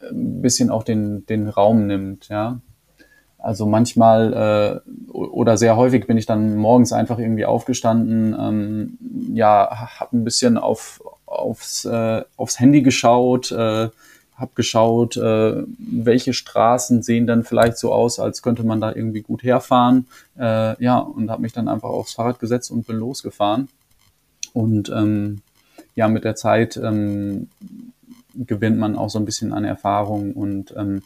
ein 0.00 0.38
äh, 0.38 0.42
bisschen 0.42 0.70
auch 0.70 0.82
den, 0.82 1.26
den 1.26 1.48
Raum 1.48 1.86
nimmt, 1.86 2.28
ja. 2.28 2.60
Also 3.38 3.66
manchmal 3.66 4.82
äh, 5.12 5.12
oder 5.12 5.56
sehr 5.56 5.76
häufig 5.76 6.06
bin 6.06 6.16
ich 6.16 6.26
dann 6.26 6.54
morgens 6.54 6.92
einfach 6.92 7.18
irgendwie 7.18 7.44
aufgestanden, 7.44 8.36
ähm, 8.38 8.98
ja, 9.34 9.88
habe 9.98 10.16
ein 10.16 10.24
bisschen 10.24 10.56
auf, 10.56 11.02
aufs, 11.26 11.84
äh, 11.84 12.22
aufs 12.36 12.60
Handy 12.60 12.82
geschaut, 12.82 13.50
äh, 13.50 13.88
habe 14.42 14.52
geschaut, 14.54 15.16
äh, 15.16 15.62
welche 15.78 16.34
Straßen 16.34 17.02
sehen 17.02 17.26
dann 17.26 17.44
vielleicht 17.44 17.78
so 17.78 17.92
aus, 17.92 18.18
als 18.18 18.42
könnte 18.42 18.64
man 18.64 18.80
da 18.80 18.92
irgendwie 18.92 19.22
gut 19.22 19.42
herfahren. 19.42 20.06
Äh, 20.38 20.82
ja, 20.82 20.98
und 20.98 21.30
habe 21.30 21.40
mich 21.40 21.54
dann 21.54 21.68
einfach 21.68 21.88
aufs 21.88 22.12
Fahrrad 22.12 22.40
gesetzt 22.40 22.70
und 22.70 22.86
bin 22.86 22.96
losgefahren. 22.96 23.68
Und 24.52 24.90
ähm, 24.90 25.40
ja, 25.94 26.08
mit 26.08 26.24
der 26.24 26.34
Zeit 26.34 26.76
ähm, 26.76 27.48
gewinnt 28.34 28.78
man 28.78 28.96
auch 28.96 29.08
so 29.08 29.18
ein 29.18 29.24
bisschen 29.24 29.52
an 29.52 29.64
Erfahrung 29.64 30.32
und 30.32 30.74
ähm, 30.76 31.02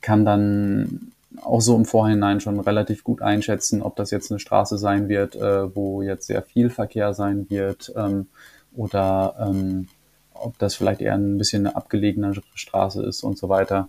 kann 0.00 0.24
dann 0.24 1.12
auch 1.40 1.60
so 1.60 1.76
im 1.76 1.84
Vorhinein 1.84 2.40
schon 2.40 2.60
relativ 2.60 3.04
gut 3.04 3.22
einschätzen, 3.22 3.82
ob 3.82 3.96
das 3.96 4.10
jetzt 4.10 4.30
eine 4.30 4.40
Straße 4.40 4.78
sein 4.78 5.08
wird, 5.08 5.36
äh, 5.36 5.74
wo 5.74 6.02
jetzt 6.02 6.26
sehr 6.26 6.42
viel 6.42 6.70
Verkehr 6.70 7.14
sein 7.14 7.46
wird 7.48 7.92
ähm, 7.96 8.26
oder 8.74 9.34
ähm, 9.40 9.88
ob 10.34 10.58
das 10.58 10.74
vielleicht 10.74 11.00
eher 11.00 11.14
ein 11.14 11.38
bisschen 11.38 11.66
eine 11.66 11.76
abgelegene 11.76 12.34
Straße 12.54 13.02
ist 13.02 13.22
und 13.22 13.38
so 13.38 13.48
weiter. 13.48 13.88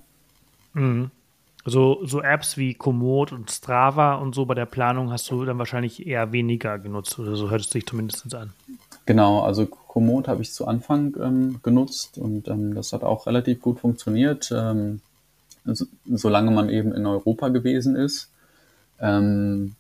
Mhm. 0.74 1.12
So, 1.68 2.06
so 2.06 2.22
Apps 2.22 2.58
wie 2.58 2.76
Komoot 2.76 3.32
und 3.32 3.50
Strava 3.50 4.16
und 4.16 4.36
so 4.36 4.46
bei 4.46 4.54
der 4.54 4.68
Planung 4.68 5.12
hast 5.12 5.32
du 5.32 5.46
dann 5.46 5.58
wahrscheinlich 5.58 6.06
eher 6.06 6.32
weniger 6.32 6.78
genutzt 6.78 7.18
oder 7.18 7.36
so 7.36 7.50
hört 7.50 7.62
es 7.62 7.72
sich 7.72 7.88
zumindest 7.88 8.34
an. 8.36 8.54
Genau, 9.08 9.42
also 9.42 9.66
Komoot 9.66 10.28
habe 10.28 10.44
ich 10.44 10.54
zu 10.54 10.68
Anfang 10.68 11.16
ähm, 11.20 11.60
genutzt 11.64 12.20
und 12.20 12.48
ähm, 12.48 12.76
das 12.76 12.94
hat 12.94 13.04
auch 13.04 13.26
relativ 13.26 13.62
gut 13.62 13.80
funktioniert, 13.80 14.52
ähm, 14.56 15.02
so, 15.66 15.86
solange 16.06 16.52
man 16.52 16.70
eben 16.70 16.94
in 16.94 17.08
Europa 17.08 17.48
gewesen 17.50 17.96
ist. 17.96 18.30
Ähm, 19.00 19.76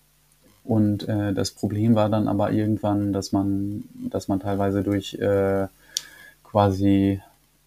und 0.63 1.07
äh, 1.07 1.33
das 1.33 1.51
Problem 1.51 1.93
war 1.93 2.09
dann 2.09 2.27
aber 2.27 2.51
irgendwann, 2.51 3.13
dass 3.13 3.31
man, 3.31 3.83
dass 4.09 4.27
man 4.27 4.39
teilweise 4.39 4.81
durch 4.81 5.13
äh, 5.15 5.67
quasi 6.55 7.21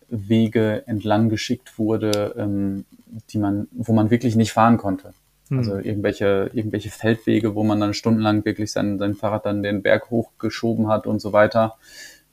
Wege 0.09 0.85
entlang 0.87 1.29
geschickt 1.29 1.79
wurde, 1.79 2.35
ähm, 2.39 2.87
die 3.29 3.37
man, 3.37 3.69
wo 3.73 3.93
man 3.93 4.09
wirklich 4.09 4.35
nicht 4.35 4.55
fahren 4.55 4.79
konnte. 4.79 5.13
Hm. 5.49 5.59
Also 5.59 5.77
irgendwelche, 5.77 6.51
irgendwelche 6.55 6.89
Feldwege, 6.89 7.55
wo 7.55 7.65
man 7.65 7.81
dann 7.81 7.93
stundenlang 7.93 8.47
wirklich 8.47 8.73
sein, 8.73 8.99
sein 8.99 9.15
Fahrrad 9.15 9.45
dann 9.45 9.63
den 9.63 9.83
Berg 9.83 10.09
hochgeschoben 10.09 10.89
hat 10.89 11.07
und 11.07 11.21
so 11.21 11.35
weiter. 11.35 11.77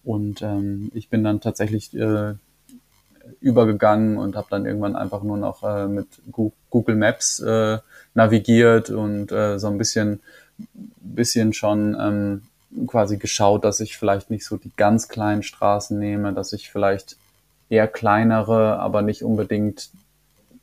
Und 0.06 0.42
ähm, 0.44 0.92
ich 0.94 1.10
bin 1.10 1.26
dann 1.26 1.42
tatsächlich 1.42 1.94
äh, 1.94 2.36
übergegangen 3.42 4.18
und 4.18 4.38
habe 4.38 4.48
dann 4.50 4.66
irgendwann 4.66 4.96
einfach 4.96 5.24
nur 5.24 5.36
noch 5.36 5.62
äh, 5.62 5.90
mit 5.90 6.08
Google 6.70 6.96
Maps 6.96 7.42
äh, 7.42 7.80
navigiert 8.14 8.92
und 8.92 9.30
äh, 9.30 9.60
so 9.60 9.68
ein 9.68 9.78
bisschen, 9.78 10.22
bisschen 11.02 11.52
schon 11.52 11.98
ähm, 12.00 12.44
quasi 12.88 13.18
geschaut, 13.18 13.64
dass 13.64 13.80
ich 13.80 13.98
vielleicht 13.98 14.30
nicht 14.30 14.46
so 14.46 14.58
die 14.58 14.72
ganz 14.76 15.08
kleinen 15.08 15.44
Straßen 15.44 15.98
nehme, 15.98 16.34
dass 16.34 16.54
ich 16.54 16.70
vielleicht 16.70 17.18
eher 17.70 17.88
kleinere, 17.88 18.80
aber 18.80 19.02
nicht 19.02 19.24
unbedingt 19.24 19.90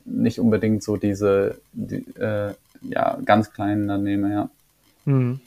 nicht 0.04 0.40
unbedingt 0.40 0.82
so 0.82 0.96
diese 0.96 1.60
die, 1.72 2.04
äh, 2.18 2.54
ja 2.82 3.18
ganz 3.24 3.52
kleinen 3.52 3.88
dann 3.88 4.02
nehme, 4.02 4.32
ja. 4.32 4.50
Hm. 5.04 5.40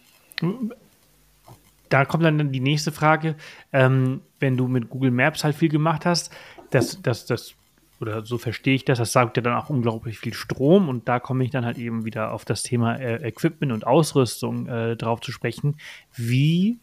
Da 1.90 2.06
kommt 2.06 2.24
dann 2.24 2.52
die 2.52 2.60
nächste 2.60 2.92
Frage, 2.92 3.36
ähm, 3.72 4.22
wenn 4.40 4.58
du 4.58 4.68
mit 4.68 4.90
Google 4.90 5.12
Maps 5.12 5.44
halt 5.44 5.56
viel 5.56 5.70
gemacht 5.70 6.06
hast, 6.06 6.32
das, 6.72 7.02
das, 7.02 7.26
das 7.26 7.54
oder 8.02 8.26
so 8.26 8.38
verstehe 8.38 8.76
ich 8.76 8.86
das, 8.86 8.98
das 8.98 9.12
sagt 9.12 9.38
ja 9.38 9.44
dann 9.44 9.56
auch 9.56 9.70
unglaublich 9.70 10.20
viel 10.20 10.34
Strom 10.34 10.90
und 10.90 11.08
da 11.08 11.20
komme 11.20 11.44
ich 11.44 11.52
dann 11.52 11.66
halt 11.66 11.78
eben 11.78 12.06
wieder 12.06 12.32
auf 12.32 12.46
das 12.46 12.64
Thema 12.64 12.96
äh, 12.96 13.28
Equipment 13.28 13.72
und 13.72 13.88
Ausrüstung 13.88 14.68
äh, 14.68 14.96
drauf 14.96 15.22
zu 15.22 15.32
sprechen. 15.32 15.78
Wie 16.14 16.78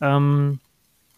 ähm, 0.00 0.60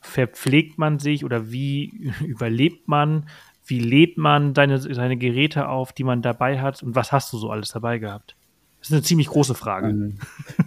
verpflegt 0.01 0.79
man 0.79 0.99
sich 0.99 1.25
oder 1.25 1.51
wie 1.51 2.13
überlebt 2.27 2.89
man? 2.89 3.29
Wie 3.65 3.79
lädt 3.81 4.19
man 4.19 4.55
seine, 4.55 4.79
seine 4.79 5.17
Geräte 5.17 5.69
auf, 5.69 5.93
die 5.93 6.05
man 6.05 6.23
dabei 6.23 6.61
hat 6.61 6.83
und 6.83 6.95
was 6.95 7.13
hast 7.13 7.33
du 7.33 7.39
so 7.39 7.51
alles 7.51 7.69
dabei 7.69 7.99
gehabt? 7.99 8.35
Das 8.83 8.89
ist 8.89 8.95
eine 8.95 9.03
ziemlich 9.03 9.29
große 9.29 9.55
Frage. 9.55 9.91
Ähm, 9.91 10.19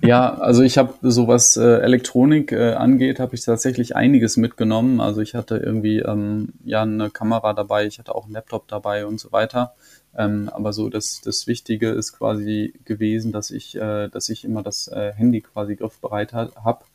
ja, 0.02 0.36
also 0.36 0.64
ich 0.64 0.78
habe 0.78 0.94
so 1.02 1.28
was 1.28 1.58
äh, 1.58 1.80
Elektronik 1.82 2.54
äh, 2.54 2.72
angeht, 2.72 3.20
habe 3.20 3.36
ich 3.36 3.44
tatsächlich 3.44 3.98
einiges 3.98 4.38
mitgenommen. 4.38 5.02
Also 5.02 5.20
ich 5.20 5.36
hatte 5.36 5.58
irgendwie 5.58 6.00
ähm, 6.00 6.54
ja 6.64 6.84
eine 6.84 7.10
Kamera 7.10 7.52
dabei, 7.52 7.86
ich 7.86 8.00
hatte 8.00 8.16
auch 8.16 8.24
einen 8.24 8.34
Laptop 8.34 8.70
dabei 8.70 9.06
und 9.06 9.20
so 9.20 9.34
weiter. 9.34 9.74
Ähm, 10.16 10.48
aber 10.48 10.72
so 10.72 10.88
das, 10.88 11.20
das 11.26 11.46
Wichtige 11.46 11.90
ist 11.90 12.14
quasi 12.14 12.74
gewesen, 12.86 13.34
dass 13.34 13.52
ich, 13.52 13.76
äh, 13.76 14.08
dass 14.08 14.30
ich 14.30 14.46
immer 14.46 14.64
das 14.64 14.88
äh, 14.88 15.12
Handy 15.12 15.42
quasi 15.42 15.76
griffbereit 15.76 16.32
habe 16.32 16.86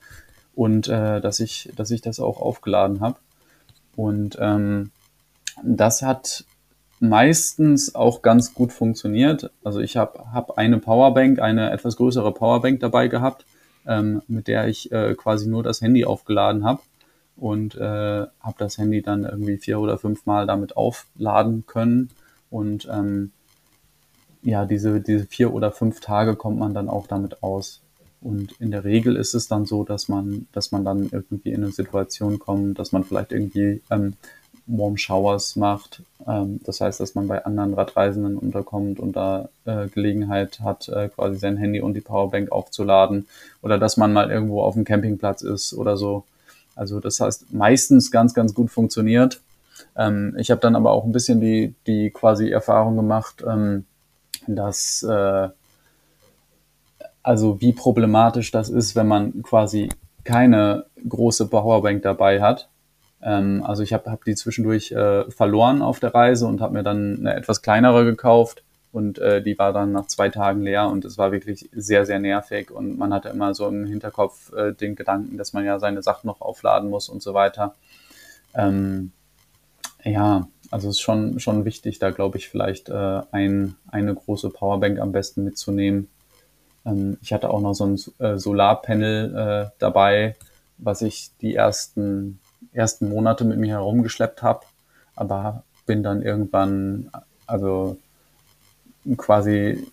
und 0.55 0.89
äh, 0.89 1.21
dass 1.21 1.39
ich, 1.39 1.71
dass 1.77 1.91
ich 1.91 2.01
das 2.01 2.19
auch 2.19 2.41
aufgeladen 2.41 3.01
habe. 3.03 3.19
Und 3.95 4.39
ähm, 4.41 4.91
das 5.63 6.01
hat 6.01 6.47
meistens 7.01 7.95
auch 7.95 8.23
ganz 8.23 8.55
gut 8.55 8.73
funktioniert. 8.73 9.51
Also 9.65 9.81
ich 9.81 9.97
habe 9.97 10.33
hab 10.33 10.59
eine 10.59 10.79
Powerbank, 10.79 11.41
eine 11.41 11.71
etwas 11.71 11.97
größere 11.97 12.33
Powerbank 12.33 12.81
dabei 12.81 13.09
gehabt, 13.09 13.47
ähm, 13.87 14.23
mit 14.29 14.47
der 14.47 14.69
ich 14.69 14.93
äh, 14.93 15.15
quasi 15.15 15.49
nur 15.49 15.63
das 15.63 15.81
Handy 15.81 16.05
aufgeladen 16.05 16.65
habe 16.65 16.83
und 17.37 17.75
äh, 17.75 17.81
habe 17.81 18.55
das 18.59 18.77
Handy 18.77 19.01
dann 19.01 19.25
irgendwie 19.25 19.57
vier 19.57 19.81
oder 19.81 19.97
fünf 19.97 20.27
Mal 20.27 20.47
damit 20.47 20.77
aufladen 20.77 21.65
können. 21.67 22.11
Und 22.51 22.87
ähm, 22.93 23.33
ja, 24.43 24.67
diese, 24.67 25.01
diese 25.01 25.27
vier 25.27 25.55
oder 25.55 25.73
fünf 25.73 26.01
Tage 26.01 26.37
kommt 26.37 26.59
man 26.59 26.75
dann 26.75 26.91
auch 26.91 27.07
damit 27.07 27.43
aus. 27.43 27.81
Und 28.21 28.53
in 28.61 28.71
der 28.71 28.85
Regel 28.85 29.17
ist 29.17 29.33
es 29.33 29.49
dann 29.49 29.65
so, 29.65 29.85
dass 29.85 30.09
man, 30.09 30.47
dass 30.53 30.73
man 30.73 30.85
dann 30.85 31.09
irgendwie 31.11 31.53
in 31.53 31.63
eine 31.63 31.73
Situation 31.73 32.39
kommt, 32.39 32.79
dass 32.79 32.93
man 32.93 33.05
vielleicht 33.05 33.33
irgendwie 33.33 33.81
ähm, 33.91 34.15
Warm 34.71 34.97
Showers 34.97 35.57
macht. 35.57 36.03
Ähm, 36.27 36.61
das 36.65 36.81
heißt, 36.81 37.01
dass 37.01 37.15
man 37.15 37.29
bei 37.29 37.45
anderen 37.45 37.75
Radreisenden 37.75 38.37
unterkommt 38.37 39.01
und 39.01 39.17
da 39.17 39.49
äh, 39.65 39.89
Gelegenheit 39.89 40.61
hat, 40.61 40.89
äh, 40.89 41.09
quasi 41.09 41.39
sein 41.39 41.57
Handy 41.57 41.81
und 41.81 41.95
die 41.95 42.01
Powerbank 42.01 42.53
aufzuladen. 42.53 43.27
Oder 43.63 43.79
dass 43.79 43.97
man 43.97 44.13
mal 44.13 44.31
irgendwo 44.31 44.63
auf 44.63 44.75
dem 44.75 44.85
Campingplatz 44.85 45.43
ist 45.43 45.75
oder 45.75 45.97
so. 45.97 46.25
Also 46.77 47.01
das 47.01 47.21
heißt, 47.21 47.53
meistens 47.53 48.11
ganz, 48.11 48.33
ganz 48.35 48.55
gut 48.55 48.71
funktioniert. 48.71 49.41
Ähm, 49.97 50.35
ich 50.39 50.51
habe 50.51 50.61
dann 50.61 50.77
aber 50.77 50.93
auch 50.93 51.05
ein 51.05 51.13
bisschen 51.13 51.41
die, 51.41 51.75
die 51.87 52.11
quasi 52.11 52.51
Erfahrung 52.51 52.97
gemacht, 52.97 53.45
ähm, 53.47 53.85
dass 54.47 55.03
äh, 55.03 55.49
also 57.23 57.61
wie 57.61 57.73
problematisch 57.73 58.51
das 58.51 58.71
ist, 58.71 58.97
wenn 58.97 59.07
man 59.07 59.43
quasi 59.43 59.91
keine 60.25 60.87
große 61.09 61.49
Powerbank 61.49 62.03
dabei 62.03 62.41
hat. 62.41 62.70
Ähm, 63.23 63.63
also 63.65 63.83
ich 63.83 63.93
habe 63.93 64.11
hab 64.11 64.25
die 64.25 64.35
zwischendurch 64.35 64.93
äh, 64.93 65.31
verloren 65.31 65.83
auf 65.83 66.01
der 66.01 66.15
Reise 66.15 66.47
und 66.47 66.61
habe 66.61 66.75
mir 66.75 66.83
dann 66.83 67.19
eine 67.21 67.35
etwas 67.35 67.63
kleinere 67.63 68.05
gekauft 68.05 68.63
und 68.93 69.19
äh, 69.19 69.43
die 69.43 69.59
war 69.59 69.73
dann 69.73 69.93
nach 69.93 70.07
zwei 70.07 70.29
Tagen 70.29 70.63
leer 70.63 70.89
und 70.89 71.05
es 71.05 71.19
war 71.19 71.33
wirklich 71.33 71.69
sehr, 71.73 72.07
sehr 72.07 72.19
nervig 72.19 72.71
und 72.71 72.99
man 72.99 73.13
hatte 73.13 73.29
immer 73.29 73.55
so 73.55 73.69
im 73.69 73.87
Hinterkopf 73.87 74.53
äh, 74.53 74.73
den 74.73 74.97
Gedanken, 74.97 75.37
dass 75.37 75.53
man 75.53 75.65
ja 75.65 75.79
seine 75.79 76.03
Sachen 76.03 76.27
noch 76.27 76.41
aufladen 76.41 76.91
muss 76.91 77.09
und 77.09 77.23
so 77.23 77.35
weiter. 77.35 77.75
Ähm, 78.55 79.13
ja, 80.05 80.49
also 80.71 80.89
es 80.89 80.97
ist 80.97 81.01
schon, 81.01 81.41
schon 81.41 81.65
wichtig, 81.65 81.99
da 81.99 82.11
glaube 82.11 82.39
ich 82.39 82.49
vielleicht 82.49 82.89
äh, 82.89 83.21
ein, 83.33 83.77
eine 83.91 84.15
große 84.15 84.51
Powerbank 84.51 84.99
am 84.99 85.13
besten 85.13 85.45
mitzunehmen 85.45 86.09
ähm, 86.85 87.19
ich 87.23 87.33
hatte 87.33 87.51
auch 87.51 87.61
noch 87.61 87.75
so 87.75 87.87
ein 87.87 88.01
äh, 88.19 88.39
Solarpanel 88.39 89.35
äh, 89.35 89.71
dabei, 89.79 90.37
was 90.79 91.03
ich 91.03 91.31
die 91.41 91.55
ersten, 91.55 92.40
ersten 92.73 93.09
Monate 93.09 93.45
mit 93.45 93.59
mir 93.59 93.75
herumgeschleppt 93.75 94.43
habe, 94.43 94.61
aber 95.17 95.65
bin 95.87 96.03
dann 96.03 96.23
irgendwann, 96.23 97.11
also 97.47 97.97
quasi, 99.17 99.87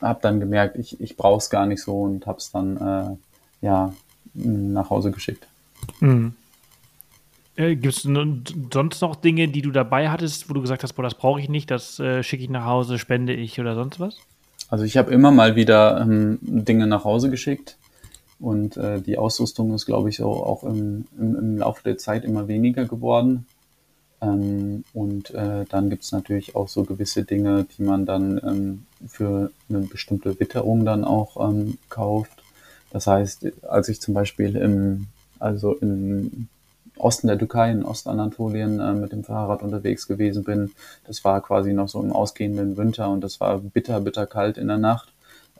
habe 0.00 0.20
dann 0.22 0.40
gemerkt, 0.40 0.76
ich, 0.76 1.00
ich 1.00 1.16
brauche 1.16 1.38
es 1.38 1.50
gar 1.50 1.66
nicht 1.66 1.82
so 1.82 2.02
und 2.02 2.26
habe 2.26 2.38
es 2.38 2.50
dann 2.50 2.76
äh, 2.76 3.64
ja 3.64 3.92
nach 4.34 4.90
Hause 4.90 5.10
geschickt. 5.10 5.46
Mhm. 6.00 6.34
Äh, 7.56 7.76
Gibt 7.76 7.94
es 7.94 8.02
sonst 8.02 9.00
noch 9.00 9.16
Dinge, 9.16 9.48
die 9.48 9.62
du 9.62 9.70
dabei 9.70 10.10
hattest, 10.10 10.48
wo 10.48 10.54
du 10.54 10.60
gesagt 10.60 10.82
hast, 10.82 10.92
boah, 10.94 11.02
das 11.02 11.14
brauche 11.14 11.40
ich 11.40 11.48
nicht, 11.48 11.70
das 11.70 11.98
äh, 11.98 12.22
schicke 12.22 12.44
ich 12.44 12.50
nach 12.50 12.64
Hause, 12.64 12.98
spende 12.98 13.32
ich 13.32 13.60
oder 13.60 13.74
sonst 13.74 14.00
was? 14.00 14.18
Also 14.68 14.84
ich 14.84 14.96
habe 14.96 15.10
immer 15.10 15.30
mal 15.30 15.56
wieder 15.56 16.00
ähm, 16.00 16.38
Dinge 16.42 16.86
nach 16.86 17.04
Hause 17.04 17.30
geschickt 17.30 17.76
und 18.40 18.76
äh, 18.76 19.00
die 19.00 19.18
Ausrüstung 19.18 19.74
ist, 19.74 19.86
glaube 19.86 20.08
ich, 20.08 20.16
so 20.16 20.30
auch 20.30 20.64
im, 20.64 21.04
im, 21.18 21.36
im 21.36 21.58
Laufe 21.58 21.82
der 21.84 21.98
Zeit 21.98 22.24
immer 22.24 22.48
weniger 22.48 22.86
geworden. 22.86 23.46
Ähm, 24.22 24.84
und 24.92 25.30
äh, 25.30 25.64
dann 25.68 25.90
gibt 25.90 26.04
es 26.04 26.12
natürlich 26.12 26.56
auch 26.56 26.68
so 26.68 26.84
gewisse 26.84 27.24
Dinge, 27.24 27.66
die 27.76 27.82
man 27.82 28.06
dann 28.06 28.40
ähm, 28.44 28.86
für 29.06 29.50
eine 29.68 29.80
bestimmte 29.80 30.38
Witterung 30.40 30.84
dann 30.84 31.04
auch 31.04 31.48
ähm, 31.48 31.78
kauft. 31.88 32.42
Das 32.90 33.06
heißt, 33.06 33.46
als 33.62 33.88
ich 33.88 34.00
zum 34.00 34.14
Beispiel 34.14 34.56
im, 34.56 35.06
also 35.38 35.74
im 35.74 36.48
Osten 36.96 37.28
der 37.28 37.38
Türkei, 37.38 37.70
in 37.70 37.84
Ostanatolien 37.84 38.80
äh, 38.80 38.92
mit 38.92 39.12
dem 39.12 39.24
Fahrrad 39.24 39.62
unterwegs 39.62 40.06
gewesen 40.06 40.44
bin. 40.44 40.72
Das 41.06 41.24
war 41.24 41.40
quasi 41.40 41.72
noch 41.72 41.88
so 41.88 42.02
im 42.02 42.12
ausgehenden 42.12 42.76
Winter 42.76 43.08
und 43.08 43.22
das 43.22 43.40
war 43.40 43.58
bitter, 43.58 44.00
bitter 44.00 44.26
kalt 44.26 44.58
in 44.58 44.68
der 44.68 44.78
Nacht. 44.78 45.09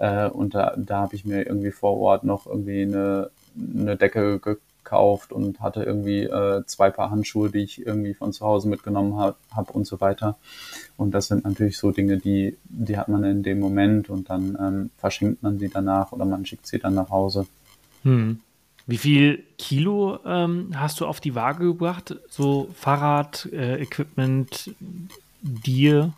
Äh, 0.00 0.28
und 0.30 0.54
da, 0.54 0.74
da 0.76 1.02
habe 1.02 1.14
ich 1.14 1.26
mir 1.26 1.46
irgendwie 1.46 1.70
vor 1.70 1.98
Ort 1.98 2.24
noch 2.24 2.46
irgendwie 2.46 2.82
eine, 2.82 3.30
eine 3.54 3.96
Decke 3.96 4.40
gekauft 4.40 5.30
und 5.30 5.60
hatte 5.60 5.82
irgendwie 5.82 6.22
äh, 6.22 6.64
zwei 6.64 6.90
Paar 6.90 7.10
Handschuhe, 7.10 7.50
die 7.50 7.58
ich 7.58 7.86
irgendwie 7.86 8.14
von 8.14 8.32
zu 8.32 8.46
Hause 8.46 8.68
mitgenommen 8.68 9.18
habe 9.18 9.36
hab 9.54 9.70
und 9.70 9.86
so 9.86 10.00
weiter. 10.00 10.38
Und 10.96 11.12
das 11.12 11.28
sind 11.28 11.44
natürlich 11.44 11.76
so 11.76 11.90
Dinge, 11.90 12.16
die, 12.16 12.56
die 12.64 12.96
hat 12.96 13.08
man 13.08 13.24
in 13.24 13.42
dem 13.42 13.60
Moment 13.60 14.08
und 14.08 14.30
dann 14.30 14.56
ähm, 14.58 14.90
verschenkt 14.96 15.42
man 15.42 15.58
sie 15.58 15.68
danach 15.68 16.12
oder 16.12 16.24
man 16.24 16.46
schickt 16.46 16.66
sie 16.66 16.78
dann 16.78 16.94
nach 16.94 17.10
Hause. 17.10 17.46
Hm. 18.02 18.40
Wie 18.86 18.96
viel 18.96 19.44
Kilo 19.58 20.18
ähm, 20.24 20.70
hast 20.74 20.98
du 21.00 21.06
auf 21.06 21.20
die 21.20 21.34
Waage 21.34 21.66
gebracht? 21.66 22.16
So 22.30 22.70
Fahrrad, 22.74 23.46
äh, 23.52 23.82
Equipment, 23.82 24.74
dir? 25.42 26.14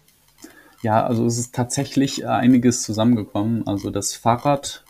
Ja, 0.82 1.06
also 1.06 1.24
es 1.26 1.38
ist 1.38 1.54
tatsächlich 1.54 2.26
einiges 2.26 2.82
zusammengekommen. 2.82 3.66
Also 3.66 3.90
das 3.90 4.14
Fahrrad 4.14 4.84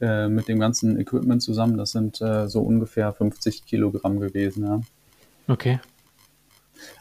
äh, 0.00 0.28
mit 0.28 0.48
dem 0.48 0.60
ganzen 0.60 0.98
Equipment 0.98 1.42
zusammen, 1.42 1.76
das 1.76 1.90
sind 1.90 2.20
äh, 2.20 2.48
so 2.48 2.60
ungefähr 2.60 3.12
50 3.12 3.66
Kilogramm 3.66 4.20
gewesen. 4.20 4.64
Ja. 4.64 4.80
Okay. 5.48 5.80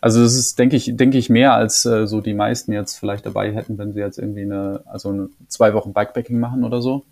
Also 0.01 0.21
das 0.21 0.35
ist, 0.35 0.57
denke 0.57 0.75
ich, 0.75 0.95
denke 0.95 1.17
ich, 1.17 1.29
mehr 1.29 1.53
als 1.53 1.85
äh, 1.85 2.07
so 2.07 2.21
die 2.21 2.33
meisten 2.33 2.73
jetzt 2.73 2.97
vielleicht 2.97 3.25
dabei 3.25 3.53
hätten, 3.53 3.77
wenn 3.77 3.93
sie 3.93 3.99
jetzt 3.99 4.17
irgendwie 4.17 4.41
eine, 4.41 4.81
also 4.85 5.09
eine, 5.09 5.29
zwei 5.47 5.73
Wochen 5.73 5.93
Bikepacking 5.93 6.39
machen 6.39 6.63
oder 6.63 6.81
so. 6.81 7.05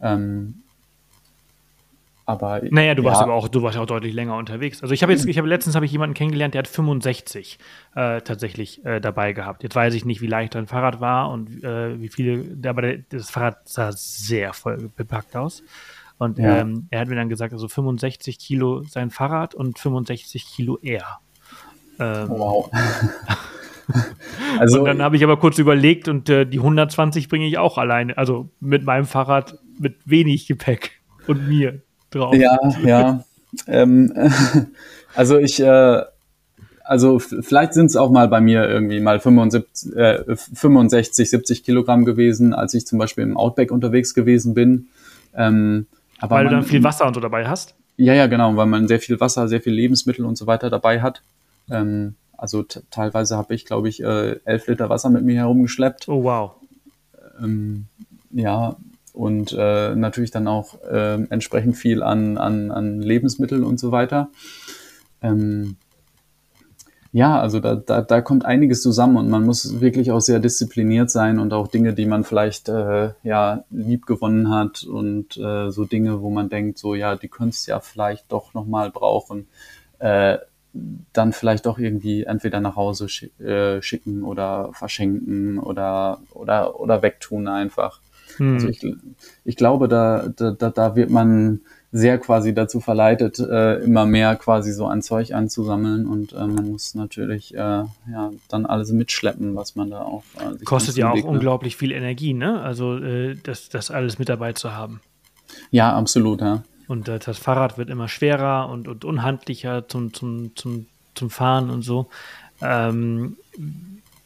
Ähm, 0.00 0.62
aber 2.24 2.60
naja, 2.70 2.94
du 2.94 3.02
warst 3.02 3.20
aber 3.20 3.34
auch, 3.34 3.48
du 3.48 3.62
warst 3.62 3.76
ja 3.76 3.82
auch 3.82 3.86
deutlich 3.86 4.14
länger 4.14 4.36
unterwegs. 4.36 4.82
Also 4.82 4.94
ich 4.94 5.02
habe 5.02 5.12
jetzt, 5.12 5.26
ich 5.26 5.38
habe 5.38 5.48
letztens 5.48 5.74
habe 5.74 5.86
ich 5.86 5.92
jemanden 5.92 6.14
kennengelernt, 6.14 6.54
der 6.54 6.60
hat 6.60 6.68
65 6.68 7.58
äh, 7.94 8.20
tatsächlich 8.20 8.84
äh, 8.84 9.00
dabei 9.00 9.32
gehabt. 9.32 9.62
Jetzt 9.64 9.74
weiß 9.74 9.94
ich 9.94 10.04
nicht, 10.04 10.20
wie 10.20 10.28
leicht 10.28 10.54
dein 10.54 10.66
Fahrrad 10.66 11.00
war 11.00 11.30
und 11.30 11.64
äh, 11.64 12.00
wie 12.00 12.08
viele, 12.08 12.56
aber 12.68 12.82
der, 12.82 12.98
das 13.08 13.30
Fahrrad 13.30 13.68
sah 13.68 13.90
sehr 13.92 14.52
voll 14.52 14.90
bepackt 14.96 15.34
aus. 15.36 15.62
Und 16.18 16.38
ja. 16.38 16.58
ähm, 16.58 16.86
er 16.90 17.00
hat 17.00 17.08
mir 17.08 17.16
dann 17.16 17.28
gesagt, 17.28 17.52
also 17.52 17.66
65 17.66 18.38
Kilo 18.38 18.84
sein 18.84 19.10
Fahrrad 19.10 19.54
und 19.56 19.80
65 19.80 20.46
Kilo 20.46 20.78
er. 20.80 21.18
Ähm, 21.98 22.28
wow. 22.28 22.70
also, 24.60 24.78
und 24.80 24.84
dann 24.84 25.02
habe 25.02 25.16
ich 25.16 25.24
aber 25.24 25.38
kurz 25.38 25.58
überlegt 25.58 26.06
und 26.06 26.28
äh, 26.28 26.46
die 26.46 26.58
120 26.58 27.28
bringe 27.28 27.46
ich 27.46 27.58
auch 27.58 27.78
alleine, 27.78 28.16
also 28.16 28.48
mit 28.60 28.84
meinem 28.84 29.06
Fahrrad 29.06 29.58
mit 29.80 29.96
wenig 30.04 30.46
Gepäck 30.46 31.02
und 31.26 31.48
mir 31.48 31.82
drauf. 32.14 32.34
Ja, 32.34 32.58
ja. 32.84 33.24
ähm, 33.66 34.12
also 35.14 35.38
ich, 35.38 35.60
äh, 35.60 36.02
also 36.84 37.18
vielleicht 37.18 37.74
sind 37.74 37.86
es 37.86 37.96
auch 37.96 38.10
mal 38.10 38.28
bei 38.28 38.40
mir 38.40 38.68
irgendwie 38.68 39.00
mal 39.00 39.20
75, 39.20 39.96
äh, 39.96 40.36
65, 40.36 41.30
70 41.30 41.64
Kilogramm 41.64 42.04
gewesen, 42.04 42.54
als 42.54 42.74
ich 42.74 42.86
zum 42.86 42.98
Beispiel 42.98 43.24
im 43.24 43.36
Outback 43.36 43.70
unterwegs 43.70 44.14
gewesen 44.14 44.54
bin. 44.54 44.88
Ähm, 45.34 45.86
aber 46.18 46.36
weil 46.36 46.44
man, 46.44 46.52
du 46.52 46.60
dann 46.60 46.68
viel 46.68 46.84
Wasser 46.84 47.06
und 47.06 47.14
so 47.14 47.20
dabei 47.20 47.46
hast? 47.46 47.74
Ja, 47.96 48.14
ja, 48.14 48.26
genau, 48.26 48.56
weil 48.56 48.66
man 48.66 48.88
sehr 48.88 49.00
viel 49.00 49.20
Wasser, 49.20 49.48
sehr 49.48 49.60
viel 49.60 49.72
Lebensmittel 49.72 50.24
und 50.24 50.36
so 50.36 50.46
weiter 50.46 50.70
dabei 50.70 51.02
hat. 51.02 51.22
Ähm, 51.70 52.14
also 52.36 52.62
teilweise 52.62 53.36
habe 53.36 53.54
ich, 53.54 53.64
glaube 53.64 53.88
ich, 53.88 54.02
äh, 54.02 54.40
elf 54.44 54.66
Liter 54.66 54.88
Wasser 54.88 55.10
mit 55.10 55.24
mir 55.24 55.36
herumgeschleppt. 55.36 56.08
Oh, 56.08 56.24
wow. 56.24 56.52
Ähm, 57.40 57.86
ja, 58.32 58.76
und 59.12 59.54
äh, 59.58 59.94
natürlich 59.94 60.30
dann 60.30 60.48
auch 60.48 60.82
äh, 60.82 61.22
entsprechend 61.30 61.76
viel 61.76 62.02
an, 62.02 62.38
an, 62.38 62.70
an 62.70 63.00
Lebensmitteln 63.00 63.64
und 63.64 63.78
so 63.78 63.92
weiter. 63.92 64.30
Ähm, 65.20 65.76
ja, 67.14 67.38
also 67.38 67.60
da, 67.60 67.74
da, 67.74 68.00
da 68.00 68.22
kommt 68.22 68.46
einiges 68.46 68.80
zusammen 68.80 69.18
und 69.18 69.28
man 69.28 69.44
muss 69.44 69.82
wirklich 69.82 70.10
auch 70.12 70.20
sehr 70.20 70.38
diszipliniert 70.38 71.10
sein 71.10 71.38
und 71.38 71.52
auch 71.52 71.68
Dinge, 71.68 71.92
die 71.92 72.06
man 72.06 72.24
vielleicht 72.24 72.70
äh, 72.70 73.10
ja 73.22 73.64
lieb 73.70 74.06
gewonnen 74.06 74.48
hat 74.48 74.82
und 74.84 75.36
äh, 75.36 75.70
so 75.70 75.84
Dinge, 75.84 76.22
wo 76.22 76.30
man 76.30 76.48
denkt, 76.48 76.78
so 76.78 76.94
ja, 76.94 77.14
die 77.16 77.28
könntest 77.28 77.66
ja 77.66 77.80
vielleicht 77.80 78.32
doch 78.32 78.54
nochmal 78.54 78.90
brauchen, 78.90 79.46
äh, 79.98 80.38
dann 81.12 81.34
vielleicht 81.34 81.66
doch 81.66 81.78
irgendwie 81.78 82.24
entweder 82.24 82.60
nach 82.60 82.76
Hause 82.76 83.10
schick, 83.10 83.38
äh, 83.38 83.82
schicken 83.82 84.24
oder 84.24 84.70
verschenken 84.72 85.58
oder 85.58 86.22
oder 86.32 86.80
oder 86.80 87.02
wegtun 87.02 87.46
einfach. 87.46 88.00
Hm. 88.36 88.54
Also 88.54 88.68
ich, 88.68 88.84
ich 89.44 89.56
glaube, 89.56 89.88
da, 89.88 90.28
da, 90.28 90.52
da 90.52 90.96
wird 90.96 91.10
man 91.10 91.60
sehr 91.92 92.18
quasi 92.18 92.54
dazu 92.54 92.80
verleitet, 92.80 93.38
äh, 93.38 93.76
immer 93.80 94.06
mehr 94.06 94.34
quasi 94.36 94.72
so 94.72 94.86
ein 94.86 95.02
Zeug 95.02 95.34
anzusammeln 95.34 96.06
und 96.06 96.32
äh, 96.32 96.46
man 96.46 96.70
muss 96.70 96.94
natürlich 96.94 97.54
äh, 97.54 97.58
ja 97.58 98.30
dann 98.48 98.64
alles 98.64 98.92
mitschleppen, 98.92 99.54
was 99.54 99.76
man 99.76 99.90
da 99.90 100.00
auch 100.00 100.24
äh, 100.40 100.64
kostet 100.64 100.96
ja 100.96 101.10
auch 101.10 101.16
ne? 101.16 101.24
unglaublich 101.24 101.76
viel 101.76 101.92
Energie, 101.92 102.32
ne? 102.32 102.62
Also 102.62 102.96
äh, 102.96 103.36
das, 103.42 103.68
das 103.68 103.90
alles 103.90 104.18
mit 104.18 104.30
dabei 104.30 104.54
zu 104.54 104.72
haben. 104.72 105.00
Ja, 105.70 105.94
absolut, 105.94 106.40
ja. 106.40 106.62
Und 106.88 107.08
das 107.08 107.38
Fahrrad 107.38 107.78
wird 107.78 107.90
immer 107.90 108.08
schwerer 108.08 108.68
und, 108.68 108.88
und 108.88 109.04
unhandlicher 109.04 109.86
zum, 109.86 110.12
zum, 110.12 110.56
zum, 110.56 110.86
zum 111.14 111.30
Fahren 111.30 111.70
und 111.70 111.82
so. 111.82 112.08
Ähm, 112.60 113.36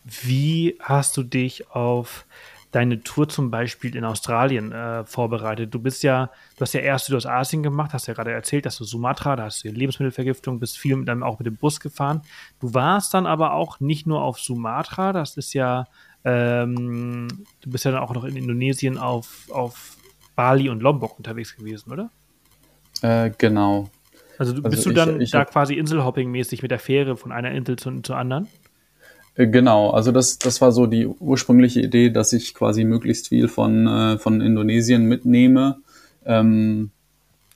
wie 0.05 0.77
hast 0.81 1.17
du 1.17 1.23
dich 1.23 1.71
auf 1.71 2.27
deine 2.77 3.03
Tour 3.03 3.27
zum 3.27 3.51
Beispiel 3.51 3.97
in 3.97 4.05
Australien 4.05 4.71
äh, 4.71 5.05
vorbereitet? 5.07 5.73
Du 5.73 5.81
bist 5.81 6.03
ja, 6.03 6.31
du 6.57 6.61
hast 6.61 6.75
ja 6.75 6.81
erst 6.81 7.07
Südostasien 7.07 7.63
gemacht, 7.63 7.95
hast 7.95 8.07
ja 8.07 8.13
gerade 8.13 8.33
erzählt, 8.33 8.67
dass 8.67 8.77
du 8.77 8.85
Sumatra, 8.85 9.35
da 9.35 9.45
hast 9.45 9.65
du 9.65 9.69
Lebensmittelvergiftung, 9.69 10.61
bist 10.61 10.79
viel 10.79 11.03
dann 11.07 11.23
auch 11.23 11.39
mit 11.39 11.47
dem 11.47 11.57
Bus 11.57 11.81
gefahren. 11.81 12.21
Du 12.61 12.75
warst 12.75 13.15
dann 13.15 13.27
aber 13.27 13.55
auch 13.55 13.81
nicht 13.81 14.07
nur 14.07 14.23
auf 14.23 14.39
Sumatra, 14.39 15.15
das 15.15 15.39
ist 15.39 15.55
ja, 15.55 15.87
ähm, 16.25 17.29
du 17.63 17.71
bist 17.71 17.87
ja 17.87 17.93
dann 17.93 18.03
auch 18.03 18.13
noch 18.13 18.25
in 18.25 18.37
Indonesien 18.37 18.99
auf, 18.99 19.49
auf 19.51 19.97
Bali 20.35 20.69
und 20.69 20.83
Lombok 20.83 21.17
unterwegs 21.17 21.57
gewesen, 21.57 21.91
oder? 21.93 22.11
Äh, 23.01 23.31
genau. 23.39 23.89
Also, 24.39 24.53
du, 24.53 24.63
bist 24.63 24.87
also 24.87 24.91
du 24.91 24.95
dann 24.95 25.17
ich, 25.17 25.23
ich 25.23 25.31
da 25.31 25.47
quasi 25.47 25.75
Inselhopping-mäßig 25.75 26.61
mit 26.61 26.71
der 26.71 26.79
Fähre 26.79 27.17
von 27.17 27.33
einer 27.33 27.53
Insel 27.53 27.77
zu, 27.77 28.03
zur 28.03 28.19
anderen? 28.19 28.49
Äh, 29.37 29.47
genau, 29.47 29.91
also 29.91 30.13
das, 30.13 30.39
das 30.39 30.61
war 30.61 30.73
so 30.73 30.87
die 30.87 31.07
ursprüngliche 31.07 31.81
Idee, 31.81 32.11
dass 32.11 32.33
ich 32.33 32.55
quasi 32.55 32.85
möglichst 32.85 33.29
viel 33.29 33.49
von, 33.49 33.87
äh, 33.87 34.19
von 34.19 34.41
Indonesien 34.41 35.07
mitnehme. 35.07 35.77
Ähm, 36.25 36.91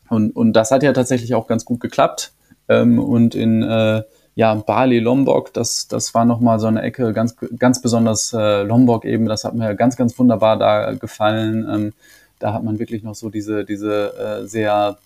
und, 0.08 0.34
und 0.36 0.52
das 0.52 0.70
hat 0.70 0.82
ja 0.82 0.92
tatsächlich 0.92 1.34
auch 1.34 1.46
ganz 1.46 1.64
gut 1.64 1.80
geklappt. 1.80 2.32
Ähm, 2.68 2.98
und 2.98 3.34
in 3.34 3.62
äh, 3.62 4.02
ja, 4.34 4.54
Bali, 4.54 5.00
Lombok, 5.00 5.52
das, 5.52 5.88
das 5.88 6.14
war 6.14 6.24
nochmal 6.24 6.60
so 6.60 6.66
eine 6.66 6.82
Ecke, 6.82 7.12
ganz, 7.12 7.36
ganz 7.58 7.82
besonders 7.82 8.32
äh, 8.32 8.62
Lombok 8.62 9.04
eben, 9.04 9.26
das 9.26 9.44
hat 9.44 9.54
mir 9.54 9.74
ganz, 9.74 9.96
ganz 9.96 10.18
wunderbar 10.18 10.56
da 10.56 10.92
gefallen. 10.92 11.66
Ähm, 11.70 11.92
da 12.38 12.54
hat 12.54 12.64
man 12.64 12.78
wirklich 12.78 13.02
noch 13.02 13.14
so 13.14 13.28
diese, 13.28 13.64
diese 13.64 14.14
äh, 14.16 14.46
sehr 14.46 14.98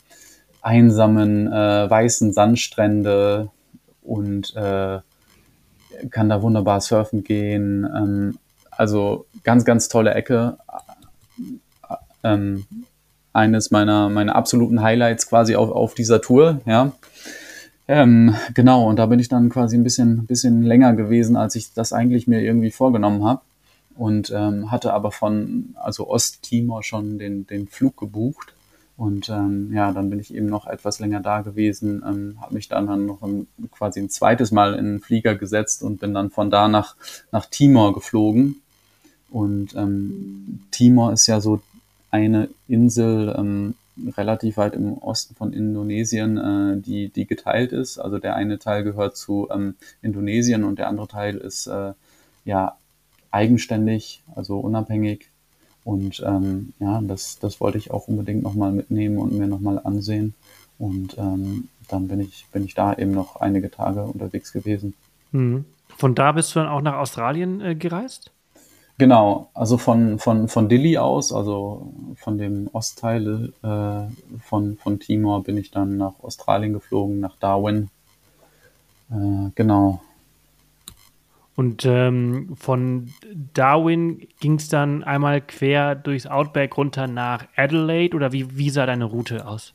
einsamen 0.63 1.53
äh, 1.53 1.91
weißen 1.91 2.33
Sandstrände 2.33 3.51
und 4.03 4.55
kann 6.11 6.29
da 6.29 6.43
wunderbar 6.43 6.81
surfen 6.81 7.25
gehen. 7.25 7.85
Ähm, 7.85 8.39
also 8.71 9.27
ganz, 9.43 9.65
ganz 9.65 9.89
tolle 9.89 10.15
Ecke. 10.15 10.59
Ähm, 12.23 12.65
eines 13.33 13.71
meiner, 13.71 14.09
meiner 14.09 14.37
absoluten 14.37 14.83
Highlights 14.83 15.29
quasi 15.29 15.57
auf, 15.57 15.71
auf 15.71 15.95
dieser 15.95 16.21
Tour, 16.21 16.61
ja. 16.67 16.93
Ähm, 17.87 18.35
genau, 18.55 18.89
und 18.89 18.99
da 18.99 19.07
bin 19.07 19.19
ich 19.19 19.29
dann 19.29 19.51
quasi 19.51 19.77
ein 19.77 19.85
bisschen, 19.85 20.27
bisschen 20.27 20.63
länger 20.63 20.95
gewesen, 20.95 21.37
als 21.37 21.55
ich 21.55 21.75
das 21.75 21.93
eigentlich 21.93 22.27
mir 22.27 22.41
irgendwie 22.41 22.71
vorgenommen 22.71 23.25
habe. 23.25 23.43
Und 23.97 24.33
ähm, 24.35 24.71
hatte 24.71 24.93
aber 24.93 25.13
von, 25.13 25.75
also 25.77 26.09
Osttimor 26.09 26.83
schon 26.83 27.19
den, 27.19 27.47
den 27.47 27.69
Flug 27.69 27.97
gebucht. 27.97 28.55
Und 28.97 29.29
ähm, 29.29 29.73
ja, 29.73 29.93
dann 29.93 30.09
bin 30.09 30.21
ich 30.21 30.33
eben 30.35 30.47
noch 30.47 30.67
etwas 30.67 31.01
länger 31.01 31.21
da 31.21 31.41
gewesen, 31.41 32.05
ähm, 32.07 32.37
habe 32.41 32.55
mich 32.55 32.69
dann, 32.69 32.87
dann 32.87 33.07
noch 33.07 33.23
ein, 33.23 33.49
quasi 33.73 34.01
ein 34.01 34.09
zweites 34.09 34.53
Mal 34.53 34.75
in 34.75 34.85
den 34.85 35.01
Flieger 35.01 35.35
gesetzt 35.35 35.83
und 35.83 36.01
bin 36.01 36.15
dann 36.15 36.31
von 36.31 36.51
da 36.51 36.69
nach, 36.69 36.95
nach 37.33 37.47
Timor 37.47 37.93
geflogen. 37.93 38.63
Und 39.31 39.75
ähm, 39.75 40.61
Timor 40.71 41.13
ist 41.13 41.27
ja 41.27 41.41
so 41.41 41.61
eine 42.13 42.49
Insel 42.69 43.35
ähm, 43.37 43.75
relativ 44.17 44.57
weit 44.57 44.75
im 44.75 44.99
Osten 44.99 45.35
von 45.35 45.53
Indonesien, 45.53 46.37
äh, 46.37 46.81
die, 46.81 47.09
die 47.09 47.27
geteilt 47.27 47.73
ist. 47.73 47.99
Also 47.99 48.19
der 48.19 48.37
eine 48.37 48.61
Teil 48.61 48.85
gehört 48.85 49.17
zu 49.17 49.49
ähm, 49.53 49.75
Indonesien 50.03 50.63
und 50.63 50.79
der 50.79 50.89
andere 50.89 51.09
Teil 51.09 51.37
ist 51.37 51.67
äh, 51.67 51.95
ja 52.45 52.77
eigenständig, 53.33 54.23
also 54.37 54.61
unabhängig 54.61 55.31
und 55.85 56.23
ähm, 56.27 56.73
ja, 56.79 57.01
das, 57.03 57.39
das 57.39 57.61
wollte 57.61 57.79
ich 57.79 57.91
auch 57.91 58.09
unbedingt 58.09 58.43
nochmal 58.43 58.73
mitnehmen 58.73 59.19
und 59.19 59.33
mir 59.33 59.47
nochmal 59.47 59.81
ansehen. 59.83 60.35
Und 60.79 61.17
ähm, 61.19 61.69
dann 61.89 62.09
bin 62.09 62.21
ich, 62.21 62.47
bin 62.53 62.65
ich 62.65 62.75
da 62.75 62.95
eben 62.95 63.13
noch 63.13 63.37
einige 63.37 63.71
Tage 63.71 64.03
unterwegs 64.03 64.53
gewesen. 64.53 64.95
Mhm. 65.33 65.67
Von 65.97 66.15
da 66.15 66.33
bist 66.33 66.55
du 66.55 66.61
dann 66.61 66.69
auch 66.69 66.81
nach 66.81 66.97
Australien 66.97 67.61
äh, 67.61 67.75
gereist? 67.75 68.31
Genau, 68.97 69.51
also 69.55 69.77
von, 69.77 70.19
von, 70.19 70.49
von 70.49 70.69
Dili 70.69 70.99
aus, 70.99 71.33
also 71.33 71.93
von 72.17 72.39
dem 72.39 72.71
Ostteil 72.73 73.53
äh, 73.63 74.39
von, 74.41 74.77
von 74.77 75.01
Timor, 75.01 75.43
bin 75.43 75.59
ich 75.59 75.73
dann 75.73 75.97
nach 75.97 76.15
Australien 76.23 76.73
geflogen, 76.73 77.19
nach 77.19 77.37
Darwin. 77.37 77.91
Äh, 79.11 79.51
genau, 79.57 80.01
und 81.57 81.85
ähm, 81.87 82.55
von 82.57 83.11
Darwin 83.53 84.27
ging 84.41 84.57
es 84.57 84.69
dann 84.69 85.05
einmal 85.05 85.41
quer 85.41 85.95
durchs 85.95 86.27
Outback 86.27 86.77
runter 86.77 87.07
nach 87.07 87.47
Adelaide 87.57 88.17
oder 88.17 88.33
wie, 88.33 88.57
wie 88.59 88.71
sah 88.71 88.87
deine 88.87 89.05
Route 89.05 89.47
aus? 89.47 89.73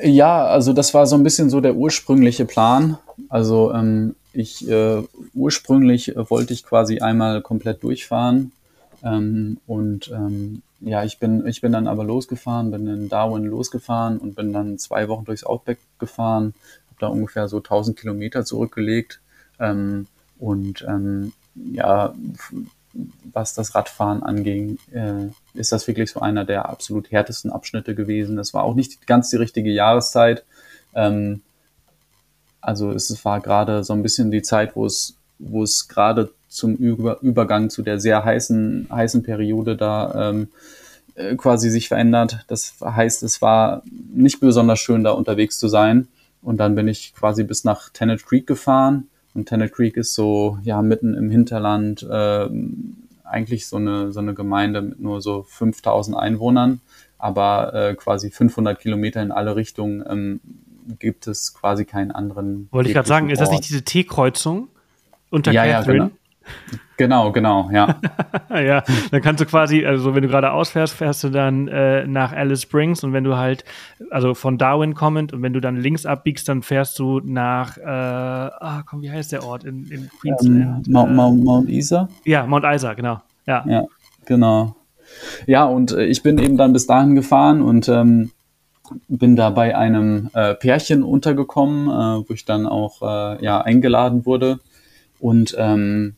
Ja, 0.00 0.46
also 0.46 0.72
das 0.72 0.94
war 0.94 1.06
so 1.06 1.16
ein 1.16 1.24
bisschen 1.24 1.50
so 1.50 1.60
der 1.60 1.74
ursprüngliche 1.74 2.44
Plan. 2.44 2.96
Also 3.28 3.72
ähm, 3.72 4.14
ich 4.32 4.68
äh, 4.68 5.02
ursprünglich 5.34 6.16
äh, 6.16 6.30
wollte 6.30 6.52
ich 6.52 6.64
quasi 6.64 7.00
einmal 7.00 7.42
komplett 7.42 7.82
durchfahren 7.82 8.52
ähm, 9.02 9.58
und 9.66 10.10
ähm, 10.12 10.62
ja, 10.80 11.04
ich 11.04 11.18
bin 11.18 11.46
ich 11.46 11.60
bin 11.60 11.72
dann 11.72 11.88
aber 11.88 12.04
losgefahren, 12.04 12.70
bin 12.70 12.86
in 12.86 13.08
Darwin 13.08 13.44
losgefahren 13.44 14.18
und 14.18 14.36
bin 14.36 14.52
dann 14.52 14.78
zwei 14.78 15.08
Wochen 15.08 15.24
durchs 15.24 15.44
Outback 15.44 15.78
gefahren, 15.98 16.54
habe 16.88 17.00
da 17.00 17.06
ungefähr 17.08 17.48
so 17.48 17.58
1000 17.58 17.98
Kilometer 17.98 18.44
zurückgelegt. 18.44 19.20
Ähm, 19.58 20.06
und 20.38 20.84
ähm, 20.88 21.32
ja, 21.54 22.14
was 23.32 23.54
das 23.54 23.74
Radfahren 23.74 24.22
anging, 24.22 24.78
äh, 24.92 25.28
ist 25.54 25.72
das 25.72 25.86
wirklich 25.86 26.10
so 26.10 26.20
einer 26.20 26.44
der 26.44 26.68
absolut 26.68 27.10
härtesten 27.10 27.50
Abschnitte 27.50 27.94
gewesen. 27.94 28.38
Es 28.38 28.54
war 28.54 28.64
auch 28.64 28.74
nicht 28.74 29.06
ganz 29.06 29.30
die 29.30 29.36
richtige 29.36 29.70
Jahreszeit. 29.70 30.44
Ähm, 30.94 31.42
also 32.60 32.90
es 32.92 33.24
war 33.24 33.40
gerade 33.40 33.84
so 33.84 33.92
ein 33.92 34.02
bisschen 34.02 34.30
die 34.30 34.42
Zeit, 34.42 34.76
wo 34.76 34.86
es, 34.86 35.16
wo 35.38 35.62
es 35.62 35.88
gerade 35.88 36.30
zum 36.48 36.74
Über 36.74 37.20
Übergang 37.20 37.70
zu 37.70 37.82
der 37.82 38.00
sehr 38.00 38.24
heißen, 38.24 38.88
heißen 38.90 39.22
Periode 39.22 39.76
da 39.76 40.30
ähm, 40.30 40.48
äh, 41.14 41.36
quasi 41.36 41.70
sich 41.70 41.88
verändert. 41.88 42.44
Das 42.48 42.74
heißt, 42.82 43.22
es 43.22 43.42
war 43.42 43.82
nicht 44.14 44.40
besonders 44.40 44.78
schön, 44.78 45.04
da 45.04 45.10
unterwegs 45.10 45.58
zu 45.58 45.68
sein. 45.68 46.08
Und 46.42 46.58
dann 46.58 46.74
bin 46.74 46.88
ich 46.88 47.14
quasi 47.14 47.44
bis 47.44 47.64
nach 47.64 47.90
Tennant 47.90 48.24
Creek 48.24 48.46
gefahren 48.46 49.08
und 49.36 49.46
Tennant 49.46 49.72
Creek 49.72 49.96
ist 49.96 50.14
so, 50.14 50.58
ja, 50.62 50.80
mitten 50.82 51.14
im 51.14 51.30
Hinterland, 51.30 52.02
äh, 52.02 52.48
eigentlich 53.22 53.66
so 53.66 53.76
eine, 53.76 54.12
so 54.12 54.20
eine 54.20 54.34
Gemeinde 54.34 54.82
mit 54.82 55.00
nur 55.00 55.20
so 55.20 55.42
5000 55.42 56.16
Einwohnern, 56.16 56.80
aber 57.18 57.74
äh, 57.74 57.94
quasi 57.94 58.30
500 58.30 58.80
Kilometer 58.80 59.22
in 59.22 59.32
alle 59.32 59.56
Richtungen 59.56 60.02
ähm, 60.08 60.40
gibt 60.98 61.26
es 61.26 61.54
quasi 61.54 61.84
keinen 61.84 62.12
anderen. 62.12 62.68
Wollte 62.70 62.88
ich 62.88 62.94
gerade 62.94 63.08
sagen, 63.08 63.26
Ort. 63.26 63.34
ist 63.34 63.40
das 63.40 63.50
nicht 63.50 63.68
diese 63.68 63.82
T-Kreuzung 63.82 64.68
unter 65.30 65.52
ja, 65.52 65.64
Catherine? 65.64 65.98
Ja, 65.98 66.04
genau. 66.04 66.16
Genau, 66.96 67.30
genau, 67.30 67.68
ja. 67.72 68.00
ja, 68.50 68.82
dann 69.10 69.20
kannst 69.20 69.42
du 69.42 69.46
quasi, 69.46 69.84
also 69.84 70.14
wenn 70.14 70.22
du 70.22 70.28
gerade 70.28 70.52
ausfährst, 70.52 70.94
fährst 70.94 71.22
du 71.24 71.28
dann 71.28 71.68
äh, 71.68 72.06
nach 72.06 72.32
Alice 72.32 72.62
Springs 72.62 73.04
und 73.04 73.12
wenn 73.12 73.24
du 73.24 73.36
halt, 73.36 73.64
also 74.10 74.34
von 74.34 74.56
Darwin 74.56 74.94
kommend 74.94 75.34
und 75.34 75.42
wenn 75.42 75.52
du 75.52 75.60
dann 75.60 75.76
links 75.76 76.06
abbiegst, 76.06 76.48
dann 76.48 76.62
fährst 76.62 76.98
du 76.98 77.20
nach, 77.20 77.76
äh, 77.76 77.82
ah, 77.84 78.82
komm, 78.86 79.02
wie 79.02 79.10
heißt 79.10 79.32
der 79.32 79.44
Ort 79.44 79.64
in, 79.64 79.86
in 79.90 80.08
Queensland? 80.20 80.86
Ähm, 80.86 80.92
Mount, 80.92 81.14
Mount, 81.14 81.44
Mount 81.44 81.68
Isa? 81.68 82.08
Ja, 82.24 82.46
Mount 82.46 82.64
Isa, 82.64 82.94
genau. 82.94 83.20
Ja, 83.46 83.64
ja 83.68 83.84
genau. 84.24 84.74
Ja, 85.46 85.64
und 85.64 85.92
äh, 85.92 86.06
ich 86.06 86.22
bin 86.22 86.38
eben 86.38 86.56
dann 86.56 86.72
bis 86.72 86.86
dahin 86.86 87.14
gefahren 87.14 87.60
und 87.60 87.88
ähm, 87.88 88.30
bin 89.08 89.36
da 89.36 89.50
bei 89.50 89.76
einem 89.76 90.30
äh, 90.32 90.54
Pärchen 90.54 91.02
untergekommen, 91.02 91.88
äh, 91.88 92.28
wo 92.28 92.32
ich 92.32 92.44
dann 92.44 92.66
auch 92.66 93.02
äh, 93.02 93.44
ja 93.44 93.60
eingeladen 93.60 94.24
wurde 94.24 94.60
und 95.20 95.54
ähm, 95.58 96.16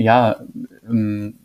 ja, 0.00 0.36
ähm, 0.88 1.38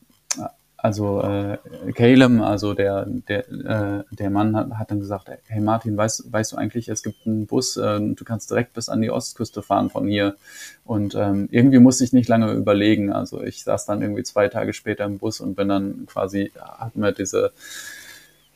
also 0.77 1.19
äh, 1.21 1.57
Caleb, 1.93 2.41
also 2.41 2.75
der, 2.75 3.07
der, 3.07 3.49
äh, 3.49 4.03
der 4.11 4.29
Mann 4.29 4.55
hat, 4.55 4.69
hat 4.71 4.91
dann 4.91 4.99
gesagt, 4.99 5.31
hey 5.47 5.59
Martin, 5.59 5.97
weißt, 5.97 6.31
weißt 6.31 6.51
du 6.51 6.57
eigentlich, 6.57 6.89
es 6.89 7.01
gibt 7.01 7.25
einen 7.25 7.47
Bus, 7.47 7.75
äh, 7.77 7.99
du 7.99 8.23
kannst 8.23 8.51
direkt 8.51 8.73
bis 8.73 8.87
an 8.87 9.01
die 9.01 9.09
Ostküste 9.09 9.63
fahren 9.63 9.89
von 9.89 10.07
hier. 10.07 10.35
Und 10.83 11.15
ähm, 11.15 11.47
irgendwie 11.49 11.79
musste 11.79 12.03
ich 12.03 12.13
nicht 12.13 12.29
lange 12.29 12.51
überlegen. 12.51 13.11
Also 13.11 13.41
ich 13.41 13.63
saß 13.63 13.87
dann 13.87 14.03
irgendwie 14.03 14.21
zwei 14.21 14.47
Tage 14.47 14.73
später 14.73 15.05
im 15.05 15.17
Bus 15.17 15.41
und 15.41 15.55
bin 15.55 15.69
dann 15.69 16.05
quasi, 16.05 16.51
hat 16.55 16.95
mir 16.95 17.13
diese 17.13 17.51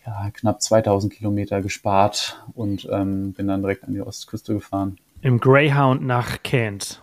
ja, 0.05 0.29
knapp 0.31 0.61
2000 0.61 1.11
Kilometer 1.11 1.63
gespart 1.63 2.45
und 2.53 2.87
ähm, 2.91 3.33
bin 3.33 3.47
dann 3.47 3.61
direkt 3.61 3.85
an 3.85 3.93
die 3.93 4.01
Ostküste 4.01 4.53
gefahren. 4.53 4.97
Im 5.21 5.39
Greyhound 5.39 6.03
nach 6.03 6.43
Cairns. 6.43 7.01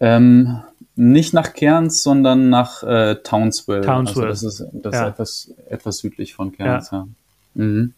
Ähm, 0.00 0.60
nicht 0.96 1.32
nach 1.34 1.52
Cairns, 1.54 2.02
sondern 2.02 2.50
nach 2.50 2.82
äh, 2.82 3.16
Townsville. 3.22 3.82
Townsville. 3.82 4.26
Also 4.26 4.46
das 4.48 4.60
ist, 4.60 4.66
das 4.72 4.94
Ja. 4.94 5.06
ist 5.06 5.12
etwas, 5.12 5.50
etwas 5.68 5.98
südlich 5.98 6.34
von 6.34 6.52
Cairns, 6.52 6.90
ja. 6.90 7.06
Mhm. 7.54 7.94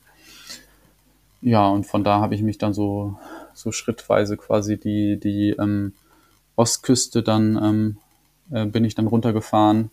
Ja, 1.42 1.68
und 1.68 1.86
von 1.86 2.05
da 2.05 2.20
habe 2.20 2.34
ich 2.34 2.42
mich 2.42 2.59
dann 2.59 2.74
so, 2.74 3.16
so 3.55 3.72
schrittweise 3.72 4.36
quasi 4.36 4.78
die, 4.78 5.18
die 5.18 5.51
ähm, 5.59 5.92
Ostküste 6.57 7.22
dann 7.22 7.57
ähm, 7.62 7.96
äh, 8.51 8.66
bin 8.66 8.84
ich 8.84 8.94
dann 8.94 9.07
runtergefahren. 9.07 9.90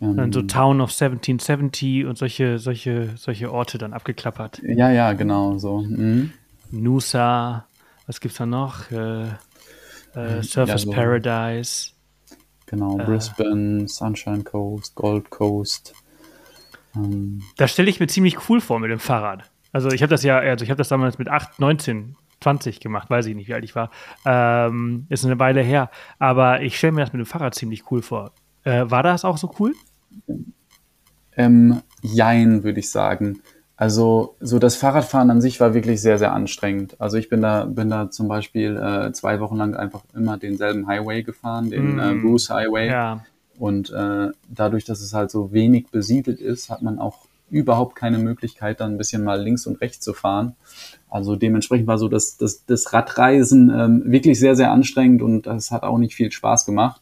Ähm, 0.00 0.16
Dann 0.16 0.32
so 0.32 0.42
Town 0.42 0.80
of 0.80 0.90
1770 0.90 2.04
und 2.06 2.16
solche, 2.16 2.60
solche, 2.60 3.10
solche 3.16 3.52
Orte 3.52 3.76
dann 3.78 3.92
abgeklappert. 3.92 4.60
ja, 4.62 4.88
ja, 4.92 5.12
genau, 5.14 5.58
so. 5.58 5.80
Mhm. 5.80 6.30
Noosa, 6.70 7.66
was 8.06 8.20
gibt's 8.20 8.38
da 8.38 8.46
noch? 8.46 8.88
Äh, 8.92 9.30
äh, 10.14 10.42
Surface 10.42 10.82
so- 10.82 10.90
Paradise. 10.90 11.90
Genau, 12.66 12.96
Brisbane, 12.98 13.88
Sunshine 13.88 14.44
Coast, 14.44 14.94
Gold 14.94 15.28
Coast. 15.30 15.92
Ähm, 16.94 17.42
Das 17.56 17.72
stelle 17.72 17.90
ich 17.90 17.98
mir 17.98 18.06
ziemlich 18.06 18.48
cool 18.48 18.60
vor 18.60 18.78
mit 18.78 18.90
dem 18.90 19.00
Fahrrad. 19.00 19.50
Also 19.72 19.90
ich 19.90 20.02
habe 20.02 20.10
das 20.10 20.22
ja, 20.22 20.38
also 20.38 20.62
ich 20.64 20.70
habe 20.70 20.78
das 20.78 20.88
damals 20.88 21.18
mit 21.18 21.28
8, 21.28 21.58
19, 21.58 22.16
20 22.40 22.78
gemacht, 22.80 23.10
weiß 23.10 23.26
ich 23.26 23.34
nicht, 23.34 23.48
wie 23.48 23.54
alt 23.54 23.64
ich 23.64 23.74
war. 23.74 23.90
Ähm, 24.24 25.06
ist 25.08 25.24
eine 25.24 25.38
Weile 25.38 25.62
her. 25.62 25.90
Aber 26.20 26.62
ich 26.62 26.78
stelle 26.78 26.92
mir 26.92 27.00
das 27.00 27.12
mit 27.12 27.20
dem 27.20 27.26
Fahrrad 27.26 27.54
ziemlich 27.56 27.90
cool 27.90 28.02
vor. 28.02 28.32
Äh, 28.64 28.84
war 28.88 29.02
das 29.02 29.24
auch 29.24 29.36
so 29.38 29.52
cool? 29.58 29.74
Ähm, 31.36 31.82
jein, 32.02 32.62
würde 32.62 32.80
ich 32.80 32.90
sagen. 32.90 33.40
Also 33.80 34.36
so 34.40 34.58
das 34.58 34.76
Fahrradfahren 34.76 35.30
an 35.30 35.40
sich 35.40 35.58
war 35.58 35.72
wirklich 35.72 36.02
sehr, 36.02 36.18
sehr 36.18 36.34
anstrengend. 36.34 37.00
Also 37.00 37.16
ich 37.16 37.30
bin 37.30 37.40
da, 37.40 37.64
bin 37.64 37.88
da 37.88 38.10
zum 38.10 38.28
Beispiel 38.28 38.76
äh, 38.76 39.10
zwei 39.12 39.40
Wochen 39.40 39.56
lang 39.56 39.74
einfach 39.74 40.02
immer 40.14 40.36
denselben 40.36 40.86
Highway 40.86 41.22
gefahren, 41.22 41.70
den 41.70 41.98
äh, 41.98 42.12
Mm. 42.12 42.20
Bruce 42.20 42.50
Highway. 42.50 42.88
Ja. 42.88 43.24
Und 43.58 43.88
äh, 43.88 44.32
dadurch, 44.50 44.84
dass 44.84 45.00
es 45.00 45.14
halt 45.14 45.30
so 45.30 45.52
wenig 45.54 45.86
besiedelt 45.90 46.40
ist, 46.40 46.68
hat 46.68 46.82
man 46.82 46.98
auch 46.98 47.20
überhaupt 47.48 47.96
keine 47.96 48.18
Möglichkeit, 48.18 48.80
dann 48.80 48.92
ein 48.92 48.98
bisschen 48.98 49.24
mal 49.24 49.40
links 49.40 49.66
und 49.66 49.80
rechts 49.80 50.00
zu 50.00 50.12
fahren. 50.12 50.56
Also 51.08 51.34
dementsprechend 51.34 51.86
war 51.86 51.96
so 51.96 52.08
das, 52.08 52.36
das, 52.36 52.66
das 52.66 52.92
Radreisen 52.92 53.70
ähm, 53.70 54.02
wirklich 54.04 54.38
sehr, 54.38 54.56
sehr 54.56 54.72
anstrengend 54.72 55.22
und 55.22 55.46
das 55.46 55.70
hat 55.70 55.84
auch 55.84 55.96
nicht 55.96 56.14
viel 56.14 56.30
Spaß 56.30 56.66
gemacht. 56.66 57.00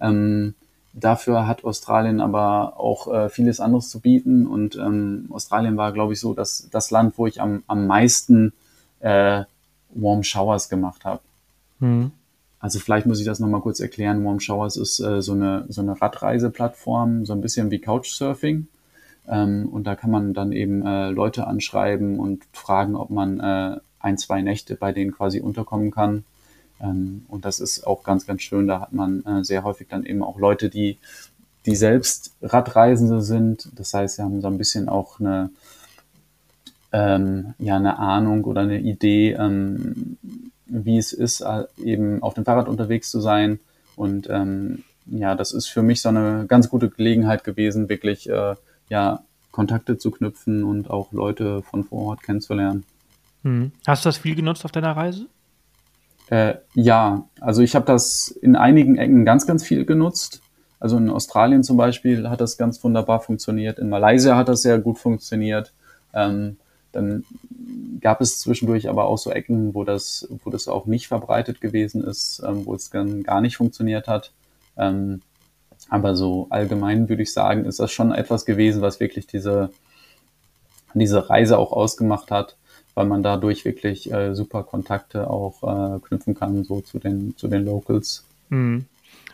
Ähm, 0.00 0.56
dafür 0.96 1.46
hat 1.46 1.64
Australien 1.64 2.20
aber 2.20 2.80
auch 2.80 3.12
äh, 3.12 3.28
vieles 3.28 3.60
anderes 3.60 3.90
zu 3.90 4.00
bieten 4.00 4.46
und 4.46 4.76
ähm, 4.76 5.28
Australien 5.30 5.76
war, 5.76 5.92
glaube 5.92 6.14
ich, 6.14 6.20
so 6.20 6.34
das, 6.34 6.68
das 6.72 6.90
Land, 6.90 7.18
wo 7.18 7.26
ich 7.26 7.40
am, 7.40 7.62
am 7.66 7.86
meisten 7.86 8.52
äh, 9.00 9.44
Warm 9.90 10.22
Showers 10.22 10.68
gemacht 10.68 11.04
habe. 11.04 11.20
Mhm. 11.78 12.10
Also 12.58 12.80
vielleicht 12.80 13.06
muss 13.06 13.20
ich 13.20 13.26
das 13.26 13.38
nochmal 13.38 13.60
kurz 13.60 13.80
erklären. 13.80 14.24
Warm 14.24 14.40
Showers 14.40 14.76
ist 14.76 14.98
äh, 15.00 15.20
so, 15.20 15.32
eine, 15.32 15.66
so 15.68 15.82
eine 15.82 16.00
Radreiseplattform, 16.00 17.26
so 17.26 17.34
ein 17.34 17.42
bisschen 17.42 17.70
wie 17.70 17.78
Couchsurfing. 17.78 18.66
Ähm, 19.28 19.68
und 19.70 19.86
da 19.86 19.94
kann 19.94 20.10
man 20.10 20.32
dann 20.32 20.52
eben 20.52 20.84
äh, 20.84 21.10
Leute 21.10 21.46
anschreiben 21.46 22.18
und 22.18 22.44
fragen, 22.52 22.96
ob 22.96 23.10
man 23.10 23.40
äh, 23.40 23.76
ein, 24.00 24.18
zwei 24.18 24.40
Nächte 24.40 24.76
bei 24.76 24.92
denen 24.92 25.12
quasi 25.12 25.40
unterkommen 25.40 25.90
kann. 25.90 26.24
Ähm, 26.80 27.24
und 27.28 27.44
das 27.44 27.60
ist 27.60 27.86
auch 27.86 28.02
ganz, 28.02 28.26
ganz 28.26 28.42
schön. 28.42 28.66
Da 28.66 28.80
hat 28.80 28.92
man 28.92 29.24
äh, 29.24 29.44
sehr 29.44 29.64
häufig 29.64 29.88
dann 29.88 30.04
eben 30.04 30.22
auch 30.22 30.38
Leute, 30.38 30.68
die, 30.68 30.98
die 31.64 31.76
selbst 31.76 32.34
Radreisende 32.42 33.22
sind. 33.22 33.68
Das 33.74 33.94
heißt, 33.94 34.16
sie 34.16 34.22
haben 34.22 34.40
so 34.40 34.48
ein 34.48 34.58
bisschen 34.58 34.88
auch 34.88 35.20
eine, 35.20 35.50
ähm, 36.92 37.54
ja, 37.58 37.76
eine 37.76 37.98
Ahnung 37.98 38.44
oder 38.44 38.62
eine 38.62 38.80
Idee, 38.80 39.32
ähm, 39.32 40.18
wie 40.66 40.98
es 40.98 41.12
ist, 41.12 41.40
äh, 41.40 41.64
eben 41.82 42.22
auf 42.22 42.34
dem 42.34 42.44
Fahrrad 42.44 42.68
unterwegs 42.68 43.10
zu 43.10 43.20
sein. 43.20 43.60
Und 43.96 44.28
ähm, 44.30 44.84
ja, 45.06 45.34
das 45.34 45.52
ist 45.52 45.68
für 45.68 45.82
mich 45.82 46.02
so 46.02 46.08
eine 46.08 46.46
ganz 46.46 46.68
gute 46.68 46.90
Gelegenheit 46.90 47.44
gewesen, 47.44 47.88
wirklich 47.88 48.28
äh, 48.28 48.54
ja, 48.88 49.22
Kontakte 49.52 49.96
zu 49.98 50.10
knüpfen 50.10 50.64
und 50.64 50.90
auch 50.90 51.12
Leute 51.12 51.62
von 51.62 51.84
vor 51.84 52.02
Ort 52.08 52.22
kennenzulernen. 52.22 52.84
Mhm. 53.42 53.72
Hast 53.86 54.04
du 54.04 54.08
das 54.08 54.18
viel 54.18 54.34
genutzt 54.34 54.64
auf 54.64 54.72
deiner 54.72 54.96
Reise? 54.96 55.26
Äh, 56.30 56.54
ja, 56.74 57.28
also 57.40 57.62
ich 57.62 57.74
habe 57.74 57.86
das 57.86 58.28
in 58.28 58.56
einigen 58.56 58.96
Ecken 58.98 59.24
ganz, 59.24 59.46
ganz 59.46 59.64
viel 59.64 59.84
genutzt. 59.84 60.42
Also 60.78 60.96
in 60.98 61.08
Australien 61.10 61.62
zum 61.62 61.76
Beispiel 61.76 62.28
hat 62.28 62.40
das 62.40 62.58
ganz 62.58 62.82
wunderbar 62.82 63.20
funktioniert. 63.20 63.78
In 63.78 63.88
Malaysia 63.88 64.36
hat 64.36 64.48
das 64.48 64.62
sehr 64.62 64.78
gut 64.78 64.98
funktioniert. 64.98 65.72
Ähm, 66.12 66.56
dann 66.92 67.24
gab 68.00 68.20
es 68.20 68.38
zwischendurch 68.38 68.88
aber 68.88 69.06
auch 69.06 69.18
so 69.18 69.30
Ecken, 69.30 69.74
wo 69.74 69.84
das, 69.84 70.28
wo 70.44 70.50
das 70.50 70.68
auch 70.68 70.86
nicht 70.86 71.08
verbreitet 71.08 71.60
gewesen 71.60 72.02
ist, 72.02 72.42
ähm, 72.46 72.66
wo 72.66 72.74
es 72.74 72.90
dann 72.90 73.22
gar 73.22 73.40
nicht 73.40 73.56
funktioniert 73.56 74.08
hat. 74.08 74.32
Ähm, 74.76 75.22
aber 75.88 76.16
so 76.16 76.46
allgemein 76.50 77.08
würde 77.08 77.22
ich 77.22 77.32
sagen, 77.32 77.64
ist 77.64 77.80
das 77.80 77.92
schon 77.92 78.12
etwas 78.12 78.44
gewesen, 78.44 78.82
was 78.82 78.98
wirklich 78.98 79.26
diese, 79.26 79.70
diese 80.94 81.28
Reise 81.28 81.58
auch 81.58 81.72
ausgemacht 81.72 82.30
hat, 82.30 82.56
weil 82.96 83.06
man 83.06 83.22
dadurch 83.22 83.64
wirklich 83.64 84.10
äh, 84.10 84.34
super 84.34 84.64
Kontakte 84.64 85.30
auch 85.30 85.62
äh, 85.62 86.00
knüpfen 86.00 86.34
kann, 86.34 86.64
so 86.64 86.80
zu 86.80 86.98
den, 86.98 87.36
zu 87.36 87.46
den 87.46 87.64
Locals. 87.64 88.24
Mhm. 88.48 88.86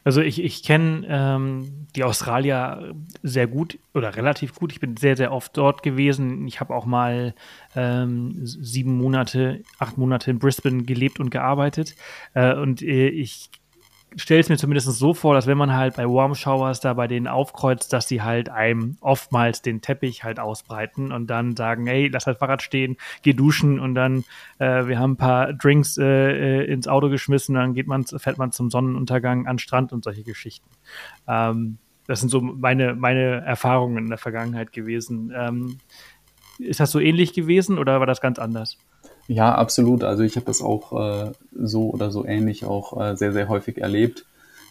Also 0.05 0.21
ich, 0.21 0.43
ich 0.43 0.65
kenne 0.65 1.07
ähm, 1.09 1.87
die 1.95 2.03
Australier 2.03 2.93
sehr 3.23 3.47
gut 3.47 3.79
oder 3.95 4.17
relativ 4.17 4.53
gut. 4.57 4.73
Ich 4.73 4.81
bin 4.81 4.97
sehr, 4.97 5.17
sehr 5.17 5.33
oft 5.33 5.57
dort 5.57 5.85
gewesen. 5.85 6.45
Ich 6.49 6.59
habe 6.59 6.75
auch 6.75 6.87
mal 6.87 7.35
ähm, 7.77 8.35
sieben 8.43 8.99
Monate, 8.99 9.63
acht 9.79 9.99
Monate 9.99 10.33
in 10.33 10.41
Brisbane 10.41 10.83
gelebt 10.83 11.21
und 11.21 11.31
gearbeitet. 11.31 11.95
Äh, 12.35 12.57
und 12.57 12.83
äh, 12.83 13.09
ich 13.09 13.49
stelle 14.17 14.41
es 14.41 14.49
mir 14.49 14.57
zumindest 14.57 14.87
so 14.93 15.15
vor, 15.15 15.35
dass 15.35 15.47
wenn 15.47 15.59
man 15.59 15.75
halt 15.75 15.97
bei 15.97 16.07
Warm 16.07 16.35
Showers 16.35 16.81
da 16.81 16.95
bei 16.95 17.09
denen 17.09 17.27
aufkreuzt, 17.27 17.93
dass 17.93 18.09
sie 18.09 18.23
halt 18.23 18.49
einem 18.49 18.97
oftmals 19.01 19.63
den 19.63 19.81
Teppich 19.81 20.25
halt 20.25 20.39
ausbreiten 20.39 21.13
und 21.13 21.29
dann 21.29 21.57
sagen, 21.57 21.87
hey, 21.87 22.09
lass 22.09 22.25
das 22.25 22.39
Fahrrad 22.39 22.63
stehen, 22.63 22.97
geh 23.23 23.33
duschen 23.33 23.81
und 23.81 23.95
dann, 23.95 24.25
äh, 24.59 24.87
wir 24.87 24.99
haben 24.99 25.13
ein 25.13 25.17
paar 25.17 25.53
Drinks 25.53 25.99
äh, 25.99 26.05
äh, 26.05 26.65
ins 26.65 26.89
Auto 26.89 27.09
geschmissen, 27.09 27.55
dann 27.55 27.75
geht 27.75 27.87
man, 27.87 28.05
fährt 28.05 28.39
man 28.39 28.53
zum 28.53 28.71
Sonnenuntergang 28.71 29.47
an 29.47 29.59
Strand 29.59 29.93
und 29.93 30.05
solche 30.05 30.23
Geschichten. 30.23 30.69
Ähm, 31.27 31.79
das 32.07 32.21
sind 32.21 32.29
so 32.29 32.41
meine, 32.41 32.95
meine 32.95 33.43
Erfahrungen 33.43 33.99
in 33.99 34.09
der 34.09 34.19
Vergangenheit 34.19 34.73
gewesen. 34.73 35.33
Ähm, 35.35 35.79
ist 36.59 36.81
das 36.81 36.91
so 36.91 37.01
ähnlich 37.01 37.33
gewesen 37.33 37.79
oder 37.79 38.01
war 38.01 38.07
das 38.07 38.21
ganz 38.21 38.39
anders? 38.39 38.79
Ja, 39.29 39.55
absolut. 39.55 40.05
Also 40.05 40.23
ich 40.23 40.37
habe 40.37 40.47
das 40.47 40.62
auch 40.62 40.93
äh, 40.93 41.33
so 41.53 41.91
oder 41.91 42.11
so 42.11 42.25
ähnlich 42.25 42.64
auch 42.64 43.01
äh, 43.01 43.16
sehr, 43.16 43.33
sehr 43.33 43.49
häufig 43.49 43.79
erlebt. 43.79 44.25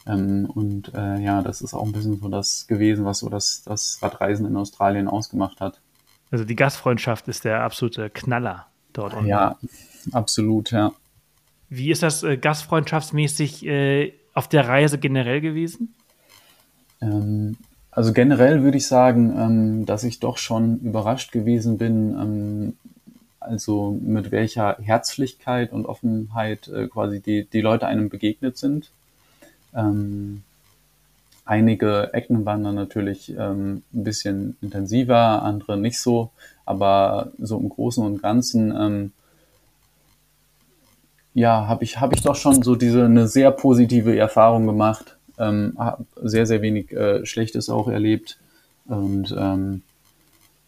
Ähm, 0.07 0.49
und 0.53 0.93
äh, 0.93 1.19
ja, 1.21 1.41
das 1.41 1.61
ist 1.61 1.73
auch 1.73 1.85
ein 1.85 1.91
bisschen 1.91 2.19
so 2.19 2.27
das 2.27 2.67
gewesen, 2.67 3.05
was 3.05 3.19
so 3.19 3.29
das, 3.29 3.63
das 3.65 3.99
Radreisen 4.01 4.45
in 4.45 4.57
Australien 4.57 5.07
ausgemacht 5.07 5.61
hat. 5.61 5.79
Also 6.31 6.45
die 6.45 6.55
Gastfreundschaft 6.55 7.27
ist 7.27 7.45
der 7.45 7.61
absolute 7.61 8.09
Knaller 8.09 8.67
dort. 8.93 9.13
unten. 9.13 9.27
Ja, 9.27 9.57
absolut, 10.11 10.71
ja. 10.71 10.91
Wie 11.69 11.91
ist 11.91 12.03
das 12.03 12.23
äh, 12.23 12.37
gastfreundschaftsmäßig 12.37 13.65
äh, 13.65 14.13
auf 14.33 14.47
der 14.47 14.67
Reise 14.67 14.97
generell 14.97 15.41
gewesen? 15.41 15.93
Ähm, 17.01 17.57
also 17.91 18.13
generell 18.13 18.63
würde 18.63 18.77
ich 18.77 18.87
sagen, 18.87 19.33
ähm, 19.37 19.85
dass 19.85 20.03
ich 20.03 20.19
doch 20.19 20.37
schon 20.37 20.79
überrascht 20.79 21.31
gewesen 21.31 21.77
bin, 21.77 22.15
ähm, 22.19 22.73
also 23.41 23.99
mit 24.01 24.31
welcher 24.31 24.77
Herzlichkeit 24.81 25.73
und 25.73 25.85
Offenheit 25.85 26.67
äh, 26.69 26.87
quasi 26.87 27.19
die, 27.19 27.45
die 27.45 27.61
Leute 27.61 27.87
einem 27.87 28.09
begegnet 28.09 28.57
sind. 28.57 28.91
Ähm, 29.75 30.43
einige 31.43 32.13
Ecken 32.13 32.45
waren 32.45 32.63
dann 32.63 32.75
natürlich 32.75 33.35
ähm, 33.37 33.83
ein 33.93 34.03
bisschen 34.03 34.57
intensiver, 34.61 35.43
andere 35.43 35.77
nicht 35.77 35.99
so, 35.99 36.29
aber 36.65 37.31
so 37.39 37.59
im 37.59 37.69
Großen 37.69 38.05
und 38.05 38.21
Ganzen 38.21 38.71
ähm, 38.75 39.11
ja, 41.33 41.67
habe 41.67 41.83
ich, 41.83 41.99
hab 41.99 42.13
ich 42.13 42.21
doch 42.21 42.35
schon 42.35 42.61
so 42.61 42.75
diese 42.75 43.05
eine 43.05 43.27
sehr 43.27 43.51
positive 43.51 44.17
Erfahrung 44.17 44.67
gemacht. 44.67 45.17
Ähm, 45.37 45.73
hab 45.77 46.05
sehr, 46.21 46.45
sehr 46.45 46.61
wenig 46.61 46.91
äh, 46.91 47.25
Schlechtes 47.25 47.69
auch 47.69 47.87
erlebt. 47.87 48.37
Und 48.85 49.33
ähm, 49.37 49.81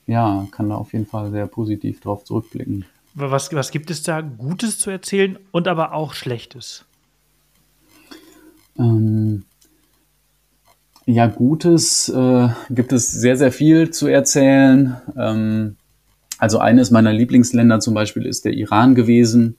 ja, 0.07 0.47
kann 0.51 0.69
da 0.69 0.75
auf 0.75 0.93
jeden 0.93 1.05
Fall 1.05 1.31
sehr 1.31 1.47
positiv 1.47 2.01
drauf 2.01 2.23
zurückblicken. 2.23 2.85
Was, 3.15 3.53
was 3.53 3.71
gibt 3.71 3.91
es 3.91 4.03
da 4.03 4.21
Gutes 4.21 4.79
zu 4.79 4.89
erzählen 4.89 5.37
und 5.51 5.67
aber 5.67 5.93
auch 5.93 6.13
Schlechtes? 6.13 6.85
Ähm, 8.77 9.45
ja, 11.05 11.27
Gutes 11.27 12.09
äh, 12.09 12.49
gibt 12.69 12.91
es 12.91 13.11
sehr, 13.11 13.37
sehr 13.37 13.51
viel 13.51 13.91
zu 13.91 14.07
erzählen. 14.07 14.97
Ähm, 15.17 15.75
also 16.39 16.59
eines 16.59 16.91
meiner 16.91 17.13
Lieblingsländer 17.13 17.79
zum 17.79 17.93
Beispiel 17.93 18.25
ist 18.25 18.45
der 18.45 18.53
Iran 18.53 18.95
gewesen, 18.95 19.57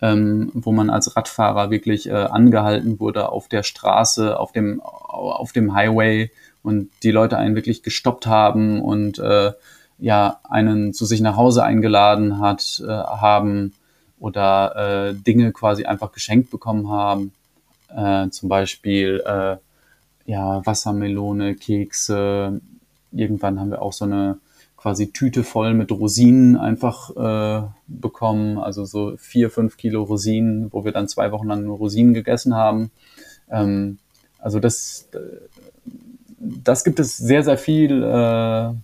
ähm, 0.00 0.50
wo 0.54 0.72
man 0.72 0.90
als 0.90 1.16
Radfahrer 1.16 1.70
wirklich 1.70 2.08
äh, 2.08 2.12
angehalten 2.12 3.00
wurde 3.00 3.28
auf 3.28 3.48
der 3.48 3.62
Straße, 3.62 4.38
auf 4.38 4.52
dem, 4.52 4.80
auf 4.80 5.52
dem 5.52 5.74
Highway 5.74 6.30
und 6.62 6.90
die 7.02 7.10
Leute 7.10 7.36
einen 7.36 7.54
wirklich 7.54 7.82
gestoppt 7.82 8.26
haben 8.26 8.80
und 8.80 9.18
äh, 9.18 9.52
ja, 9.98 10.40
einen 10.44 10.92
zu 10.92 11.06
sich 11.06 11.20
nach 11.20 11.36
Hause 11.36 11.64
eingeladen 11.64 12.40
hat, 12.40 12.82
äh, 12.84 12.90
haben 12.90 13.72
oder 14.18 15.10
äh, 15.10 15.14
Dinge 15.14 15.52
quasi 15.52 15.84
einfach 15.84 16.12
geschenkt 16.12 16.50
bekommen 16.50 16.88
haben 16.88 17.32
äh, 17.94 18.28
zum 18.30 18.48
Beispiel 18.48 19.22
äh, 19.24 19.56
ja, 20.26 20.64
Wassermelone, 20.66 21.54
Kekse. 21.54 22.60
Irgendwann 23.12 23.60
haben 23.60 23.70
wir 23.70 23.82
auch 23.82 23.92
so 23.92 24.04
eine 24.04 24.38
quasi 24.76 25.12
Tüte 25.12 25.44
voll 25.44 25.72
mit 25.74 25.90
Rosinen 25.90 26.56
einfach 26.56 27.10
äh, 27.16 27.66
bekommen, 27.86 28.58
also 28.58 28.84
so 28.84 29.16
vier, 29.16 29.50
fünf 29.50 29.76
Kilo 29.76 30.02
Rosinen, 30.02 30.72
wo 30.72 30.84
wir 30.84 30.92
dann 30.92 31.08
zwei 31.08 31.32
Wochen 31.32 31.46
lang 31.46 31.64
nur 31.64 31.78
Rosinen 31.78 32.12
gegessen 32.12 32.54
haben. 32.54 32.90
Ähm, 33.50 33.98
also 34.38 34.60
das, 34.60 35.08
das 36.38 36.84
gibt 36.84 37.00
es 37.00 37.16
sehr, 37.16 37.44
sehr 37.44 37.56
viel 37.56 38.02
äh, 38.02 38.74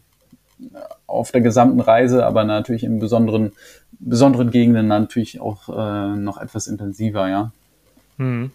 auf 1.11 1.33
der 1.33 1.41
gesamten 1.41 1.81
Reise, 1.81 2.25
aber 2.25 2.45
natürlich 2.45 2.85
in 2.85 2.99
besonderen, 2.99 3.53
besonderen 3.99 4.51
Gegenden 4.51 4.89
natürlich 4.89 5.41
auch 5.41 5.69
äh, 5.69 6.17
noch 6.17 6.39
etwas 6.39 6.67
intensiver, 6.67 7.29
ja. 7.29 7.53
Hm. 8.19 8.51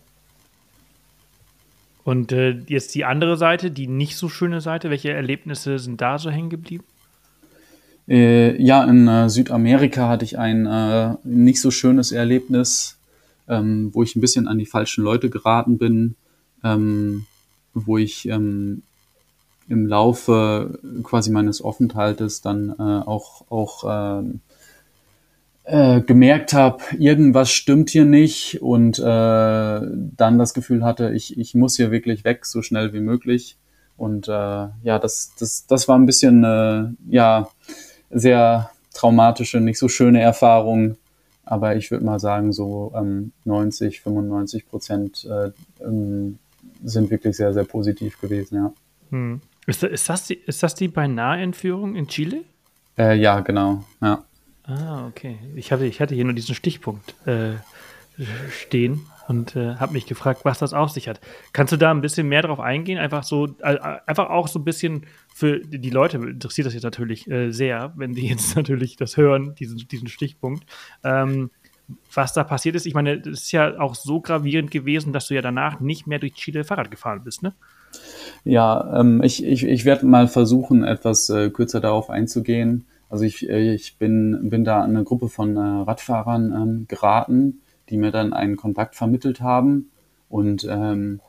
Und 2.04 2.32
äh, 2.32 2.52
jetzt 2.68 2.94
die 2.94 3.04
andere 3.04 3.36
Seite, 3.36 3.72
die 3.72 3.88
nicht 3.88 4.16
so 4.16 4.30
schöne 4.30 4.62
Seite, 4.62 4.90
welche 4.90 5.12
Erlebnisse 5.12 5.80
sind 5.80 6.02
da 6.02 6.20
so 6.20 6.30
hängen 6.30 6.52
geblieben? 6.52 6.84
Äh, 8.08 8.62
ja, 8.62 8.84
in 8.84 9.08
äh, 9.08 9.30
Südamerika 9.30 10.08
hatte 10.08 10.24
ich 10.24 10.38
ein 10.38 10.68
äh, 10.68 11.16
nicht 11.24 11.60
so 11.60 11.72
schönes 11.72 12.12
Erlebnis, 12.12 13.00
ähm, 13.48 13.90
wo 13.94 14.04
ich 14.04 14.16
ein 14.16 14.22
bisschen 14.22 14.48
an 14.48 14.60
die 14.60 14.68
falschen 14.68 15.04
Leute 15.04 15.32
geraten 15.32 15.80
bin, 15.80 16.16
ähm, 16.64 17.26
wo 17.74 17.98
ich 17.98 18.28
ähm, 18.30 18.84
im 19.68 19.88
Laufe 19.88 20.80
quasi 21.04 21.32
meines 21.32 21.62
Aufenthaltes 21.62 22.42
dann 22.42 22.76
äh, 22.78 22.82
auch, 22.82 23.50
auch 23.50 24.22
äh, 24.22 24.24
äh, 25.66 26.02
gemerkt 26.02 26.54
habe, 26.54 26.84
irgendwas 26.98 27.52
stimmt 27.52 27.90
hier 27.90 28.06
nicht 28.06 28.62
und 28.62 29.00
äh, 29.00 29.02
dann 29.04 30.38
das 30.38 30.54
Gefühl 30.54 30.84
hatte, 30.84 31.12
ich, 31.14 31.38
ich 31.38 31.56
muss 31.56 31.76
hier 31.76 31.92
wirklich 31.92 32.24
weg, 32.24 32.46
so 32.46 32.62
schnell 32.62 32.94
wie 32.94 33.00
möglich. 33.00 33.58
Und 33.98 34.28
äh, 34.28 34.32
ja, 34.32 35.00
das, 35.00 35.34
das, 35.40 35.66
das 35.68 35.88
war 35.88 35.98
ein 35.98 36.06
bisschen 36.06 36.44
äh, 36.44 36.84
ja 37.10 37.48
sehr 38.12 38.70
traumatische, 38.94 39.60
nicht 39.60 39.80
so 39.80 39.88
schöne 39.88 40.22
Erfahrung. 40.22 40.98
Aber 41.46 41.76
ich 41.76 41.92
würde 41.92 42.06
mal 42.06 42.20
sagen, 42.20 42.54
so 42.54 42.92
ähm, 42.96 43.32
90, 43.46 44.02
95 44.02 44.68
Prozent 44.68 45.26
äh, 45.26 45.52
ähm, 45.84 46.40
sind 46.84 47.10
wirklich 47.10 47.38
sehr, 47.38 47.54
sehr 47.54 47.64
positiv 47.64 48.20
gewesen, 48.20 48.56
ja. 48.56 48.74
Hm. 49.12 49.42
Ist, 49.66 49.84
ist, 49.84 50.10
das 50.10 50.28
die, 50.28 50.36
ist 50.36 50.62
das 50.62 50.76
die 50.76 50.88
Beinahe-Entführung 50.88 51.96
in 51.96 52.08
Chile? 52.08 52.44
Äh, 52.98 53.18
ja, 53.18 53.40
genau, 53.40 53.84
ja. 54.02 54.24
Ah, 54.64 55.08
okay. 55.08 55.38
Ich 55.56 55.72
hatte, 55.72 55.86
ich 55.86 56.02
hatte 56.02 56.16
hier 56.16 56.26
nur 56.26 56.34
diesen 56.34 56.56
Stichpunkt 56.56 57.16
äh, 57.28 57.54
stehen 58.50 59.06
und 59.28 59.56
äh, 59.56 59.76
habe 59.76 59.94
mich 59.94 60.06
gefragt, 60.06 60.42
was 60.44 60.60
das 60.60 60.74
auf 60.74 60.92
sich 60.92 61.08
hat. 61.08 61.20
Kannst 61.54 61.74
du 61.74 61.78
da 61.78 61.92
ein 61.92 62.02
bisschen 62.02 62.28
mehr 62.28 62.42
drauf 62.42 62.60
eingehen? 62.60 62.98
Einfach 62.98 63.24
so, 63.24 63.56
äh, 63.62 63.78
einfach 64.06 64.30
auch 64.30 64.48
so 64.48 64.60
ein 64.60 64.64
bisschen 64.66 65.06
für 65.34 65.60
die 65.60 65.90
Leute 65.90 66.18
interessiert 66.18 66.68
das 66.68 66.74
jetzt 66.74 66.84
natürlich 66.84 67.30
äh, 67.30 67.52
sehr, 67.52 67.94
wenn 67.96 68.14
die 68.14 68.28
jetzt 68.28 68.56
natürlich 68.56 68.96
das 68.98 69.18
hören, 69.18 69.56
diesen, 69.56 69.78
diesen 69.78 70.08
Stichpunkt. 70.08 70.66
Ähm, 71.04 71.52
was 72.14 72.34
da 72.34 72.44
passiert 72.44 72.76
ist, 72.76 72.88
ich 72.88 72.96
meine, 72.96 73.20
das 73.20 73.42
ist 73.42 73.52
ja 73.52 73.80
auch 73.80 73.94
so 73.94 74.20
gravierend 74.20 74.72
gewesen, 74.72 75.14
dass 75.14 75.28
du 75.28 75.36
ja 75.36 75.42
danach 75.42 75.80
nicht 75.80 76.08
mehr 76.08 76.18
durch 76.18 76.34
Chile 76.34 76.64
Fahrrad 76.64 76.90
gefahren 76.90 77.24
bist, 77.24 77.44
ne? 77.44 77.54
Ja, 78.44 79.00
ähm, 79.00 79.22
ich, 79.24 79.44
ich, 79.44 79.64
ich 79.64 79.86
werde 79.86 80.06
mal 80.06 80.28
versuchen, 80.28 80.84
etwas 80.84 81.30
äh, 81.30 81.50
kürzer 81.50 81.80
darauf 81.80 82.10
einzugehen. 82.10 82.86
Also 83.10 83.24
ich, 83.24 83.50
äh, 83.50 83.74
ich 83.74 83.98
bin, 83.98 84.50
bin 84.50 84.64
da 84.64 84.82
an 84.82 84.92
eine 84.92 85.04
Gruppe 85.04 85.30
von 85.30 85.56
äh, 85.56 85.60
Radfahrern 85.60 86.52
ähm, 86.52 86.86
geraten, 86.88 87.62
die 87.90 87.98
mir 87.98 88.12
dann 88.12 88.34
einen 88.34 88.56
Kontakt 88.56 88.96
vermittelt 88.96 89.42
haben. 89.42 89.90
Und 90.30 90.68
ähm, 90.70 91.22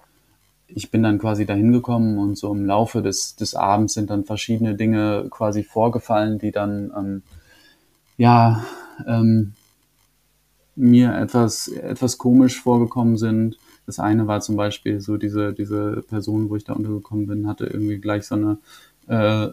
ich 0.68 0.90
bin 0.90 1.02
dann 1.02 1.18
quasi 1.18 1.46
dahin 1.46 1.72
gekommen 1.72 2.18
und 2.18 2.36
so 2.36 2.52
im 2.52 2.66
Laufe 2.66 3.02
des, 3.02 3.36
des 3.36 3.54
Abends 3.54 3.94
sind 3.94 4.10
dann 4.10 4.24
verschiedene 4.24 4.74
Dinge 4.74 5.28
quasi 5.30 5.62
vorgefallen, 5.62 6.38
die 6.38 6.50
dann 6.50 6.92
ähm, 6.96 7.22
ja 8.16 8.64
ähm, 9.06 9.52
mir 10.74 11.14
etwas, 11.16 11.68
etwas 11.68 12.18
komisch 12.18 12.60
vorgekommen 12.60 13.16
sind. 13.16 13.58
Das 13.86 13.98
eine 13.98 14.26
war 14.26 14.40
zum 14.40 14.56
Beispiel 14.56 15.00
so 15.00 15.16
diese, 15.16 15.52
diese 15.52 16.02
Person, 16.08 16.50
wo 16.50 16.56
ich 16.56 16.64
da 16.64 16.72
untergekommen 16.72 17.26
bin, 17.26 17.46
hatte 17.46 17.66
irgendwie 17.66 17.98
gleich 17.98 18.26
so 18.26 18.34
eine 18.34 18.58
äh, 19.08 19.48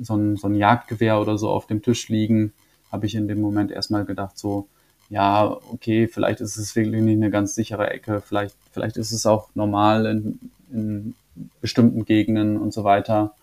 so, 0.00 0.16
ein, 0.16 0.36
so 0.36 0.48
ein 0.48 0.54
Jagdgewehr 0.54 1.20
oder 1.20 1.38
so 1.38 1.48
auf 1.50 1.66
dem 1.66 1.82
Tisch 1.82 2.08
liegen, 2.08 2.52
habe 2.90 3.06
ich 3.06 3.14
in 3.14 3.28
dem 3.28 3.40
Moment 3.40 3.70
erstmal 3.70 4.04
gedacht, 4.04 4.38
so, 4.38 4.66
ja, 5.08 5.56
okay, 5.72 6.08
vielleicht 6.08 6.40
ist 6.40 6.56
es 6.56 6.74
wirklich 6.74 7.02
nicht 7.02 7.16
eine 7.16 7.30
ganz 7.30 7.54
sichere 7.54 7.90
Ecke, 7.90 8.20
vielleicht, 8.20 8.56
vielleicht 8.72 8.96
ist 8.96 9.12
es 9.12 9.26
auch 9.26 9.48
normal 9.54 10.06
in, 10.06 10.38
in 10.72 11.14
bestimmten 11.60 12.04
Gegenden 12.04 12.58
und 12.58 12.72
so 12.72 12.84
weiter. 12.84 13.34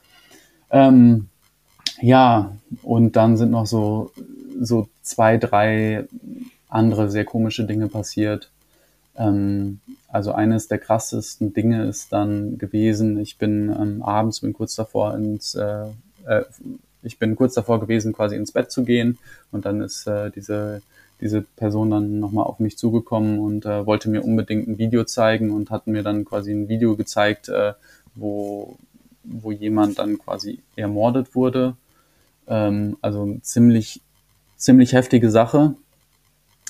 Ähm, 0.72 1.28
ja, 2.02 2.56
und 2.84 3.16
dann 3.16 3.38
sind 3.38 3.52
noch 3.52 3.66
so, 3.66 4.12
so 4.60 4.88
zwei, 5.02 5.38
drei 5.38 6.06
andere 6.70 7.10
sehr 7.10 7.26
komische 7.26 7.66
Dinge 7.66 7.88
passiert. 7.88 8.50
Ähm, 9.20 9.82
also 10.07 10.32
eines 10.32 10.67
der 10.67 10.80
krassesten 10.80 11.53
Dinge 11.53 11.84
ist 11.84 12.11
dann 12.11 12.57
gewesen, 12.57 13.20
ich 13.20 13.38
bin 13.38 13.70
ähm, 13.70 14.01
abends, 14.01 14.39
bin 14.39 14.53
kurz 14.53 14.76
davor 14.76 15.13
ins, 15.13 15.53
äh, 15.55 15.86
äh, 16.26 16.43
ich 17.03 17.20
bin 17.20 17.36
kurz 17.36 17.53
davor 17.53 17.80
gewesen, 17.80 18.13
quasi 18.13 18.36
ins 18.36 18.51
Bett 18.51 18.72
zu 18.72 18.84
gehen 18.84 19.20
und 19.51 19.65
dann 19.65 19.82
ist 19.82 20.07
äh, 20.07 20.32
diese, 20.32 20.82
diese 21.22 21.41
Person 21.41 21.91
dann 21.91 22.20
nochmal 22.20 22.45
auf 22.45 22.59
mich 22.59 22.78
zugekommen 22.78 23.39
und 23.39 23.65
äh, 23.65 23.86
wollte 23.86 24.09
mir 24.09 24.24
unbedingt 24.24 24.67
ein 24.67 24.78
Video 24.78 25.03
zeigen 25.03 25.51
und 25.51 25.70
hat 25.70 25.86
mir 25.86 26.01
dann 26.01 26.26
quasi 26.26 26.51
ein 26.51 26.70
Video 26.70 26.95
gezeigt, 26.95 27.49
äh, 27.49 27.74
wo, 28.15 28.78
wo 29.24 29.51
jemand 29.51 29.99
dann 29.99 30.17
quasi 30.17 30.59
ermordet 30.76 31.36
wurde. 31.36 31.76
Ähm, 32.47 32.97
also 33.01 33.38
ziemlich, 33.41 34.01
ziemlich 34.55 34.93
heftige 34.93 35.30
Sache. 35.30 35.76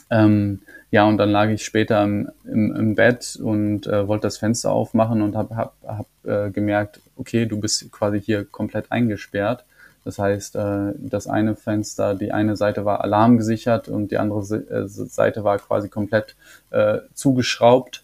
Ähm, 0.10 0.62
ja, 0.92 1.06
und 1.06 1.18
dann 1.18 1.30
lag 1.30 1.50
ich 1.50 1.64
später 1.64 2.04
im, 2.04 2.32
im, 2.46 2.76
im 2.76 2.96
Bett 2.96 3.38
und 3.42 3.86
äh, 3.86 4.08
wollte 4.08 4.24
das 4.24 4.38
Fenster 4.38 4.72
aufmachen 4.72 5.22
und 5.22 5.36
habe 5.36 5.56
hab, 5.56 5.76
hab, 5.86 6.08
äh, 6.24 6.50
gemerkt, 6.50 7.02
okay, 7.16 7.46
du 7.46 7.60
bist 7.60 7.92
quasi 7.92 8.20
hier 8.20 8.44
komplett 8.46 8.92
eingesperrt. 8.92 9.66
Das 10.04 10.18
heißt, 10.18 10.56
äh, 10.56 10.94
das 10.98 11.28
eine 11.28 11.56
Fenster, 11.56 12.16
die 12.16 12.32
eine 12.32 12.56
Seite 12.56 12.86
war 12.86 13.02
alarmgesichert 13.04 13.88
und 13.88 14.10
die 14.10 14.18
andere 14.18 14.42
äh, 14.56 14.88
Seite 14.88 15.44
war 15.44 15.60
quasi 15.60 15.90
komplett 15.90 16.36
äh, 16.72 17.00
zugeschraubt. 17.14 18.04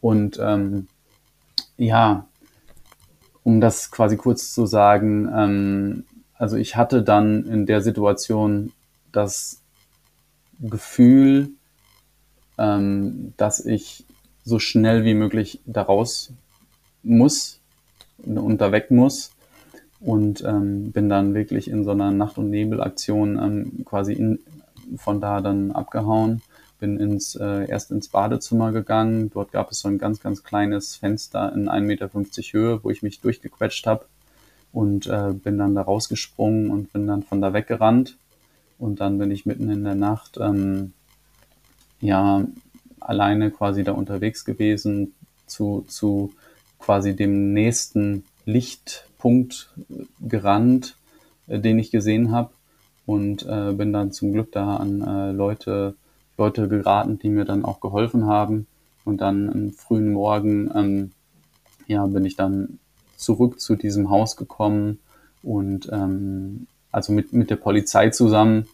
Und 0.00 0.38
ähm, 0.40 0.86
ja, 1.76 2.26
um 3.42 3.60
das 3.60 3.90
quasi 3.90 4.16
kurz 4.16 4.54
zu 4.54 4.66
sagen, 4.66 5.28
ähm, 5.34 6.04
also 6.36 6.56
ich 6.56 6.76
hatte 6.76 7.02
dann 7.02 7.44
in 7.46 7.66
der 7.66 7.80
Situation 7.80 8.72
das 9.10 9.60
Gefühl, 10.60 11.50
ähm, 12.58 13.32
dass 13.36 13.64
ich 13.64 14.04
so 14.44 14.58
schnell 14.58 15.04
wie 15.04 15.14
möglich 15.14 15.60
daraus 15.66 16.32
muss 17.02 17.60
und 18.24 18.60
da 18.60 18.72
weg 18.72 18.90
muss 18.90 19.32
und 20.00 20.44
ähm, 20.44 20.92
bin 20.92 21.08
dann 21.08 21.34
wirklich 21.34 21.68
in 21.68 21.84
so 21.84 21.92
einer 21.92 22.10
Nacht- 22.10 22.38
und 22.38 22.50
Nebelaktion 22.50 23.38
ähm, 23.38 23.84
quasi 23.84 24.12
in, 24.12 24.38
von 24.96 25.20
da 25.20 25.40
dann 25.40 25.72
abgehauen, 25.72 26.42
bin 26.78 26.98
ins 26.98 27.36
äh, 27.36 27.68
erst 27.68 27.90
ins 27.90 28.08
Badezimmer 28.08 28.72
gegangen. 28.72 29.30
Dort 29.32 29.52
gab 29.52 29.70
es 29.70 29.80
so 29.80 29.88
ein 29.88 29.98
ganz 29.98 30.20
ganz 30.20 30.44
kleines 30.44 30.96
Fenster 30.96 31.52
in 31.54 31.68
1,50 31.68 31.80
Meter 31.80 32.10
Höhe, 32.52 32.84
wo 32.84 32.90
ich 32.90 33.02
mich 33.02 33.20
durchgequetscht 33.20 33.86
habe 33.86 34.04
und 34.72 35.06
äh, 35.06 35.32
bin 35.32 35.56
dann 35.56 35.74
da 35.74 35.82
rausgesprungen 35.82 36.70
und 36.70 36.92
bin 36.92 37.06
dann 37.06 37.22
von 37.22 37.40
da 37.40 37.54
weggerannt 37.54 38.18
und 38.78 39.00
dann 39.00 39.18
bin 39.18 39.30
ich 39.30 39.46
mitten 39.46 39.70
in 39.70 39.84
der 39.84 39.94
Nacht 39.94 40.36
ähm, 40.38 40.92
ja 42.04 42.44
alleine 43.00 43.50
quasi 43.50 43.82
da 43.84 43.92
unterwegs 43.92 44.44
gewesen 44.44 45.14
zu, 45.46 45.84
zu 45.88 46.32
quasi 46.78 47.16
dem 47.16 47.52
nächsten 47.52 48.24
Lichtpunkt 48.44 49.72
gerannt, 50.20 50.96
äh, 51.46 51.58
den 51.58 51.78
ich 51.78 51.90
gesehen 51.90 52.30
habe 52.30 52.50
und 53.06 53.44
äh, 53.46 53.72
bin 53.72 53.92
dann 53.92 54.12
zum 54.12 54.32
Glück 54.32 54.52
da 54.52 54.76
an 54.76 55.00
äh, 55.00 55.32
Leute, 55.32 55.94
Leute 56.36 56.68
geraten, 56.68 57.18
die 57.18 57.28
mir 57.28 57.44
dann 57.44 57.64
auch 57.64 57.80
geholfen 57.80 58.26
haben. 58.26 58.66
Und 59.04 59.20
dann 59.20 59.50
am 59.50 59.72
frühen 59.72 60.12
Morgen 60.12 60.70
ähm, 60.74 61.10
ja, 61.86 62.06
bin 62.06 62.24
ich 62.24 62.36
dann 62.36 62.78
zurück 63.16 63.60
zu 63.60 63.76
diesem 63.76 64.08
Haus 64.08 64.36
gekommen 64.36 64.98
und 65.42 65.90
ähm, 65.92 66.66
also 66.90 67.12
mit, 67.12 67.34
mit 67.34 67.50
der 67.50 67.56
Polizei 67.56 68.08
zusammen 68.10 68.66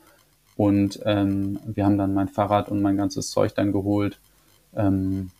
und 0.60 1.00
ähm, 1.06 1.58
wir 1.64 1.86
haben 1.86 1.96
dann 1.96 2.12
mein 2.12 2.28
Fahrrad 2.28 2.68
und 2.68 2.82
mein 2.82 2.98
ganzes 2.98 3.30
Zeug 3.30 3.54
dann 3.54 3.72
geholt. 3.72 4.18
Ähm, 4.76 5.30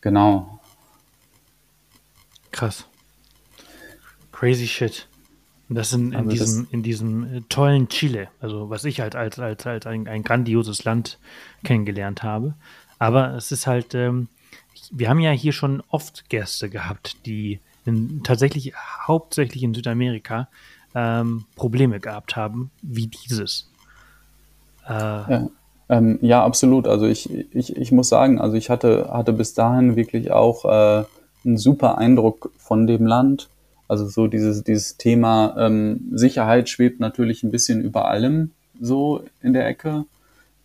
genau. 0.00 0.58
Krass. 2.50 2.84
Crazy 4.32 4.66
shit. 4.66 5.06
Das 5.68 5.92
in, 5.92 6.10
in 6.10 6.16
also 6.16 6.30
diesem, 6.30 6.64
das 6.64 6.72
in 6.72 6.82
diesem 6.82 7.48
tollen 7.48 7.88
Chile, 7.88 8.26
also 8.40 8.68
was 8.68 8.84
ich 8.84 8.98
halt 8.98 9.14
als, 9.14 9.38
als, 9.38 9.64
als 9.68 9.86
ein, 9.86 10.08
ein 10.08 10.24
grandioses 10.24 10.82
Land 10.82 11.20
kennengelernt 11.62 12.24
habe. 12.24 12.54
Aber 12.98 13.36
es 13.36 13.52
ist 13.52 13.68
halt, 13.68 13.94
ähm, 13.94 14.26
wir 14.90 15.08
haben 15.08 15.20
ja 15.20 15.30
hier 15.30 15.52
schon 15.52 15.80
oft 15.90 16.28
Gäste 16.28 16.68
gehabt, 16.68 17.24
die 17.24 17.60
in, 17.84 18.24
tatsächlich 18.24 18.74
hauptsächlich 18.74 19.62
in 19.62 19.74
Südamerika 19.74 20.48
ähm, 20.92 21.44
Probleme 21.54 22.00
gehabt 22.00 22.34
haben, 22.34 22.72
wie 22.82 23.06
dieses. 23.06 23.70
Äh, 24.88 24.92
ja. 24.92 25.48
Ähm, 25.88 26.18
ja, 26.20 26.44
absolut. 26.44 26.88
Also 26.88 27.06
ich, 27.06 27.30
ich, 27.54 27.76
ich 27.76 27.92
muss 27.92 28.08
sagen, 28.08 28.40
also 28.40 28.56
ich 28.56 28.70
hatte, 28.70 29.08
hatte 29.12 29.32
bis 29.32 29.54
dahin 29.54 29.96
wirklich 29.96 30.32
auch 30.32 30.64
äh, 30.64 31.04
einen 31.44 31.58
super 31.58 31.98
Eindruck 31.98 32.50
von 32.58 32.86
dem 32.86 33.06
Land. 33.06 33.48
Also 33.88 34.06
so 34.06 34.26
dieses, 34.26 34.64
dieses 34.64 34.96
Thema 34.96 35.54
ähm, 35.58 36.08
Sicherheit 36.12 36.68
schwebt 36.68 36.98
natürlich 36.98 37.44
ein 37.44 37.52
bisschen 37.52 37.80
über 37.82 38.08
allem 38.08 38.50
so 38.80 39.22
in 39.42 39.52
der 39.52 39.66
Ecke. 39.66 40.04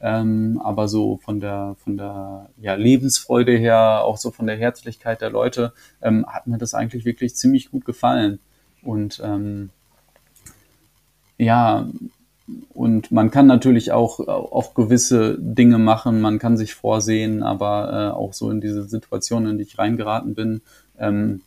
Ähm, 0.04 0.60
aber 0.64 0.88
so 0.88 1.18
von 1.18 1.40
der, 1.40 1.76
von 1.84 1.98
der 1.98 2.50
ja, 2.60 2.74
Lebensfreude 2.74 3.56
her, 3.56 4.02
auch 4.04 4.18
so 4.18 4.32
von 4.32 4.48
der 4.48 4.58
Herzlichkeit 4.58 5.22
der 5.22 5.30
Leute, 5.30 5.74
ähm, 6.02 6.26
hat 6.28 6.48
mir 6.48 6.58
das 6.58 6.74
eigentlich 6.74 7.06
wirklich 7.06 7.36
ziemlich 7.36 7.70
gut 7.70 7.86
gefallen. 7.86 8.40
Und 8.82 9.22
ähm, 9.24 9.70
ja, 11.38 11.88
und 12.74 13.12
man 13.12 13.32
kann 13.32 13.48
natürlich 13.48 13.92
auch, 13.92 14.20
auch 14.20 14.74
gewisse 14.74 15.38
Dinge 15.40 15.78
machen, 15.78 16.22
man 16.22 16.40
kann 16.40 16.58
sich 16.58 16.76
vorsehen, 16.76 17.44
aber 17.44 18.12
äh, 18.14 18.16
auch 18.16 18.34
so 18.34 18.50
in 18.50 18.62
diese 18.62 18.84
Situation, 18.84 19.48
in 19.48 19.58
die 19.58 19.64
ich 19.64 19.78
reingeraten 19.78 20.36
bin, 20.36 20.62
ähm, 20.98 21.42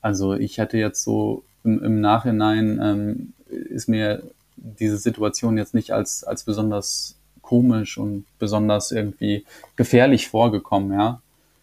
also 0.00 0.34
ich 0.34 0.58
hätte 0.58 0.78
jetzt 0.78 1.02
so 1.02 1.42
im, 1.64 1.82
im 1.82 2.00
Nachhinein 2.00 2.80
ähm, 2.82 3.32
ist 3.48 3.88
mir 3.88 4.22
diese 4.56 4.98
Situation 4.98 5.58
jetzt 5.58 5.74
nicht 5.74 5.92
als, 5.92 6.24
als 6.24 6.44
besonders 6.44 7.16
komisch 7.42 7.98
und 7.98 8.24
besonders 8.38 8.92
irgendwie 8.92 9.44
gefährlich 9.76 10.28
vorgekommen, 10.28 10.92
ja. 10.92 11.20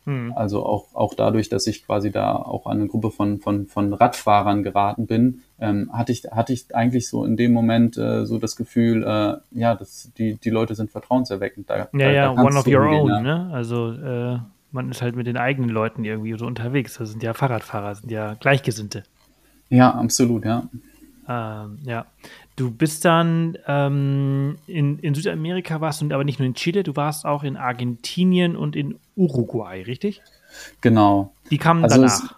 Hm. 0.08 0.32
Also 0.38 0.66
auch, 0.66 0.96
auch 0.96 1.14
dadurch, 1.14 1.50
dass 1.50 1.68
ich 1.68 1.86
quasi 1.86 2.12
da 2.12 2.34
auch 2.34 2.66
an 2.66 2.78
eine 2.78 2.88
Gruppe 2.88 3.12
von, 3.12 3.40
von, 3.40 3.68
von 3.68 3.94
Radfahrern 3.94 4.64
geraten 4.64 5.06
bin, 5.06 5.42
ähm, 5.60 5.92
hatte, 5.92 6.14
ich, 6.14 6.24
hatte 6.32 6.54
ich 6.54 6.74
eigentlich 6.74 7.10
so 7.10 7.26
in 7.26 7.36
dem 7.36 7.52
Moment 7.52 7.98
äh, 7.98 8.26
so 8.26 8.40
das 8.40 8.56
Gefühl, 8.56 9.04
äh, 9.04 9.60
ja, 9.60 9.76
dass 9.76 10.10
die, 10.18 10.36
die 10.36 10.50
Leute 10.50 10.76
sind 10.76 10.92
vertrauenserweckend. 10.92 11.70
Da, 11.70 11.78
ja, 11.78 11.88
da, 11.92 12.10
ja, 12.10 12.34
da 12.34 12.42
one 12.42 12.58
of 12.58 12.66
your 12.66 12.88
own, 12.88 13.10
ja. 13.10 13.20
ne? 13.20 13.50
Also 13.52 13.92
äh, 13.92 14.40
man 14.72 14.90
ist 14.90 15.02
halt 15.02 15.18
mit 15.18 15.28
den 15.28 15.36
eigenen 15.36 15.70
Leuten 15.70 16.06
irgendwie 16.06 16.38
so 16.38 16.46
unterwegs. 16.46 16.98
Das 16.98 17.10
sind 17.10 17.22
ja 17.22 17.34
Fahrradfahrer, 17.34 17.96
sind 17.96 18.10
ja 18.10 18.36
Gleichgesinnte. 18.36 19.04
Ja, 19.70 19.92
absolut, 19.92 20.46
ja. 20.46 20.70
Ähm, 21.28 21.80
ja. 21.84 22.06
Du 22.58 22.72
bist 22.72 23.06
dann 23.06 23.56
ähm, 23.68 24.58
in, 24.66 24.98
in 24.98 25.14
Südamerika 25.14 25.80
warst 25.80 26.02
du 26.02 26.12
aber 26.12 26.24
nicht 26.24 26.40
nur 26.40 26.48
in 26.48 26.56
Chile, 26.56 26.82
du 26.82 26.96
warst 26.96 27.24
auch 27.24 27.44
in 27.44 27.56
Argentinien 27.56 28.56
und 28.56 28.76
in 28.76 28.98
Uruguay, 29.16 29.84
richtig? 29.84 30.24
Genau. 30.82 31.32
Die 31.52 31.60
kamen 31.60 31.84
also 31.84 31.98
danach. 31.98 32.24
Es, 32.24 32.30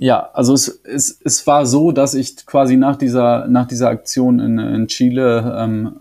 ja, 0.00 0.30
also 0.32 0.54
es, 0.54 0.68
es, 0.68 1.20
es 1.22 1.46
war 1.46 1.66
so, 1.66 1.92
dass 1.92 2.14
ich 2.14 2.46
quasi 2.46 2.78
nach 2.78 2.96
dieser, 2.96 3.46
nach 3.46 3.68
dieser 3.68 3.90
Aktion 3.90 4.40
in, 4.40 4.58
in 4.58 4.88
Chile 4.88 5.54
ähm, 5.58 5.96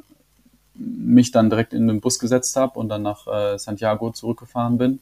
mich 0.76 1.32
dann 1.32 1.50
direkt 1.50 1.74
in 1.74 1.90
den 1.90 2.00
Bus 2.00 2.20
gesetzt 2.20 2.56
habe 2.56 2.80
und 2.80 2.88
dann 2.88 3.02
nach 3.02 3.28
äh, 3.28 3.60
Santiago 3.60 4.12
zurückgefahren 4.12 4.78
bin, 4.78 5.00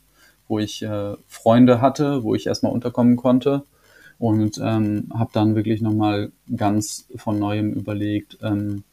wo 0.47 0.57
ich 0.57 0.81
äh, 0.81 1.13
Freunde 1.27 1.81
hatte, 1.81 2.23
wo 2.23 2.33
ich 2.33 2.47
erstmal 2.47 2.71
unterkommen 2.71 3.15
konnte 3.15 3.61
und 4.19 4.59
ähm, 4.63 5.09
habe 5.13 5.29
dann 5.33 5.55
wirklich 5.55 5.81
nochmal 5.81 6.31
ganz 6.55 7.07
von 7.15 7.39
neuem 7.39 7.73
überlegt, 7.73 8.37
ähm, 8.41 8.83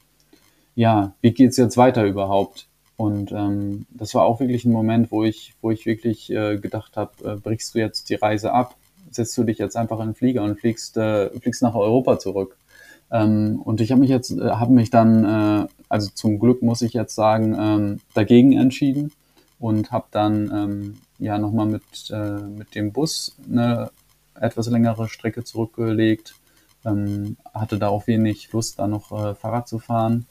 ja, 0.74 1.14
wie 1.20 1.32
geht's 1.32 1.56
jetzt 1.56 1.76
weiter 1.76 2.04
überhaupt? 2.04 2.66
Und 2.96 3.32
ähm, 3.32 3.86
das 3.90 4.14
war 4.14 4.24
auch 4.24 4.40
wirklich 4.40 4.64
ein 4.64 4.72
Moment, 4.72 5.10
wo 5.10 5.24
ich, 5.24 5.54
wo 5.60 5.70
ich 5.70 5.86
wirklich 5.86 6.30
äh, 6.30 6.58
gedacht 6.58 6.96
habe, 6.96 7.12
äh, 7.24 7.36
brichst 7.36 7.74
du 7.74 7.78
jetzt 7.78 8.10
die 8.10 8.14
Reise 8.14 8.52
ab, 8.52 8.76
setzt 9.10 9.36
du 9.36 9.44
dich 9.44 9.58
jetzt 9.58 9.76
einfach 9.76 9.98
in 10.00 10.08
den 10.08 10.14
Flieger 10.14 10.42
und 10.42 10.60
fliegst, 10.60 10.96
äh, 10.96 11.30
fliegst 11.40 11.62
nach 11.62 11.74
Europa 11.74 12.18
zurück. 12.18 12.56
Ähm, 13.10 13.60
und 13.62 13.80
ich 13.80 13.90
habe 13.90 14.00
mich 14.00 14.10
jetzt, 14.10 14.30
äh, 14.30 14.50
habe 14.50 14.72
mich 14.72 14.90
dann, 14.90 15.24
äh, 15.24 15.66
also 15.88 16.10
zum 16.14 16.38
Glück 16.38 16.62
muss 16.62 16.82
ich 16.82 16.94
jetzt 16.94 17.14
sagen, 17.14 17.56
ähm, 17.58 18.00
dagegen 18.14 18.52
entschieden 18.52 19.12
und 19.58 19.92
habe 19.92 20.06
dann 20.10 20.50
ähm, 20.52 20.94
ja 21.18 21.38
nochmal 21.38 21.66
mit, 21.66 21.82
äh, 22.10 22.40
mit 22.40 22.74
dem 22.74 22.92
Bus 22.92 23.36
eine 23.50 23.90
etwas 24.40 24.68
längere 24.68 25.08
Strecke 25.08 25.44
zurückgelegt, 25.44 26.34
ähm, 26.84 27.36
hatte 27.54 27.78
da 27.78 27.88
auch 27.88 28.06
wenig 28.06 28.52
Lust, 28.52 28.78
da 28.78 28.86
noch 28.86 29.12
äh, 29.12 29.34
Fahrrad 29.34 29.68
zu 29.68 29.78
fahren 29.78 30.26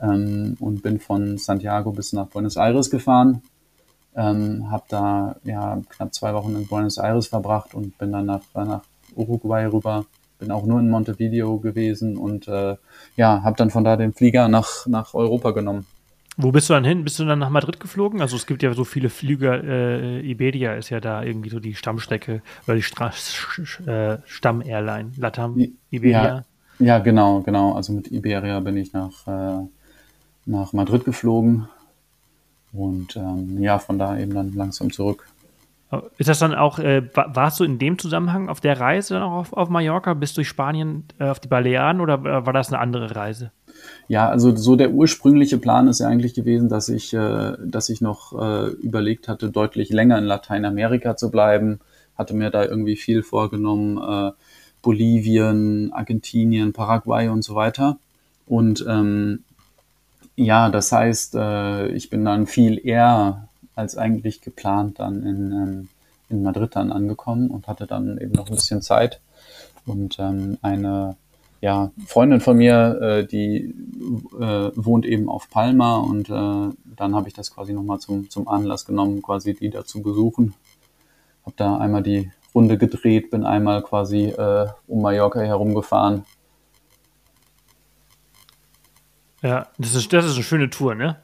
ähm, 0.00 0.56
und 0.60 0.82
bin 0.82 1.00
von 1.00 1.38
Santiago 1.38 1.92
bis 1.92 2.12
nach 2.12 2.28
Buenos 2.28 2.56
Aires 2.56 2.90
gefahren. 2.90 3.42
Ähm, 4.16 4.70
habe 4.70 4.84
da 4.88 5.36
ja 5.44 5.80
knapp 5.88 6.12
zwei 6.14 6.34
Wochen 6.34 6.56
in 6.56 6.66
Buenos 6.66 6.98
Aires 6.98 7.28
verbracht 7.28 7.74
und 7.74 7.96
bin 7.96 8.10
dann 8.12 8.26
nach, 8.26 8.42
nach 8.54 8.82
Uruguay 9.14 9.66
rüber. 9.66 10.04
Bin 10.38 10.50
auch 10.50 10.64
nur 10.64 10.80
in 10.80 10.90
Montevideo 10.90 11.58
gewesen 11.58 12.16
und 12.16 12.48
äh, 12.48 12.76
ja, 13.16 13.42
habe 13.42 13.56
dann 13.56 13.70
von 13.70 13.84
da 13.84 13.96
den 13.96 14.12
Flieger 14.12 14.48
nach, 14.48 14.86
nach 14.86 15.14
Europa 15.14 15.50
genommen. 15.52 15.86
Wo 16.42 16.52
bist 16.52 16.68
du 16.68 16.74
dann 16.74 16.84
hin? 16.84 17.04
Bist 17.04 17.18
du 17.18 17.24
dann 17.24 17.38
nach 17.38 17.50
Madrid 17.50 17.80
geflogen? 17.80 18.20
Also 18.20 18.36
es 18.36 18.46
gibt 18.46 18.62
ja 18.62 18.72
so 18.72 18.84
viele 18.84 19.08
Flüge. 19.10 19.62
Äh, 19.64 20.20
Iberia 20.20 20.74
ist 20.74 20.90
ja 20.90 21.00
da 21.00 21.22
irgendwie 21.22 21.50
so 21.50 21.60
die 21.60 21.74
Stammstrecke 21.74 22.42
oder 22.66 22.76
die 22.76 22.82
Stra 22.82 23.12
äh, 23.86 24.18
Stamm-Airline. 24.24 25.12
Latam, 25.16 25.58
Iberia. 25.90 26.24
Ja, 26.24 26.44
ja, 26.78 26.98
genau, 26.98 27.40
genau. 27.40 27.74
Also 27.74 27.92
mit 27.92 28.10
Iberia 28.10 28.60
bin 28.60 28.76
ich 28.76 28.92
nach, 28.92 29.26
äh, 29.26 29.66
nach 30.46 30.72
Madrid 30.72 31.04
geflogen 31.04 31.68
und 32.72 33.16
ähm, 33.16 33.60
ja, 33.60 33.78
von 33.78 33.98
da 33.98 34.18
eben 34.18 34.34
dann 34.34 34.52
langsam 34.52 34.92
zurück. 34.92 35.26
Ist 36.18 36.28
das 36.28 36.38
dann 36.38 36.54
auch, 36.54 36.78
äh, 36.78 37.02
warst 37.14 37.58
du 37.58 37.64
in 37.64 37.80
dem 37.80 37.98
Zusammenhang 37.98 38.48
auf 38.48 38.60
der 38.60 38.78
Reise 38.78 39.14
dann 39.14 39.24
auch 39.24 39.32
auf, 39.32 39.52
auf 39.52 39.68
Mallorca, 39.68 40.14
bis 40.14 40.34
durch 40.34 40.48
Spanien 40.48 41.04
äh, 41.18 41.28
auf 41.28 41.40
die 41.40 41.48
Balearen 41.48 42.00
oder 42.00 42.22
war 42.22 42.52
das 42.52 42.72
eine 42.72 42.78
andere 42.78 43.16
Reise? 43.16 43.50
Ja, 44.08 44.28
also 44.28 44.54
so 44.56 44.76
der 44.76 44.90
ursprüngliche 44.90 45.58
Plan 45.58 45.88
ist 45.88 46.00
ja 46.00 46.08
eigentlich 46.08 46.34
gewesen, 46.34 46.68
dass 46.68 46.88
ich, 46.88 47.14
äh, 47.14 47.52
dass 47.64 47.88
ich 47.88 48.00
noch 48.00 48.32
äh, 48.40 48.70
überlegt 48.70 49.28
hatte, 49.28 49.50
deutlich 49.50 49.90
länger 49.90 50.18
in 50.18 50.24
Lateinamerika 50.24 51.16
zu 51.16 51.30
bleiben. 51.30 51.80
Hatte 52.16 52.34
mir 52.34 52.50
da 52.50 52.64
irgendwie 52.64 52.96
viel 52.96 53.22
vorgenommen, 53.22 53.98
äh, 53.98 54.32
Bolivien, 54.82 55.92
Argentinien, 55.92 56.72
Paraguay 56.72 57.28
und 57.28 57.42
so 57.42 57.54
weiter. 57.54 57.98
Und 58.46 58.84
ähm, 58.88 59.44
ja, 60.36 60.70
das 60.70 60.90
heißt, 60.90 61.34
äh, 61.36 61.88
ich 61.88 62.10
bin 62.10 62.24
dann 62.24 62.46
viel 62.46 62.80
eher 62.84 63.48
als 63.74 63.96
eigentlich 63.96 64.40
geplant 64.40 64.98
dann 64.98 65.22
in, 65.22 65.52
ähm, 65.52 65.88
in 66.28 66.42
Madrid 66.42 66.76
dann 66.76 66.92
angekommen 66.92 67.50
und 67.50 67.66
hatte 67.66 67.86
dann 67.86 68.18
eben 68.18 68.32
noch 68.32 68.48
ein 68.48 68.54
bisschen 68.54 68.82
Zeit 68.82 69.20
und 69.86 70.18
ähm, 70.18 70.58
eine 70.62 71.16
ja, 71.60 71.92
Freundin 72.06 72.40
von 72.40 72.56
mir, 72.56 72.98
äh, 73.02 73.26
die 73.26 73.74
äh, 74.38 74.70
wohnt 74.74 75.04
eben 75.04 75.28
auf 75.28 75.50
Palma 75.50 75.98
und 75.98 76.30
äh, 76.30 76.74
dann 76.96 77.14
habe 77.14 77.28
ich 77.28 77.34
das 77.34 77.54
quasi 77.54 77.74
nochmal 77.74 77.98
zum, 77.98 78.30
zum 78.30 78.48
Anlass 78.48 78.86
genommen, 78.86 79.20
quasi 79.20 79.54
die 79.54 79.68
da 79.68 79.84
zu 79.84 80.02
besuchen. 80.02 80.54
Habe 81.44 81.54
da 81.56 81.76
einmal 81.76 82.02
die 82.02 82.30
Runde 82.54 82.78
gedreht, 82.78 83.30
bin 83.30 83.44
einmal 83.44 83.82
quasi 83.82 84.34
um 84.86 85.02
Mallorca 85.02 85.40
herumgefahren. 85.40 86.24
Ja, 89.42 89.68
das 89.78 89.94
ist, 89.94 90.12
das 90.12 90.26
ist 90.26 90.34
eine 90.34 90.42
schöne 90.42 90.68
Tour, 90.68 90.94
ne? 90.94 91.16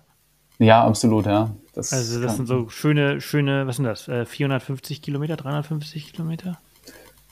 Ja, 0.59 0.84
absolut, 0.84 1.26
ja. 1.26 1.51
Das 1.74 1.93
also 1.93 2.22
das 2.22 2.37
sind 2.37 2.47
so 2.47 2.68
schöne, 2.70 3.20
schöne, 3.20 3.66
was 3.66 3.76
sind 3.76 3.84
das? 3.84 4.05
450 4.05 4.99
äh, 4.99 5.01
Kilometer, 5.01 5.37
350 5.37 6.14
Kilometer? 6.14 6.59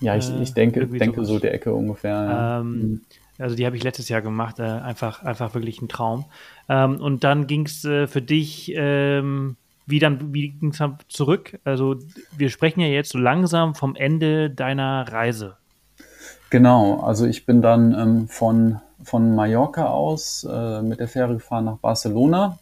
Ja, 0.01 0.17
ich, 0.17 0.31
ich 0.41 0.55
denke, 0.55 0.87
denke 0.87 1.25
so 1.25 1.39
der 1.39 1.55
Ecke 1.55 1.73
ungefähr. 1.75 2.13
Ja. 2.13 2.61
Ähm, 2.61 2.71
mhm. 2.71 3.01
also 3.39 3.57
die 3.57 3.67
habe 3.67 3.77
ich 3.77 3.85
letztes 3.85 4.09
Jahr 4.09 4.23
gemacht, 4.23 4.59
äh, 4.59 4.63
einfach, 4.63 5.23
einfach 5.23 5.55
wirklich 5.55 5.81
ein 5.81 5.89
Traum. 5.89 6.25
Ähm, 6.69 7.01
und 7.01 7.25
dann 7.25 7.47
ging 7.47 7.67
es 7.67 7.85
äh, 7.85 8.07
für 8.07 8.23
dich, 8.23 8.73
ähm, 8.75 9.57
wie 9.87 9.99
dann, 9.99 10.35
wie 10.35 10.51
ging 10.51 10.71
es 10.71 10.83
zurück? 11.09 11.59
Also 11.65 11.97
wir 12.37 12.51
sprechen 12.51 12.81
ja 12.81 12.89
jetzt 12.89 13.11
so 13.11 13.19
langsam 13.19 13.75
vom 13.75 13.97
Ende 13.97 14.51
deiner 14.51 15.07
Reise. 15.11 15.57
Genau, 16.51 17.01
also 17.01 17.27
ich 17.27 17.47
bin 17.47 17.63
dann 17.63 17.93
ähm, 17.93 18.29
von, 18.29 18.81
von 19.03 19.35
Mallorca 19.35 19.87
aus 19.87 20.47
äh, 20.49 20.83
mit 20.83 21.01
der 21.01 21.09
Fähre 21.09 21.35
gefahren 21.35 21.65
nach 21.65 21.79
Barcelona, 21.79 22.59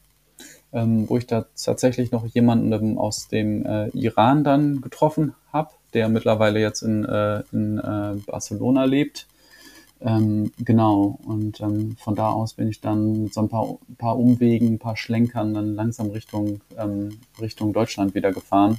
ähm, 0.72 1.08
wo 1.08 1.18
ich 1.18 1.26
da 1.26 1.46
tatsächlich 1.62 2.12
noch 2.12 2.26
jemanden 2.26 2.98
aus 2.98 3.28
dem 3.28 3.64
äh, 3.66 3.88
Iran 3.88 4.44
dann 4.44 4.80
getroffen 4.80 5.34
habe 5.52 5.70
der 5.94 6.08
mittlerweile 6.08 6.60
jetzt 6.60 6.82
in, 6.82 7.04
äh, 7.04 7.42
in 7.52 7.78
äh, 7.78 8.16
Barcelona 8.26 8.84
lebt. 8.84 9.26
Ähm, 10.00 10.52
genau, 10.58 11.18
und 11.24 11.60
ähm, 11.60 11.96
von 11.96 12.16
da 12.16 12.30
aus 12.30 12.54
bin 12.54 12.68
ich 12.68 12.80
dann 12.80 13.24
mit 13.24 13.34
so 13.34 13.42
ein 13.42 13.48
paar, 13.48 13.78
paar 13.98 14.18
Umwegen, 14.18 14.74
ein 14.74 14.78
paar 14.78 14.96
Schlenkern 14.96 15.54
dann 15.54 15.74
langsam 15.76 16.10
Richtung, 16.10 16.60
ähm, 16.76 17.20
Richtung 17.40 17.72
Deutschland 17.72 18.14
wieder 18.14 18.32
gefahren. 18.32 18.78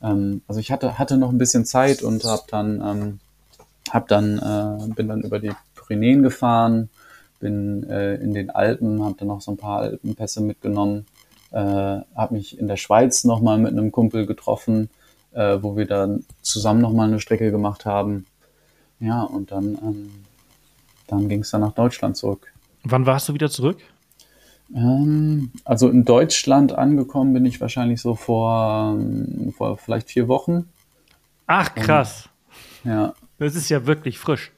Ähm, 0.00 0.42
also 0.46 0.60
ich 0.60 0.70
hatte, 0.70 0.98
hatte 0.98 1.16
noch 1.16 1.30
ein 1.30 1.38
bisschen 1.38 1.64
Zeit 1.64 2.02
und 2.02 2.22
habe 2.24 2.44
dann, 2.48 2.80
ähm, 2.80 3.18
hab 3.90 4.06
dann 4.06 4.38
äh, 4.38 4.94
bin 4.94 5.08
dann 5.08 5.22
über 5.22 5.40
die 5.40 5.52
Pyrenäen 5.74 6.22
gefahren, 6.22 6.90
bin 7.38 7.88
äh, 7.88 8.14
in 8.16 8.34
den 8.34 8.50
Alpen, 8.50 9.02
habe 9.04 9.16
dann 9.18 9.28
noch 9.28 9.40
so 9.40 9.52
ein 9.52 9.56
paar 9.56 9.80
Alpenpässe 9.80 10.40
mitgenommen, 10.40 11.06
äh, 11.50 11.58
habe 11.58 12.34
mich 12.34 12.58
in 12.58 12.68
der 12.68 12.76
Schweiz 12.76 13.24
nochmal 13.24 13.58
mit 13.58 13.72
einem 13.72 13.92
Kumpel 13.92 14.26
getroffen, 14.26 14.90
äh, 15.32 15.58
wo 15.60 15.76
wir 15.76 15.86
dann 15.86 16.24
zusammen 16.42 16.80
nochmal 16.80 17.08
eine 17.08 17.20
Strecke 17.20 17.50
gemacht 17.50 17.84
haben. 17.84 18.26
Ja, 19.00 19.22
und 19.22 19.52
dann, 19.52 19.78
ähm, 19.82 20.10
dann 21.06 21.28
ging 21.28 21.40
es 21.40 21.50
dann 21.50 21.60
nach 21.60 21.74
Deutschland 21.74 22.16
zurück. 22.16 22.52
Wann 22.84 23.06
warst 23.06 23.28
du 23.28 23.34
wieder 23.34 23.50
zurück? 23.50 23.78
Ähm, 24.74 25.50
also 25.64 25.88
in 25.88 26.04
Deutschland 26.04 26.72
angekommen 26.72 27.32
bin 27.34 27.44
ich 27.44 27.60
wahrscheinlich 27.60 28.00
so 28.00 28.14
vor, 28.14 28.96
ähm, 28.98 29.52
vor 29.56 29.76
vielleicht 29.76 30.08
vier 30.08 30.28
Wochen. 30.28 30.68
Ach, 31.46 31.74
krass. 31.74 32.28
Ähm, 32.84 32.90
ja. 32.90 33.14
Das 33.38 33.54
ist 33.54 33.68
ja 33.68 33.86
wirklich 33.86 34.18
frisch. 34.18 34.52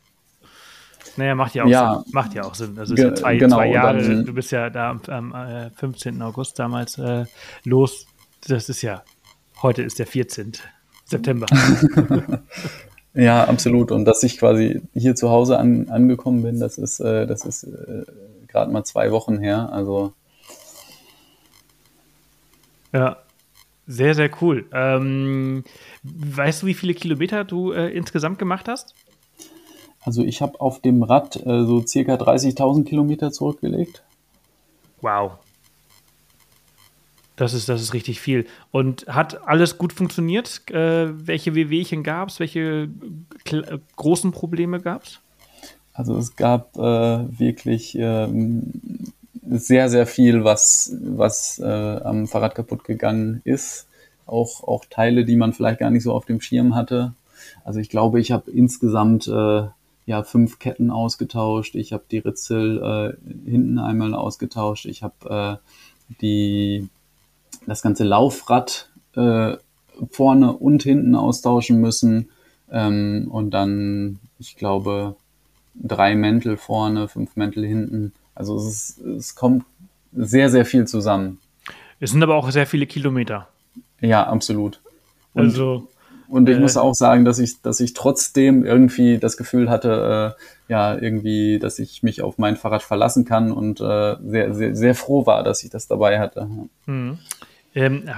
Naja, 1.18 1.34
macht 1.34 1.54
ja 1.54 1.64
auch 1.64 1.68
Ja. 1.68 1.94
Sinn. 2.04 2.12
Macht 2.14 2.34
ja 2.34 2.42
auch 2.44 2.54
Sinn. 2.54 2.78
Also 2.78 2.96
sind 2.96 3.18
zwei, 3.18 3.36
genau, 3.36 3.56
zwei 3.56 3.70
Jahre. 3.70 3.98
dann- 4.02 4.24
du 4.24 4.32
bist 4.32 4.50
ja 4.52 4.70
da 4.70 4.90
am, 4.90 5.02
am 5.08 5.34
äh, 5.34 5.70
15. 5.70 6.22
August 6.22 6.58
damals 6.58 6.96
äh, 6.98 7.24
los. 7.64 8.06
Das 8.46 8.68
ist 8.68 8.82
ja, 8.82 9.02
heute 9.62 9.82
ist 9.82 9.98
der 9.98 10.06
14. 10.06 10.52
September. 11.04 11.46
Ja, 13.14 13.44
absolut. 13.48 13.90
Und 13.90 14.04
dass 14.04 14.22
ich 14.22 14.38
quasi 14.38 14.80
hier 14.94 15.16
zu 15.16 15.30
Hause 15.30 15.58
an, 15.58 15.88
angekommen 15.88 16.42
bin, 16.42 16.60
das 16.60 16.78
ist, 16.78 17.00
äh, 17.00 17.26
das 17.26 17.44
ist 17.44 17.64
äh, 17.64 18.04
gerade 18.46 18.70
mal 18.70 18.84
zwei 18.84 19.10
Wochen 19.10 19.38
her. 19.38 19.70
Also 19.72 20.12
ja. 22.92 23.16
Sehr, 23.90 24.14
sehr 24.14 24.30
cool. 24.42 24.66
Ähm, 24.72 25.64
weißt 26.02 26.62
du, 26.62 26.66
wie 26.66 26.74
viele 26.74 26.92
Kilometer 26.92 27.42
du 27.44 27.72
äh, 27.72 27.88
insgesamt 27.88 28.38
gemacht 28.38 28.68
hast? 28.68 28.94
Also 30.08 30.24
ich 30.24 30.40
habe 30.40 30.58
auf 30.58 30.80
dem 30.80 31.02
Rad 31.02 31.36
äh, 31.36 31.66
so 31.66 31.86
circa 31.86 32.14
30.000 32.14 32.84
Kilometer 32.84 33.30
zurückgelegt. 33.30 34.02
Wow. 35.02 35.32
Das 37.36 37.52
ist, 37.52 37.68
das 37.68 37.82
ist 37.82 37.92
richtig 37.92 38.18
viel. 38.18 38.46
Und 38.70 39.06
hat 39.06 39.46
alles 39.46 39.76
gut 39.76 39.92
funktioniert? 39.92 40.62
Äh, 40.70 41.08
welche 41.26 41.54
Wehwehchen 41.54 42.04
gab 42.04 42.30
es? 42.30 42.40
Welche 42.40 42.88
äh, 43.50 43.78
großen 43.96 44.32
Probleme 44.32 44.80
gab 44.80 45.02
es? 45.02 45.20
Also 45.92 46.16
es 46.16 46.36
gab 46.36 46.74
äh, 46.78 46.80
wirklich 47.38 47.94
ähm, 47.98 48.72
sehr, 49.46 49.90
sehr 49.90 50.06
viel, 50.06 50.42
was, 50.42 50.96
was 51.02 51.58
äh, 51.58 51.66
am 51.66 52.26
Fahrrad 52.26 52.54
kaputt 52.54 52.84
gegangen 52.84 53.42
ist. 53.44 53.86
Auch, 54.24 54.64
auch 54.66 54.86
Teile, 54.88 55.26
die 55.26 55.36
man 55.36 55.52
vielleicht 55.52 55.80
gar 55.80 55.90
nicht 55.90 56.02
so 56.02 56.14
auf 56.14 56.24
dem 56.24 56.40
Schirm 56.40 56.74
hatte. 56.74 57.12
Also 57.62 57.78
ich 57.78 57.90
glaube, 57.90 58.20
ich 58.20 58.32
habe 58.32 58.50
insgesamt 58.50 59.28
äh, 59.28 59.66
ja 60.08 60.22
fünf 60.22 60.58
Ketten 60.58 60.90
ausgetauscht. 60.90 61.74
Ich 61.74 61.92
habe 61.92 62.04
die 62.10 62.18
Ritzel 62.18 63.18
äh, 63.22 63.50
hinten 63.50 63.78
einmal 63.78 64.14
ausgetauscht. 64.14 64.86
Ich 64.86 65.02
habe 65.02 65.60
äh, 65.60 66.14
die 66.22 66.88
das 67.66 67.82
ganze 67.82 68.04
Laufrad 68.04 68.88
äh, 69.14 69.56
vorne 70.10 70.54
und 70.54 70.82
hinten 70.82 71.14
austauschen 71.14 71.82
müssen. 71.82 72.30
Ähm, 72.70 73.28
und 73.30 73.50
dann, 73.50 74.18
ich 74.38 74.56
glaube, 74.56 75.14
drei 75.74 76.14
Mäntel 76.14 76.56
vorne, 76.56 77.08
fünf 77.08 77.36
Mäntel 77.36 77.66
hinten. 77.66 78.14
Also 78.34 78.56
es, 78.56 78.66
ist, 78.66 78.98
es 79.00 79.34
kommt 79.34 79.66
sehr, 80.14 80.48
sehr 80.48 80.64
viel 80.64 80.86
zusammen. 80.86 81.38
Es 82.00 82.12
sind 82.12 82.22
aber 82.22 82.36
auch 82.36 82.50
sehr 82.50 82.66
viele 82.66 82.86
Kilometer. 82.86 83.46
Ja, 84.00 84.26
absolut. 84.26 84.80
Und, 85.34 85.44
Also, 85.44 85.86
und 86.28 86.48
ich 86.48 86.56
äh, 86.56 86.60
muss 86.60 86.76
auch 86.76 86.94
sagen, 86.94 87.24
dass 87.24 87.38
ich, 87.38 87.62
dass 87.62 87.80
ich 87.80 87.94
trotzdem 87.94 88.64
irgendwie 88.64 89.18
das 89.18 89.36
Gefühl 89.36 89.70
hatte, 89.70 90.36
äh, 90.36 90.72
ja, 90.72 90.96
irgendwie, 90.96 91.58
dass 91.58 91.78
ich 91.78 92.02
mich 92.02 92.22
auf 92.22 92.38
mein 92.38 92.56
Fahrrad 92.56 92.82
verlassen 92.82 93.24
kann 93.24 93.50
und 93.52 93.80
äh, 93.80 94.16
sehr, 94.22 94.54
sehr, 94.54 94.76
sehr 94.76 94.94
froh 94.94 95.26
war, 95.26 95.42
dass 95.42 95.64
ich 95.64 95.70
das 95.70 95.88
dabei 95.88 96.18
hatte. 96.18 96.48
hm. 96.84 97.18
ähm, 97.74 98.10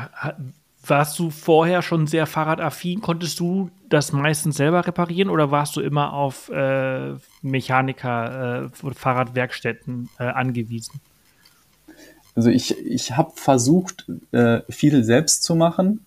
warst 0.84 1.18
du 1.18 1.30
vorher 1.30 1.82
schon 1.82 2.06
sehr 2.06 2.26
fahrradaffin? 2.26 3.00
Konntest 3.00 3.38
du 3.38 3.70
das 3.88 4.12
meistens 4.12 4.56
selber 4.56 4.86
reparieren 4.86 5.28
oder 5.28 5.50
warst 5.50 5.76
du 5.76 5.80
immer 5.80 6.12
auf 6.14 6.48
äh, 6.48 7.14
Mechaniker, 7.42 8.70
äh, 8.72 8.94
Fahrradwerkstätten 8.94 10.08
äh, 10.18 10.24
angewiesen? 10.24 11.00
Also 12.34 12.48
ich, 12.48 12.78
ich 12.78 13.16
habe 13.16 13.32
versucht, 13.34 14.06
äh, 14.32 14.60
viel 14.70 15.04
selbst 15.04 15.42
zu 15.42 15.54
machen, 15.54 16.06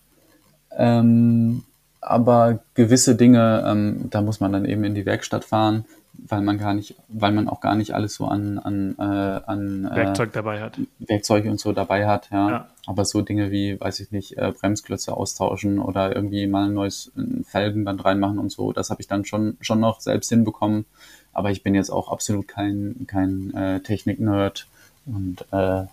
ähm, 0.75 1.63
aber 2.05 2.59
gewisse 2.73 3.15
Dinge, 3.15 3.63
ähm, 3.65 4.09
da 4.09 4.21
muss 4.21 4.39
man 4.39 4.51
dann 4.51 4.65
eben 4.65 4.83
in 4.83 4.95
die 4.95 5.05
Werkstatt 5.05 5.45
fahren, 5.45 5.85
weil 6.13 6.41
man 6.41 6.57
gar 6.57 6.73
nicht, 6.73 6.95
weil 7.07 7.31
man 7.31 7.47
auch 7.47 7.59
gar 7.59 7.75
nicht 7.75 7.93
alles 7.93 8.15
so 8.15 8.25
an, 8.25 8.59
an, 8.59 8.95
äh, 8.97 9.01
an 9.01 9.85
äh, 9.85 9.95
Werkzeug 9.95 10.31
dabei 10.33 10.61
hat. 10.61 10.79
Werkzeuge 10.99 11.49
und 11.49 11.59
so 11.59 11.71
dabei 11.73 12.07
hat, 12.07 12.29
ja. 12.31 12.49
Ja. 12.49 12.67
Aber 12.85 13.05
so 13.05 13.21
Dinge 13.21 13.51
wie, 13.51 13.79
weiß 13.79 13.99
ich 13.99 14.11
nicht, 14.11 14.37
äh, 14.37 14.51
Bremsklötze 14.51 15.15
austauschen 15.15 15.79
oder 15.79 16.15
irgendwie 16.15 16.47
mal 16.47 16.65
ein 16.65 16.73
neues 16.73 17.11
Felgenband 17.45 18.03
reinmachen 18.05 18.37
und 18.37 18.51
so, 18.51 18.73
das 18.73 18.89
habe 18.89 19.01
ich 19.01 19.07
dann 19.07 19.25
schon, 19.25 19.57
schon 19.61 19.79
noch 19.79 20.01
selbst 20.01 20.29
hinbekommen. 20.29 20.85
Aber 21.33 21.49
ich 21.49 21.63
bin 21.63 21.73
jetzt 21.73 21.89
auch 21.89 22.11
absolut 22.11 22.47
kein, 22.47 23.07
kein 23.07 23.53
äh, 23.55 23.79
Technik-Nerd 23.79 24.67
und 25.05 25.45
äh, 25.51 25.85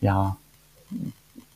ja, 0.00 0.36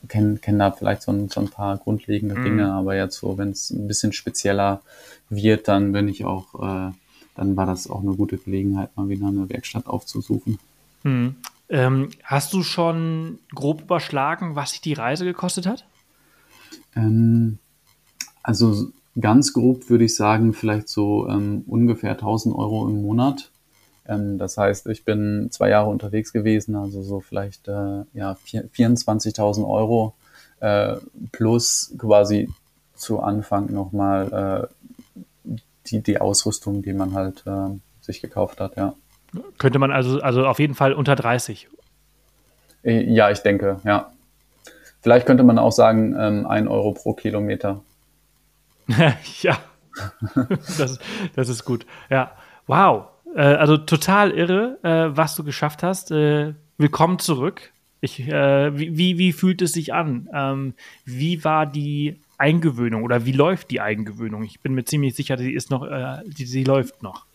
kenne 0.09 0.37
kenn 0.39 0.59
da 0.59 0.71
vielleicht 0.71 1.03
so 1.03 1.13
ein, 1.13 1.29
so 1.29 1.41
ein 1.41 1.49
paar 1.49 1.77
grundlegende 1.79 2.37
Mhm. 2.37 2.43
Dinge, 2.45 2.73
aber 2.73 2.97
jetzt 2.97 3.19
so, 3.19 3.37
wenn 3.39 3.51
es 3.51 3.71
ein 3.71 3.89
bisschen 3.89 4.13
spezieller 4.13 4.81
wird, 5.29 5.69
dann 5.69 5.93
bin 5.93 6.09
ich 6.09 6.25
auch, 6.25 6.55
äh, 6.55 6.93
dann 7.35 7.57
war 7.57 7.67
das 7.67 7.91
auch 7.91 8.03
eine 8.03 8.15
gute 8.15 8.39
Gelegenheit, 8.39 8.97
mal 8.97 9.09
wieder 9.09 9.27
eine 9.27 9.49
Werkstatt 9.49 9.87
aufzusuchen. 9.87 10.59
Hm. 11.03 11.37
Ähm, 11.71 12.11
hast 12.23 12.53
du 12.55 12.63
schon 12.63 13.39
grob 13.55 13.83
überschlagen, 13.83 14.57
was 14.57 14.71
sich 14.71 14.81
die 14.81 14.95
Reise 14.95 15.25
gekostet 15.25 15.67
hat? 15.67 15.85
Ähm, 16.97 17.59
also 18.43 18.91
ganz 19.21 19.53
grob 19.53 19.91
würde 19.91 20.05
ich 20.05 20.15
sagen, 20.15 20.55
vielleicht 20.55 20.89
so 20.89 21.29
ähm, 21.29 21.65
ungefähr 21.67 22.13
1000 22.13 22.55
Euro 22.55 22.89
im 22.89 23.03
Monat. 23.03 23.51
Ähm, 24.09 24.39
das 24.39 24.57
heißt, 24.57 24.87
ich 24.89 25.05
bin 25.05 25.49
zwei 25.51 25.69
Jahre 25.69 25.91
unterwegs 25.91 26.33
gewesen, 26.33 26.75
also 26.77 27.03
so 27.03 27.21
vielleicht 27.21 27.69
äh, 27.69 28.03
ja, 28.15 28.35
vier- 28.37 28.69
24.000 28.71 29.69
Euro 29.69 30.15
äh, 30.61 30.97
plus 31.31 31.95
quasi 31.99 32.49
zu 32.95 33.21
Anfang 33.21 33.73
nochmal 33.73 34.69
äh, 35.45 35.59
die, 35.87 36.01
die 36.03 36.21
Ausrüstung, 36.21 36.83
die 36.83 36.93
man 36.93 37.15
halt 37.15 37.45
äh, 37.47 37.69
sich 38.01 38.21
gekauft 38.21 38.61
hat, 38.61 38.77
ja. 38.77 38.95
Könnte 39.59 39.79
man 39.79 39.91
also, 39.93 40.21
also 40.21 40.47
auf 40.47 40.59
jeden 40.59 40.75
Fall 40.75 40.95
unter 40.95 41.15
30. 41.15 41.69
Äh, 42.83 43.03
Ja, 43.13 43.31
ich 43.31 43.41
denke, 43.41 43.79
ja. 43.85 44.11
Vielleicht 45.01 45.27
könnte 45.27 45.45
man 45.45 45.59
auch 45.59 45.71
sagen, 45.73 46.17
ähm, 46.19 46.47
1 46.47 46.67
Euro 46.69 46.93
pro 46.93 47.13
Kilometer. 47.13 47.83
ja, 49.43 49.59
das, 50.79 50.99
das 51.37 51.49
ist 51.49 51.65
gut. 51.65 51.87
Ja, 52.11 52.33
wow. 52.67 53.05
Äh, 53.39 53.55
also 53.55 53.77
total 53.77 54.33
irre, 54.33 54.79
äh, 54.83 55.17
was 55.17 55.37
du 55.37 55.45
geschafft 55.45 55.85
hast. 55.85 56.11
Äh, 56.11 56.55
willkommen 56.77 57.21
zurück. 57.21 57.73
Ich, 58.01 58.21
äh, 58.21 58.77
wie, 58.77 58.99
wie, 58.99 59.17
wie 59.17 59.33
fühlt 59.33 59.63
es 59.63 59.73
sich 59.73 59.95
an? 59.95 60.29
Ähm, 60.35 60.75
wie 61.05 61.45
war 61.45 61.65
die 61.65 62.17
Eingewöhnung 62.37 63.05
oder 63.05 63.27
wie 63.27 63.33
läuft 63.33 63.71
die 63.71 63.81
Eingewöhnung? 63.81 64.43
Ich 64.43 64.61
bin 64.61 64.75
mir 64.75 64.85
ziemlich 64.85 65.15
sicher, 65.15 65.39
sie 65.39 65.53
ist 65.53 65.71
noch, 65.71 65.87
äh, 65.87 66.19
die, 66.27 66.47
sie 66.47 66.65
läuft 66.65 67.05
noch. 67.05 67.27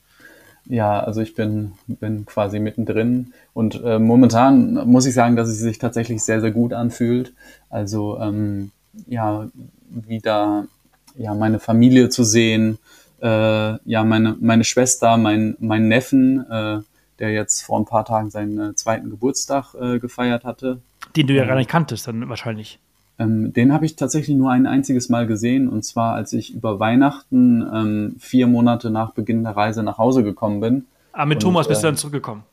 Ja, 0.65 0.99
also 0.99 1.21
ich 1.21 1.35
bin, 1.35 1.73
bin 1.87 2.25
quasi 2.25 2.59
mittendrin 2.59 3.33
und 3.53 3.81
äh, 3.83 3.97
momentan 3.97 4.73
muss 4.85 5.05
ich 5.05 5.13
sagen, 5.13 5.37
dass 5.37 5.47
es 5.47 5.59
sich 5.59 5.77
tatsächlich 5.77 6.21
sehr, 6.21 6.41
sehr 6.41 6.51
gut 6.51 6.73
anfühlt. 6.73 7.33
Also 7.69 8.19
ähm, 8.19 8.71
ja, 9.07 9.47
wieder 9.89 10.67
ja 11.15 11.33
meine 11.33 11.59
Familie 11.59 12.09
zu 12.09 12.23
sehen, 12.25 12.77
äh, 13.23 13.77
ja 13.89 14.03
meine 14.03 14.35
meine 14.39 14.63
Schwester, 14.63 15.17
mein 15.17 15.55
mein 15.59 15.87
Neffen, 15.87 16.45
äh, 16.49 16.79
der 17.19 17.31
jetzt 17.31 17.61
vor 17.63 17.79
ein 17.79 17.85
paar 17.85 18.05
Tagen 18.05 18.29
seinen 18.29 18.59
äh, 18.59 18.75
zweiten 18.75 19.09
Geburtstag 19.09 19.73
äh, 19.79 19.99
gefeiert 19.99 20.43
hatte. 20.43 20.79
Den 21.15 21.27
du 21.27 21.33
ja 21.33 21.43
Ja. 21.43 21.47
gar 21.47 21.55
nicht 21.55 21.69
kanntest, 21.69 22.07
dann 22.07 22.27
wahrscheinlich. 22.29 22.79
Ähm, 23.19 23.53
den 23.53 23.71
habe 23.71 23.85
ich 23.85 23.95
tatsächlich 23.95 24.35
nur 24.35 24.51
ein 24.51 24.65
einziges 24.65 25.07
Mal 25.09 25.27
gesehen 25.27 25.69
und 25.69 25.85
zwar 25.85 26.15
als 26.15 26.33
ich 26.33 26.53
über 26.53 26.79
Weihnachten 26.79 27.61
ähm, 27.73 28.15
vier 28.19 28.47
Monate 28.47 28.89
nach 28.89 29.11
Beginn 29.13 29.43
der 29.43 29.55
Reise 29.55 29.83
nach 29.83 29.97
Hause 29.99 30.23
gekommen 30.23 30.59
bin. 30.61 30.85
Ah, 31.11 31.25
mit 31.25 31.37
Und, 31.37 31.41
Thomas 31.43 31.67
bist 31.67 31.83
du 31.83 31.87
äh, 31.87 31.89
dann 31.91 31.97
zurückgekommen. 31.97 32.43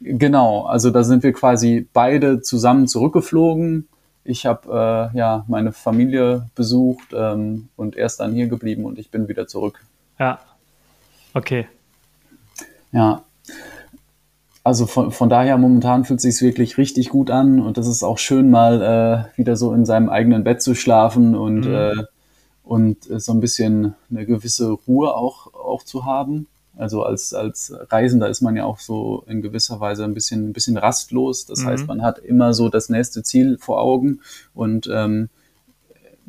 Genau, 0.00 0.66
also 0.66 0.90
da 0.90 1.02
sind 1.02 1.22
wir 1.22 1.32
quasi 1.32 1.88
beide 1.92 2.42
zusammen 2.42 2.86
zurückgeflogen. 2.86 3.88
Ich 4.24 4.46
habe 4.46 5.10
äh, 5.14 5.18
ja 5.18 5.44
meine 5.48 5.72
Familie 5.72 6.48
besucht 6.54 7.08
ähm, 7.14 7.68
und 7.76 7.96
er 7.96 8.06
ist 8.06 8.18
dann 8.20 8.32
hier 8.34 8.46
geblieben 8.48 8.84
und 8.84 8.98
ich 8.98 9.10
bin 9.10 9.28
wieder 9.28 9.46
zurück. 9.48 9.80
Ja. 10.18 10.38
Okay. 11.34 11.66
Ja. 12.92 13.22
Also 14.64 14.86
von, 14.86 15.10
von 15.10 15.28
daher 15.28 15.58
momentan 15.58 16.04
fühlt 16.04 16.18
es 16.18 16.38
sich 16.38 16.40
wirklich 16.42 16.78
richtig 16.78 17.08
gut 17.08 17.30
an 17.30 17.60
und 17.60 17.78
es 17.78 17.88
ist 17.88 18.04
auch 18.04 18.18
schön 18.18 18.48
mal 18.50 19.26
äh, 19.34 19.36
wieder 19.38 19.56
so 19.56 19.72
in 19.72 19.84
seinem 19.84 20.08
eigenen 20.08 20.44
Bett 20.44 20.62
zu 20.62 20.74
schlafen 20.74 21.34
und 21.34 21.66
Mhm. 21.66 21.74
äh, 21.74 21.94
und 22.64 23.10
äh, 23.10 23.18
so 23.18 23.32
ein 23.32 23.40
bisschen 23.40 23.94
eine 24.08 24.24
gewisse 24.24 24.70
Ruhe 24.70 25.14
auch 25.16 25.52
auch 25.54 25.82
zu 25.82 26.04
haben. 26.04 26.46
Also 26.76 27.02
als 27.02 27.34
als 27.34 27.74
Reisender 27.90 28.28
ist 28.28 28.40
man 28.40 28.54
ja 28.54 28.64
auch 28.64 28.78
so 28.78 29.24
in 29.26 29.42
gewisser 29.42 29.80
Weise 29.80 30.04
ein 30.04 30.14
bisschen 30.14 30.50
ein 30.50 30.52
bisschen 30.52 30.76
rastlos. 30.76 31.44
Das 31.44 31.60
Mhm. 31.62 31.66
heißt, 31.66 31.86
man 31.88 32.02
hat 32.02 32.20
immer 32.20 32.54
so 32.54 32.68
das 32.68 32.88
nächste 32.88 33.24
Ziel 33.24 33.58
vor 33.58 33.80
Augen 33.80 34.20
und 34.54 34.88
ähm, 34.92 35.28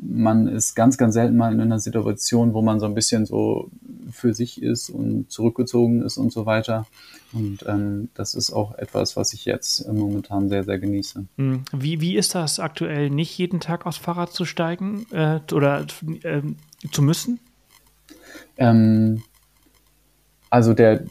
man 0.06 0.48
ist 0.48 0.74
ganz, 0.74 0.98
ganz 0.98 1.14
selten 1.14 1.36
mal 1.36 1.52
in 1.52 1.60
einer 1.60 1.78
Situation, 1.78 2.54
wo 2.54 2.62
man 2.62 2.80
so 2.80 2.86
ein 2.86 2.94
bisschen 2.94 3.26
so 3.26 3.70
für 4.10 4.34
sich 4.34 4.62
ist 4.62 4.90
und 4.90 5.30
zurückgezogen 5.30 6.02
ist 6.02 6.18
und 6.18 6.32
so 6.32 6.46
weiter. 6.46 6.86
Und 7.32 7.64
ähm, 7.66 8.10
das 8.14 8.34
ist 8.34 8.52
auch 8.52 8.74
etwas, 8.76 9.16
was 9.16 9.32
ich 9.32 9.44
jetzt 9.44 9.90
momentan 9.90 10.48
sehr, 10.48 10.64
sehr 10.64 10.78
genieße. 10.78 11.24
Hm. 11.36 11.64
Wie, 11.72 12.00
wie 12.00 12.16
ist 12.16 12.34
das 12.34 12.60
aktuell, 12.60 13.10
nicht 13.10 13.36
jeden 13.38 13.60
Tag 13.60 13.86
aufs 13.86 13.96
Fahrrad 13.96 14.32
zu 14.32 14.44
steigen 14.44 15.06
äh, 15.10 15.40
oder 15.52 15.86
äh, 16.22 16.42
zu 16.92 17.02
müssen? 17.02 17.40
Ähm, 18.56 19.22
also 20.50 20.72
der, 20.72 21.02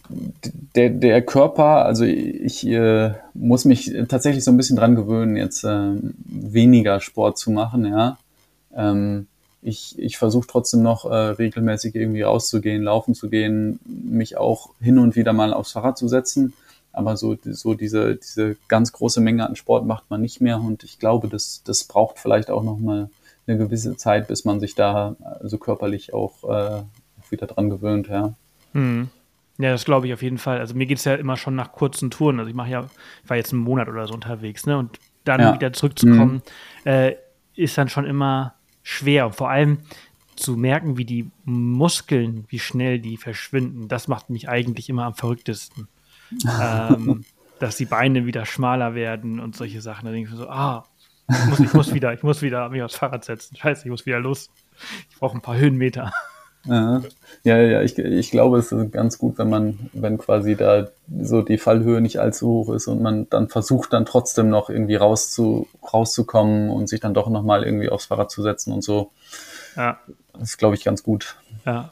der, 0.76 0.90
der 0.90 1.22
Körper, 1.22 1.86
also 1.86 2.06
ich 2.06 2.66
äh, 2.66 3.14
muss 3.34 3.66
mich 3.66 3.92
tatsächlich 4.08 4.46
so 4.46 4.52
ein 4.52 4.58
bisschen 4.58 4.78
dran 4.78 4.96
gewöhnen, 4.96 5.36
jetzt 5.36 5.66
äh, 5.66 5.92
weniger 6.26 7.02
Sport 7.02 7.38
zu 7.38 7.52
machen, 7.52 7.86
ja. 7.86 8.18
Ähm, 8.76 9.28
ich 9.62 9.98
ich 9.98 10.18
versuche 10.18 10.48
trotzdem 10.48 10.84
noch 10.84 11.06
äh, 11.06 11.16
regelmäßig 11.16 11.96
irgendwie 11.96 12.22
rauszugehen, 12.22 12.84
laufen 12.84 13.16
zu 13.16 13.30
gehen, 13.30 13.80
mich 13.86 14.38
auch 14.38 14.72
hin 14.82 15.00
und 15.00 15.16
wieder 15.16 15.34
mal 15.34 15.54
aufs 15.54 15.72
Fahrrad 15.72 15.98
zu 15.98 16.08
setzen. 16.08 16.54
Aber 16.92 17.18
so, 17.18 17.36
so 17.44 17.74
diese, 17.74 18.16
diese 18.16 18.56
ganz 18.68 18.92
große 18.92 19.20
Menge 19.20 19.48
an 19.48 19.56
Sport 19.56 19.86
macht 19.86 20.10
man 20.10 20.22
nicht 20.22 20.42
mehr. 20.42 20.60
Und 20.60 20.84
ich 20.84 21.00
glaube, 21.00 21.28
das, 21.28 21.64
das 21.66 21.86
braucht 21.86 22.20
vielleicht 22.20 22.52
auch 22.52 22.62
noch 22.62 22.78
mal 22.78 23.10
eine 23.48 23.58
gewisse 23.58 23.98
Zeit, 23.98 24.28
bis 24.28 24.46
man 24.46 24.60
sich 24.60 24.76
da 24.76 25.16
so 25.20 25.26
also 25.26 25.58
körperlich 25.58 26.14
auch 26.14 26.44
äh, 26.44 26.84
wieder 27.32 27.48
dran 27.48 27.70
gewöhnt, 27.70 28.08
ja. 28.08 28.34
Hm. 28.74 29.10
Ja, 29.58 29.72
das 29.72 29.86
glaube 29.86 30.08
ich 30.08 30.14
auf 30.14 30.22
jeden 30.22 30.38
Fall. 30.38 30.60
Also 30.60 30.76
mir 30.76 30.86
geht 30.86 30.98
es 30.98 31.06
ja 31.06 31.16
immer 31.16 31.38
schon 31.38 31.56
nach 31.56 31.74
kurzen 31.74 32.10
Touren. 32.10 32.40
Also 32.40 32.50
ich 32.50 32.56
mache 32.56 32.70
ja, 32.70 32.86
ich 33.24 33.30
war 33.30 33.38
jetzt 33.38 33.54
einen 33.54 33.62
Monat 33.62 33.88
oder 33.88 34.08
so 34.08 34.14
unterwegs, 34.14 34.66
ne? 34.66 34.78
Und 34.78 35.00
dann 35.26 35.40
ja. 35.40 35.54
wieder 35.54 35.74
zurückzukommen, 35.74 36.42
mhm. 36.86 36.92
äh, 36.92 37.16
ist 37.56 37.78
dann 37.78 37.88
schon 37.88 38.06
immer 38.06 38.56
schwer. 38.84 39.26
Und 39.26 39.36
vor 39.36 39.50
allem 39.50 39.80
zu 40.36 40.58
merken, 40.58 40.98
wie 40.98 41.06
die 41.06 41.32
Muskeln, 41.46 42.46
wie 42.50 42.60
schnell 42.60 43.00
die 43.00 43.18
verschwinden, 43.18 43.88
das 43.88 44.08
macht 44.08 44.30
mich 44.30 44.50
eigentlich 44.50 44.90
immer 44.90 45.06
am 45.06 45.16
verrücktesten. 45.16 45.88
ähm, 46.60 47.26
dass 47.60 47.78
die 47.78 47.86
Beine 47.86 48.26
wieder 48.26 48.46
schmaler 48.46 48.94
werden 48.94 49.40
und 49.40 49.56
solche 49.56 49.82
Sachen. 49.82 50.06
Da 50.06 50.12
denke 50.12 50.30
ich 50.30 50.36
so, 50.36 50.50
ah, 50.50 50.86
ich 51.30 51.46
muss, 51.46 51.60
ich 51.60 51.74
muss 51.74 51.94
wieder, 51.94 52.14
ich 52.14 52.24
muss 52.24 52.42
wieder 52.42 52.68
mich 52.70 52.82
aufs 52.82 52.96
Fahrrad 52.96 53.24
setzen. 53.24 53.56
Scheiße, 53.56 53.86
ich 53.86 53.90
muss 53.90 54.06
wieder 54.06 54.20
los. 54.20 54.50
Ich 55.10 55.18
brauche 55.18 55.38
ein 55.38 55.42
paar 55.42 55.56
Höhenmeter. 55.56 56.12
Ja, 56.66 57.02
ja, 57.44 57.58
ja 57.58 57.82
ich, 57.82 57.98
ich 57.98 58.32
glaube, 58.32 58.58
es 58.58 58.72
ist 58.72 58.92
ganz 58.92 59.18
gut, 59.18 59.38
wenn 59.38 59.50
man, 59.50 59.90
wenn 59.94 60.18
quasi 60.18 60.56
da 60.56 60.88
so 61.22 61.42
die 61.42 61.58
Fallhöhe 61.58 62.02
nicht 62.02 62.20
allzu 62.20 62.48
hoch 62.48 62.74
ist 62.74 62.88
und 62.88 63.02
man 63.02 63.30
dann 63.30 63.50
versucht, 63.50 63.94
dann 63.94 64.06
trotzdem 64.06 64.50
noch 64.50 64.70
irgendwie 64.70 64.96
rauszu, 64.96 65.68
rauszukommen 65.92 66.70
und 66.70 66.88
sich 66.88 67.00
dann 67.00 67.14
doch 67.14 67.30
nochmal 67.30 67.64
irgendwie 67.64 67.90
aufs 67.90 68.06
Fahrrad 68.06 68.32
zu 68.32 68.42
setzen 68.42 68.72
und 68.72 68.84
so. 68.84 69.12
Ja. 69.76 70.00
Das 70.34 70.44
ist, 70.44 70.58
glaube 70.58 70.76
ich, 70.76 70.84
ganz 70.84 71.04
gut. 71.04 71.36
Ja. 71.66 71.92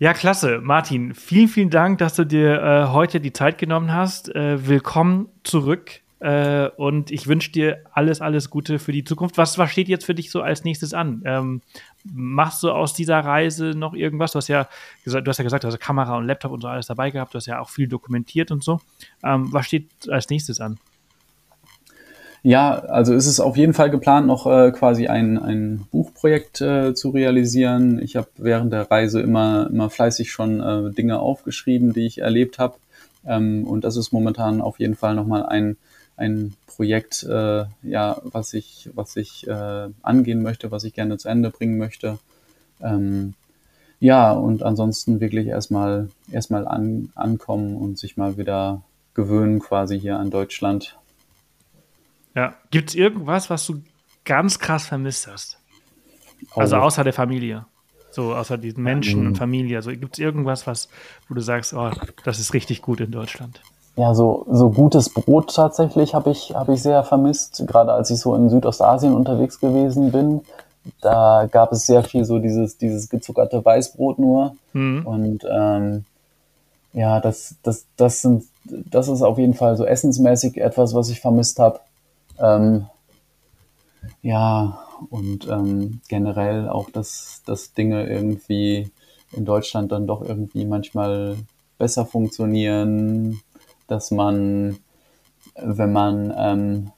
Ja, 0.00 0.14
klasse. 0.14 0.60
Martin, 0.62 1.12
vielen, 1.12 1.48
vielen 1.48 1.70
Dank, 1.70 1.98
dass 1.98 2.14
du 2.14 2.24
dir 2.24 2.62
äh, 2.62 2.92
heute 2.92 3.20
die 3.20 3.32
Zeit 3.32 3.58
genommen 3.58 3.92
hast. 3.92 4.32
Äh, 4.32 4.68
willkommen 4.68 5.28
zurück 5.42 6.02
äh, 6.20 6.68
und 6.76 7.10
ich 7.10 7.26
wünsche 7.26 7.52
dir 7.52 7.84
alles, 7.92 8.20
alles 8.20 8.50
Gute 8.50 8.78
für 8.78 8.92
die 8.92 9.04
Zukunft. 9.04 9.38
Was, 9.38 9.58
was 9.58 9.70
steht 9.70 9.88
jetzt 9.88 10.04
für 10.04 10.14
dich 10.14 10.30
so 10.30 10.40
als 10.40 10.64
nächstes 10.64 10.94
an? 10.94 11.22
Ähm, 11.24 11.62
machst 12.04 12.62
du 12.62 12.70
aus 12.70 12.94
dieser 12.94 13.18
Reise 13.18 13.70
noch 13.76 13.94
irgendwas? 13.94 14.32
Du 14.32 14.36
hast 14.38 14.48
ja 14.48 14.68
gesagt, 15.04 15.26
du 15.26 15.30
hast 15.30 15.38
ja 15.38 15.44
gesagt, 15.44 15.64
hast 15.64 15.80
Kamera 15.80 16.16
und 16.16 16.26
Laptop 16.26 16.52
und 16.52 16.60
so 16.62 16.68
alles 16.68 16.86
dabei 16.86 17.10
gehabt. 17.10 17.34
Du 17.34 17.36
hast 17.36 17.46
ja 17.46 17.60
auch 17.60 17.70
viel 17.70 17.88
dokumentiert 17.88 18.50
und 18.50 18.62
so. 18.62 18.80
Ähm, 19.24 19.52
was 19.52 19.66
steht 19.66 19.88
als 20.08 20.28
nächstes 20.28 20.60
an? 20.60 20.78
Ja, 22.42 22.78
also 22.78 23.14
ist 23.14 23.26
es 23.26 23.40
auf 23.40 23.56
jeden 23.56 23.74
Fall 23.74 23.90
geplant, 23.90 24.26
noch 24.26 24.46
äh, 24.46 24.70
quasi 24.70 25.08
ein, 25.08 25.38
ein 25.38 25.86
Buchprojekt 25.90 26.60
äh, 26.60 26.94
zu 26.94 27.10
realisieren. 27.10 28.00
Ich 28.00 28.16
habe 28.16 28.28
während 28.36 28.72
der 28.72 28.90
Reise 28.90 29.20
immer, 29.20 29.68
immer 29.68 29.90
fleißig 29.90 30.30
schon 30.30 30.60
äh, 30.60 30.92
Dinge 30.92 31.18
aufgeschrieben, 31.18 31.92
die 31.92 32.06
ich 32.06 32.18
erlebt 32.18 32.58
habe. 32.58 32.76
Ähm, 33.26 33.66
und 33.66 33.82
das 33.82 33.96
ist 33.96 34.12
momentan 34.12 34.60
auf 34.60 34.78
jeden 34.78 34.94
Fall 34.94 35.14
nochmal 35.16 35.46
ein 35.46 35.76
ein 36.18 36.54
Projekt, 36.66 37.22
äh, 37.22 37.64
ja, 37.82 38.20
was 38.24 38.52
ich, 38.52 38.90
was 38.94 39.16
ich 39.16 39.46
äh, 39.46 39.88
angehen 40.02 40.42
möchte, 40.42 40.70
was 40.70 40.84
ich 40.84 40.92
gerne 40.92 41.16
zu 41.16 41.28
Ende 41.28 41.50
bringen 41.50 41.78
möchte. 41.78 42.18
Ähm, 42.80 43.34
ja, 44.00 44.32
und 44.32 44.62
ansonsten 44.62 45.20
wirklich 45.20 45.46
erstmal 45.46 46.08
erstmal 46.30 46.66
an, 46.68 47.10
ankommen 47.14 47.76
und 47.76 47.98
sich 47.98 48.16
mal 48.16 48.36
wieder 48.36 48.82
gewöhnen 49.14 49.60
quasi 49.60 49.98
hier 49.98 50.18
an 50.18 50.30
Deutschland. 50.30 50.98
Ja, 52.34 52.54
gibt 52.70 52.90
es 52.90 52.94
irgendwas, 52.94 53.50
was 53.50 53.66
du 53.66 53.82
ganz 54.24 54.58
krass 54.58 54.86
vermisst 54.86 55.26
hast? 55.26 55.58
Also 56.54 56.76
oh. 56.76 56.80
außer 56.80 57.02
der 57.02 57.12
Familie. 57.12 57.66
So, 58.10 58.34
außer 58.34 58.58
diesen 58.58 58.82
Menschen 58.82 59.20
mhm. 59.20 59.26
und 59.28 59.38
Familie. 59.38 59.76
Also 59.76 59.90
gibt 59.90 60.14
es 60.14 60.18
irgendwas, 60.18 60.66
was, 60.66 60.88
wo 61.28 61.34
du 61.34 61.40
sagst, 61.40 61.74
oh, 61.74 61.90
das 62.24 62.38
ist 62.38 62.54
richtig 62.54 62.82
gut 62.82 63.00
in 63.00 63.10
Deutschland? 63.10 63.60
Ja, 63.96 64.14
so, 64.14 64.46
so 64.50 64.70
gutes 64.70 65.08
Brot 65.12 65.54
tatsächlich 65.54 66.14
habe 66.14 66.30
ich, 66.30 66.54
hab 66.54 66.68
ich 66.68 66.82
sehr 66.82 67.02
vermisst, 67.02 67.64
gerade 67.66 67.92
als 67.92 68.10
ich 68.10 68.20
so 68.20 68.34
in 68.34 68.48
Südostasien 68.48 69.14
unterwegs 69.14 69.58
gewesen 69.58 70.12
bin. 70.12 70.42
Da 71.00 71.48
gab 71.50 71.72
es 71.72 71.86
sehr 71.86 72.04
viel 72.04 72.24
so 72.24 72.38
dieses, 72.38 72.78
dieses 72.78 73.08
gezuckerte 73.08 73.64
Weißbrot 73.64 74.18
nur. 74.18 74.54
Mhm. 74.72 75.06
Und 75.06 75.46
ähm, 75.50 76.04
ja, 76.92 77.20
das, 77.20 77.56
das, 77.62 77.86
das, 77.96 78.22
sind, 78.22 78.44
das 78.64 79.08
ist 79.08 79.22
auf 79.22 79.38
jeden 79.38 79.54
Fall 79.54 79.76
so 79.76 79.84
essensmäßig 79.84 80.58
etwas, 80.58 80.94
was 80.94 81.10
ich 81.10 81.20
vermisst 81.20 81.58
habe. 81.58 81.80
Ähm, 82.38 82.86
ja, 84.22 84.78
und 85.10 85.46
ähm, 85.48 86.00
generell 86.08 86.68
auch, 86.68 86.90
dass, 86.90 87.42
dass 87.46 87.72
Dinge 87.72 88.08
irgendwie 88.08 88.90
in 89.32 89.44
Deutschland 89.44 89.92
dann 89.92 90.06
doch 90.06 90.22
irgendwie 90.22 90.64
manchmal 90.64 91.36
besser 91.78 92.06
funktionieren, 92.06 93.40
dass 93.88 94.10
man, 94.10 94.78
wenn 95.60 95.92
man 95.92 96.32
ähm, 96.36 96.90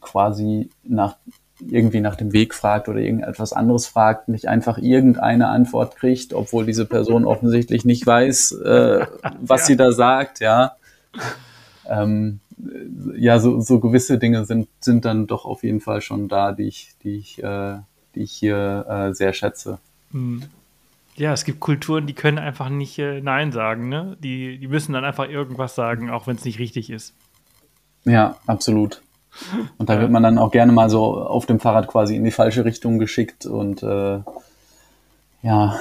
quasi 0.00 0.70
nach 0.84 1.16
irgendwie 1.60 2.00
nach 2.00 2.16
dem 2.16 2.32
Weg 2.32 2.54
fragt 2.54 2.88
oder 2.88 2.98
irgendetwas 2.98 3.52
anderes 3.52 3.86
fragt, 3.86 4.28
nicht 4.28 4.48
einfach 4.48 4.78
irgendeine 4.78 5.48
Antwort 5.48 5.96
kriegt, 5.96 6.34
obwohl 6.34 6.66
diese 6.66 6.86
Person 6.86 7.24
offensichtlich 7.24 7.84
nicht 7.84 8.06
weiß, 8.06 8.52
äh, 8.52 9.06
was 9.40 9.62
ja. 9.62 9.66
sie 9.66 9.76
da 9.76 9.92
sagt, 9.92 10.40
ja. 10.40 10.76
Ähm, 11.86 12.40
ja, 13.16 13.38
so, 13.38 13.60
so 13.60 13.80
gewisse 13.80 14.18
Dinge 14.18 14.44
sind, 14.44 14.68
sind 14.80 15.04
dann 15.04 15.26
doch 15.26 15.44
auf 15.44 15.62
jeden 15.62 15.80
Fall 15.80 16.00
schon 16.00 16.28
da, 16.28 16.52
die 16.52 16.68
ich, 16.68 16.94
die 17.02 17.16
ich, 17.16 17.42
äh, 17.42 17.78
die 18.14 18.22
ich 18.22 18.32
hier 18.32 18.86
äh, 18.88 19.14
sehr 19.14 19.32
schätze. 19.32 19.78
Mhm. 20.10 20.44
Ja, 21.16 21.32
es 21.32 21.44
gibt 21.44 21.60
Kulturen, 21.60 22.06
die 22.06 22.14
können 22.14 22.38
einfach 22.38 22.68
nicht 22.68 22.98
äh, 22.98 23.20
Nein 23.20 23.52
sagen, 23.52 23.88
ne? 23.88 24.16
Die, 24.20 24.58
die 24.58 24.68
müssen 24.68 24.94
dann 24.94 25.04
einfach 25.04 25.28
irgendwas 25.28 25.74
sagen, 25.74 26.10
auch 26.10 26.26
wenn 26.26 26.36
es 26.36 26.44
nicht 26.44 26.58
richtig 26.58 26.90
ist. 26.90 27.14
Ja, 28.04 28.36
absolut. 28.46 29.02
Und 29.78 29.88
da 29.88 30.00
wird 30.00 30.10
man 30.10 30.22
dann 30.22 30.38
auch 30.38 30.50
gerne 30.50 30.72
mal 30.72 30.90
so 30.90 31.18
auf 31.18 31.46
dem 31.46 31.60
Fahrrad 31.60 31.88
quasi 31.88 32.16
in 32.16 32.24
die 32.24 32.30
falsche 32.30 32.64
Richtung 32.64 32.98
geschickt 32.98 33.46
und 33.46 33.82
äh, 33.82 34.20
ja. 35.42 35.78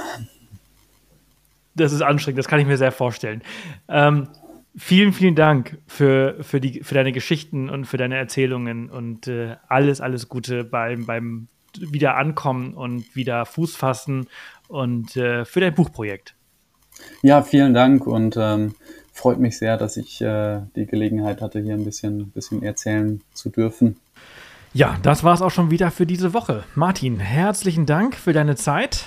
Das 1.76 1.94
ist 1.94 2.02
anstrengend, 2.02 2.40
das 2.40 2.48
kann 2.48 2.60
ich 2.60 2.68
mir 2.68 2.78
sehr 2.78 2.92
vorstellen. 2.92 3.42
Ähm, 3.88 4.28
vielen, 4.76 5.14
vielen 5.14 5.36
Dank 5.36 5.78
für, 5.88 6.38
für, 6.42 6.62
die, 6.62 6.82
für 6.84 6.96
deine 6.96 7.12
Geschichten 7.12 7.70
und 7.70 7.86
für 7.86 7.98
deine 7.98 8.18
Erzählungen 8.18 8.90
und 8.90 9.28
äh, 9.28 9.56
alles, 9.68 10.02
alles 10.02 10.30
Gute 10.30 10.64
beim, 10.64 11.06
beim 11.06 11.48
wieder 11.78 12.18
ankommen 12.18 12.74
und 12.74 13.16
wieder 13.16 13.46
Fuß 13.46 13.76
fassen 13.76 14.28
und 14.72 15.18
äh, 15.18 15.46
für 15.46 15.60
dein 15.60 15.76
Buchprojekt. 15.76 16.36
Ja, 17.22 17.42
vielen 17.42 17.74
Dank 17.74 18.08
und 18.08 18.38
ähm, 18.38 18.76
freut 19.14 19.40
mich 19.40 19.58
sehr, 19.58 19.78
dass 19.78 19.98
ich 19.98 20.22
äh, 20.22 20.62
die 20.76 20.86
Gelegenheit 20.86 21.42
hatte, 21.42 21.60
hier 21.60 21.74
ein 21.74 21.84
bisschen, 21.84 22.32
bisschen 22.32 22.64
erzählen 22.64 23.22
zu 23.34 23.50
dürfen. 23.50 23.98
Ja, 24.74 24.98
das 25.04 25.24
war 25.24 25.34
es 25.34 25.42
auch 25.42 25.52
schon 25.52 25.72
wieder 25.72 25.92
für 25.92 26.06
diese 26.06 26.34
Woche. 26.34 26.64
Martin, 26.76 27.20
herzlichen 27.20 27.86
Dank 27.86 28.16
für 28.16 28.32
deine 28.32 28.56
Zeit. 28.56 29.06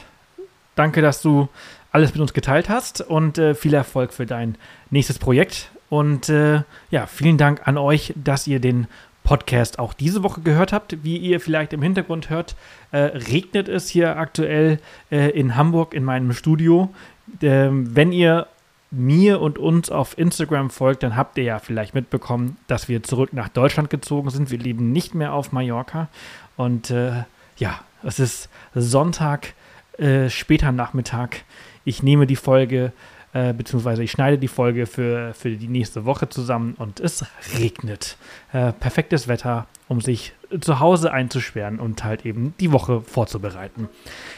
Danke, 0.74 1.00
dass 1.00 1.22
du 1.22 1.48
alles 1.90 2.12
mit 2.12 2.20
uns 2.20 2.34
geteilt 2.34 2.68
hast 2.68 3.00
und 3.00 3.38
äh, 3.38 3.54
viel 3.54 3.72
Erfolg 3.72 4.12
für 4.12 4.26
dein 4.26 4.58
nächstes 4.90 5.18
Projekt. 5.18 5.70
Und 5.88 6.28
äh, 6.28 6.62
ja, 6.90 7.06
vielen 7.06 7.38
Dank 7.38 7.66
an 7.66 7.78
euch, 7.78 8.12
dass 8.16 8.46
ihr 8.46 8.60
den 8.60 8.88
Podcast 9.24 9.78
auch 9.78 9.94
diese 9.94 10.22
Woche 10.22 10.42
gehört 10.42 10.72
habt. 10.72 11.02
Wie 11.02 11.16
ihr 11.16 11.40
vielleicht 11.40 11.72
im 11.72 11.82
Hintergrund 11.82 12.30
hört, 12.30 12.54
äh, 12.92 12.98
regnet 12.98 13.68
es 13.68 13.88
hier 13.88 14.16
aktuell 14.16 14.78
äh, 15.10 15.30
in 15.30 15.56
Hamburg 15.56 15.94
in 15.94 16.04
meinem 16.04 16.32
Studio. 16.32 16.94
Ähm, 17.42 17.96
wenn 17.96 18.12
ihr 18.12 18.46
mir 18.92 19.40
und 19.40 19.58
uns 19.58 19.90
auf 19.90 20.16
Instagram 20.16 20.70
folgt, 20.70 21.02
dann 21.02 21.16
habt 21.16 21.36
ihr 21.38 21.44
ja 21.44 21.58
vielleicht 21.58 21.94
mitbekommen, 21.94 22.58
dass 22.68 22.88
wir 22.88 23.02
zurück 23.02 23.32
nach 23.32 23.48
Deutschland 23.48 23.90
gezogen 23.90 24.30
sind. 24.30 24.50
Wir 24.50 24.58
leben 24.58 24.92
nicht 24.92 25.14
mehr 25.14 25.32
auf 25.32 25.50
Mallorca. 25.50 26.08
Und 26.56 26.90
äh, 26.90 27.24
ja, 27.56 27.80
es 28.04 28.20
ist 28.20 28.48
Sonntag, 28.74 29.54
äh, 29.98 30.28
später 30.28 30.70
Nachmittag. 30.70 31.42
Ich 31.84 32.02
nehme 32.02 32.26
die 32.26 32.36
Folge 32.36 32.92
äh, 33.34 33.52
beziehungsweise 33.52 34.02
ich 34.02 34.12
schneide 34.12 34.38
die 34.38 34.48
Folge 34.48 34.86
für, 34.86 35.34
für 35.34 35.50
die 35.50 35.68
nächste 35.68 36.04
Woche 36.04 36.28
zusammen 36.28 36.74
und 36.78 37.00
es 37.00 37.26
regnet. 37.58 38.16
Äh, 38.52 38.72
perfektes 38.72 39.28
Wetter, 39.28 39.66
um 39.88 40.00
sich 40.00 40.32
zu 40.60 40.80
Hause 40.80 41.12
einzusperren 41.12 41.80
und 41.80 42.04
halt 42.04 42.24
eben 42.24 42.54
die 42.60 42.72
Woche 42.72 43.00
vorzubereiten. 43.00 43.88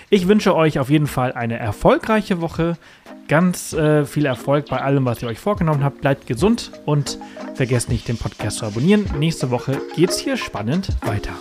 Ich 0.08 0.28
wünsche 0.28 0.56
euch 0.56 0.78
auf 0.78 0.88
jeden 0.88 1.06
Fall 1.06 1.32
eine 1.32 1.58
erfolgreiche 1.58 2.40
Woche. 2.40 2.78
Ganz 3.28 3.72
äh, 3.74 4.06
viel 4.06 4.24
Erfolg 4.24 4.66
bei 4.70 4.80
allem, 4.80 5.04
was 5.04 5.22
ihr 5.22 5.28
euch 5.28 5.38
vorgenommen 5.38 5.84
habt. 5.84 6.00
Bleibt 6.00 6.26
gesund 6.26 6.72
und 6.86 7.18
vergesst 7.54 7.88
nicht, 7.88 8.08
den 8.08 8.16
Podcast 8.16 8.58
zu 8.58 8.66
abonnieren. 8.66 9.04
Nächste 9.18 9.50
Woche 9.50 9.78
geht 9.94 10.10
es 10.10 10.18
hier 10.18 10.36
spannend 10.36 10.88
weiter. 11.02 11.32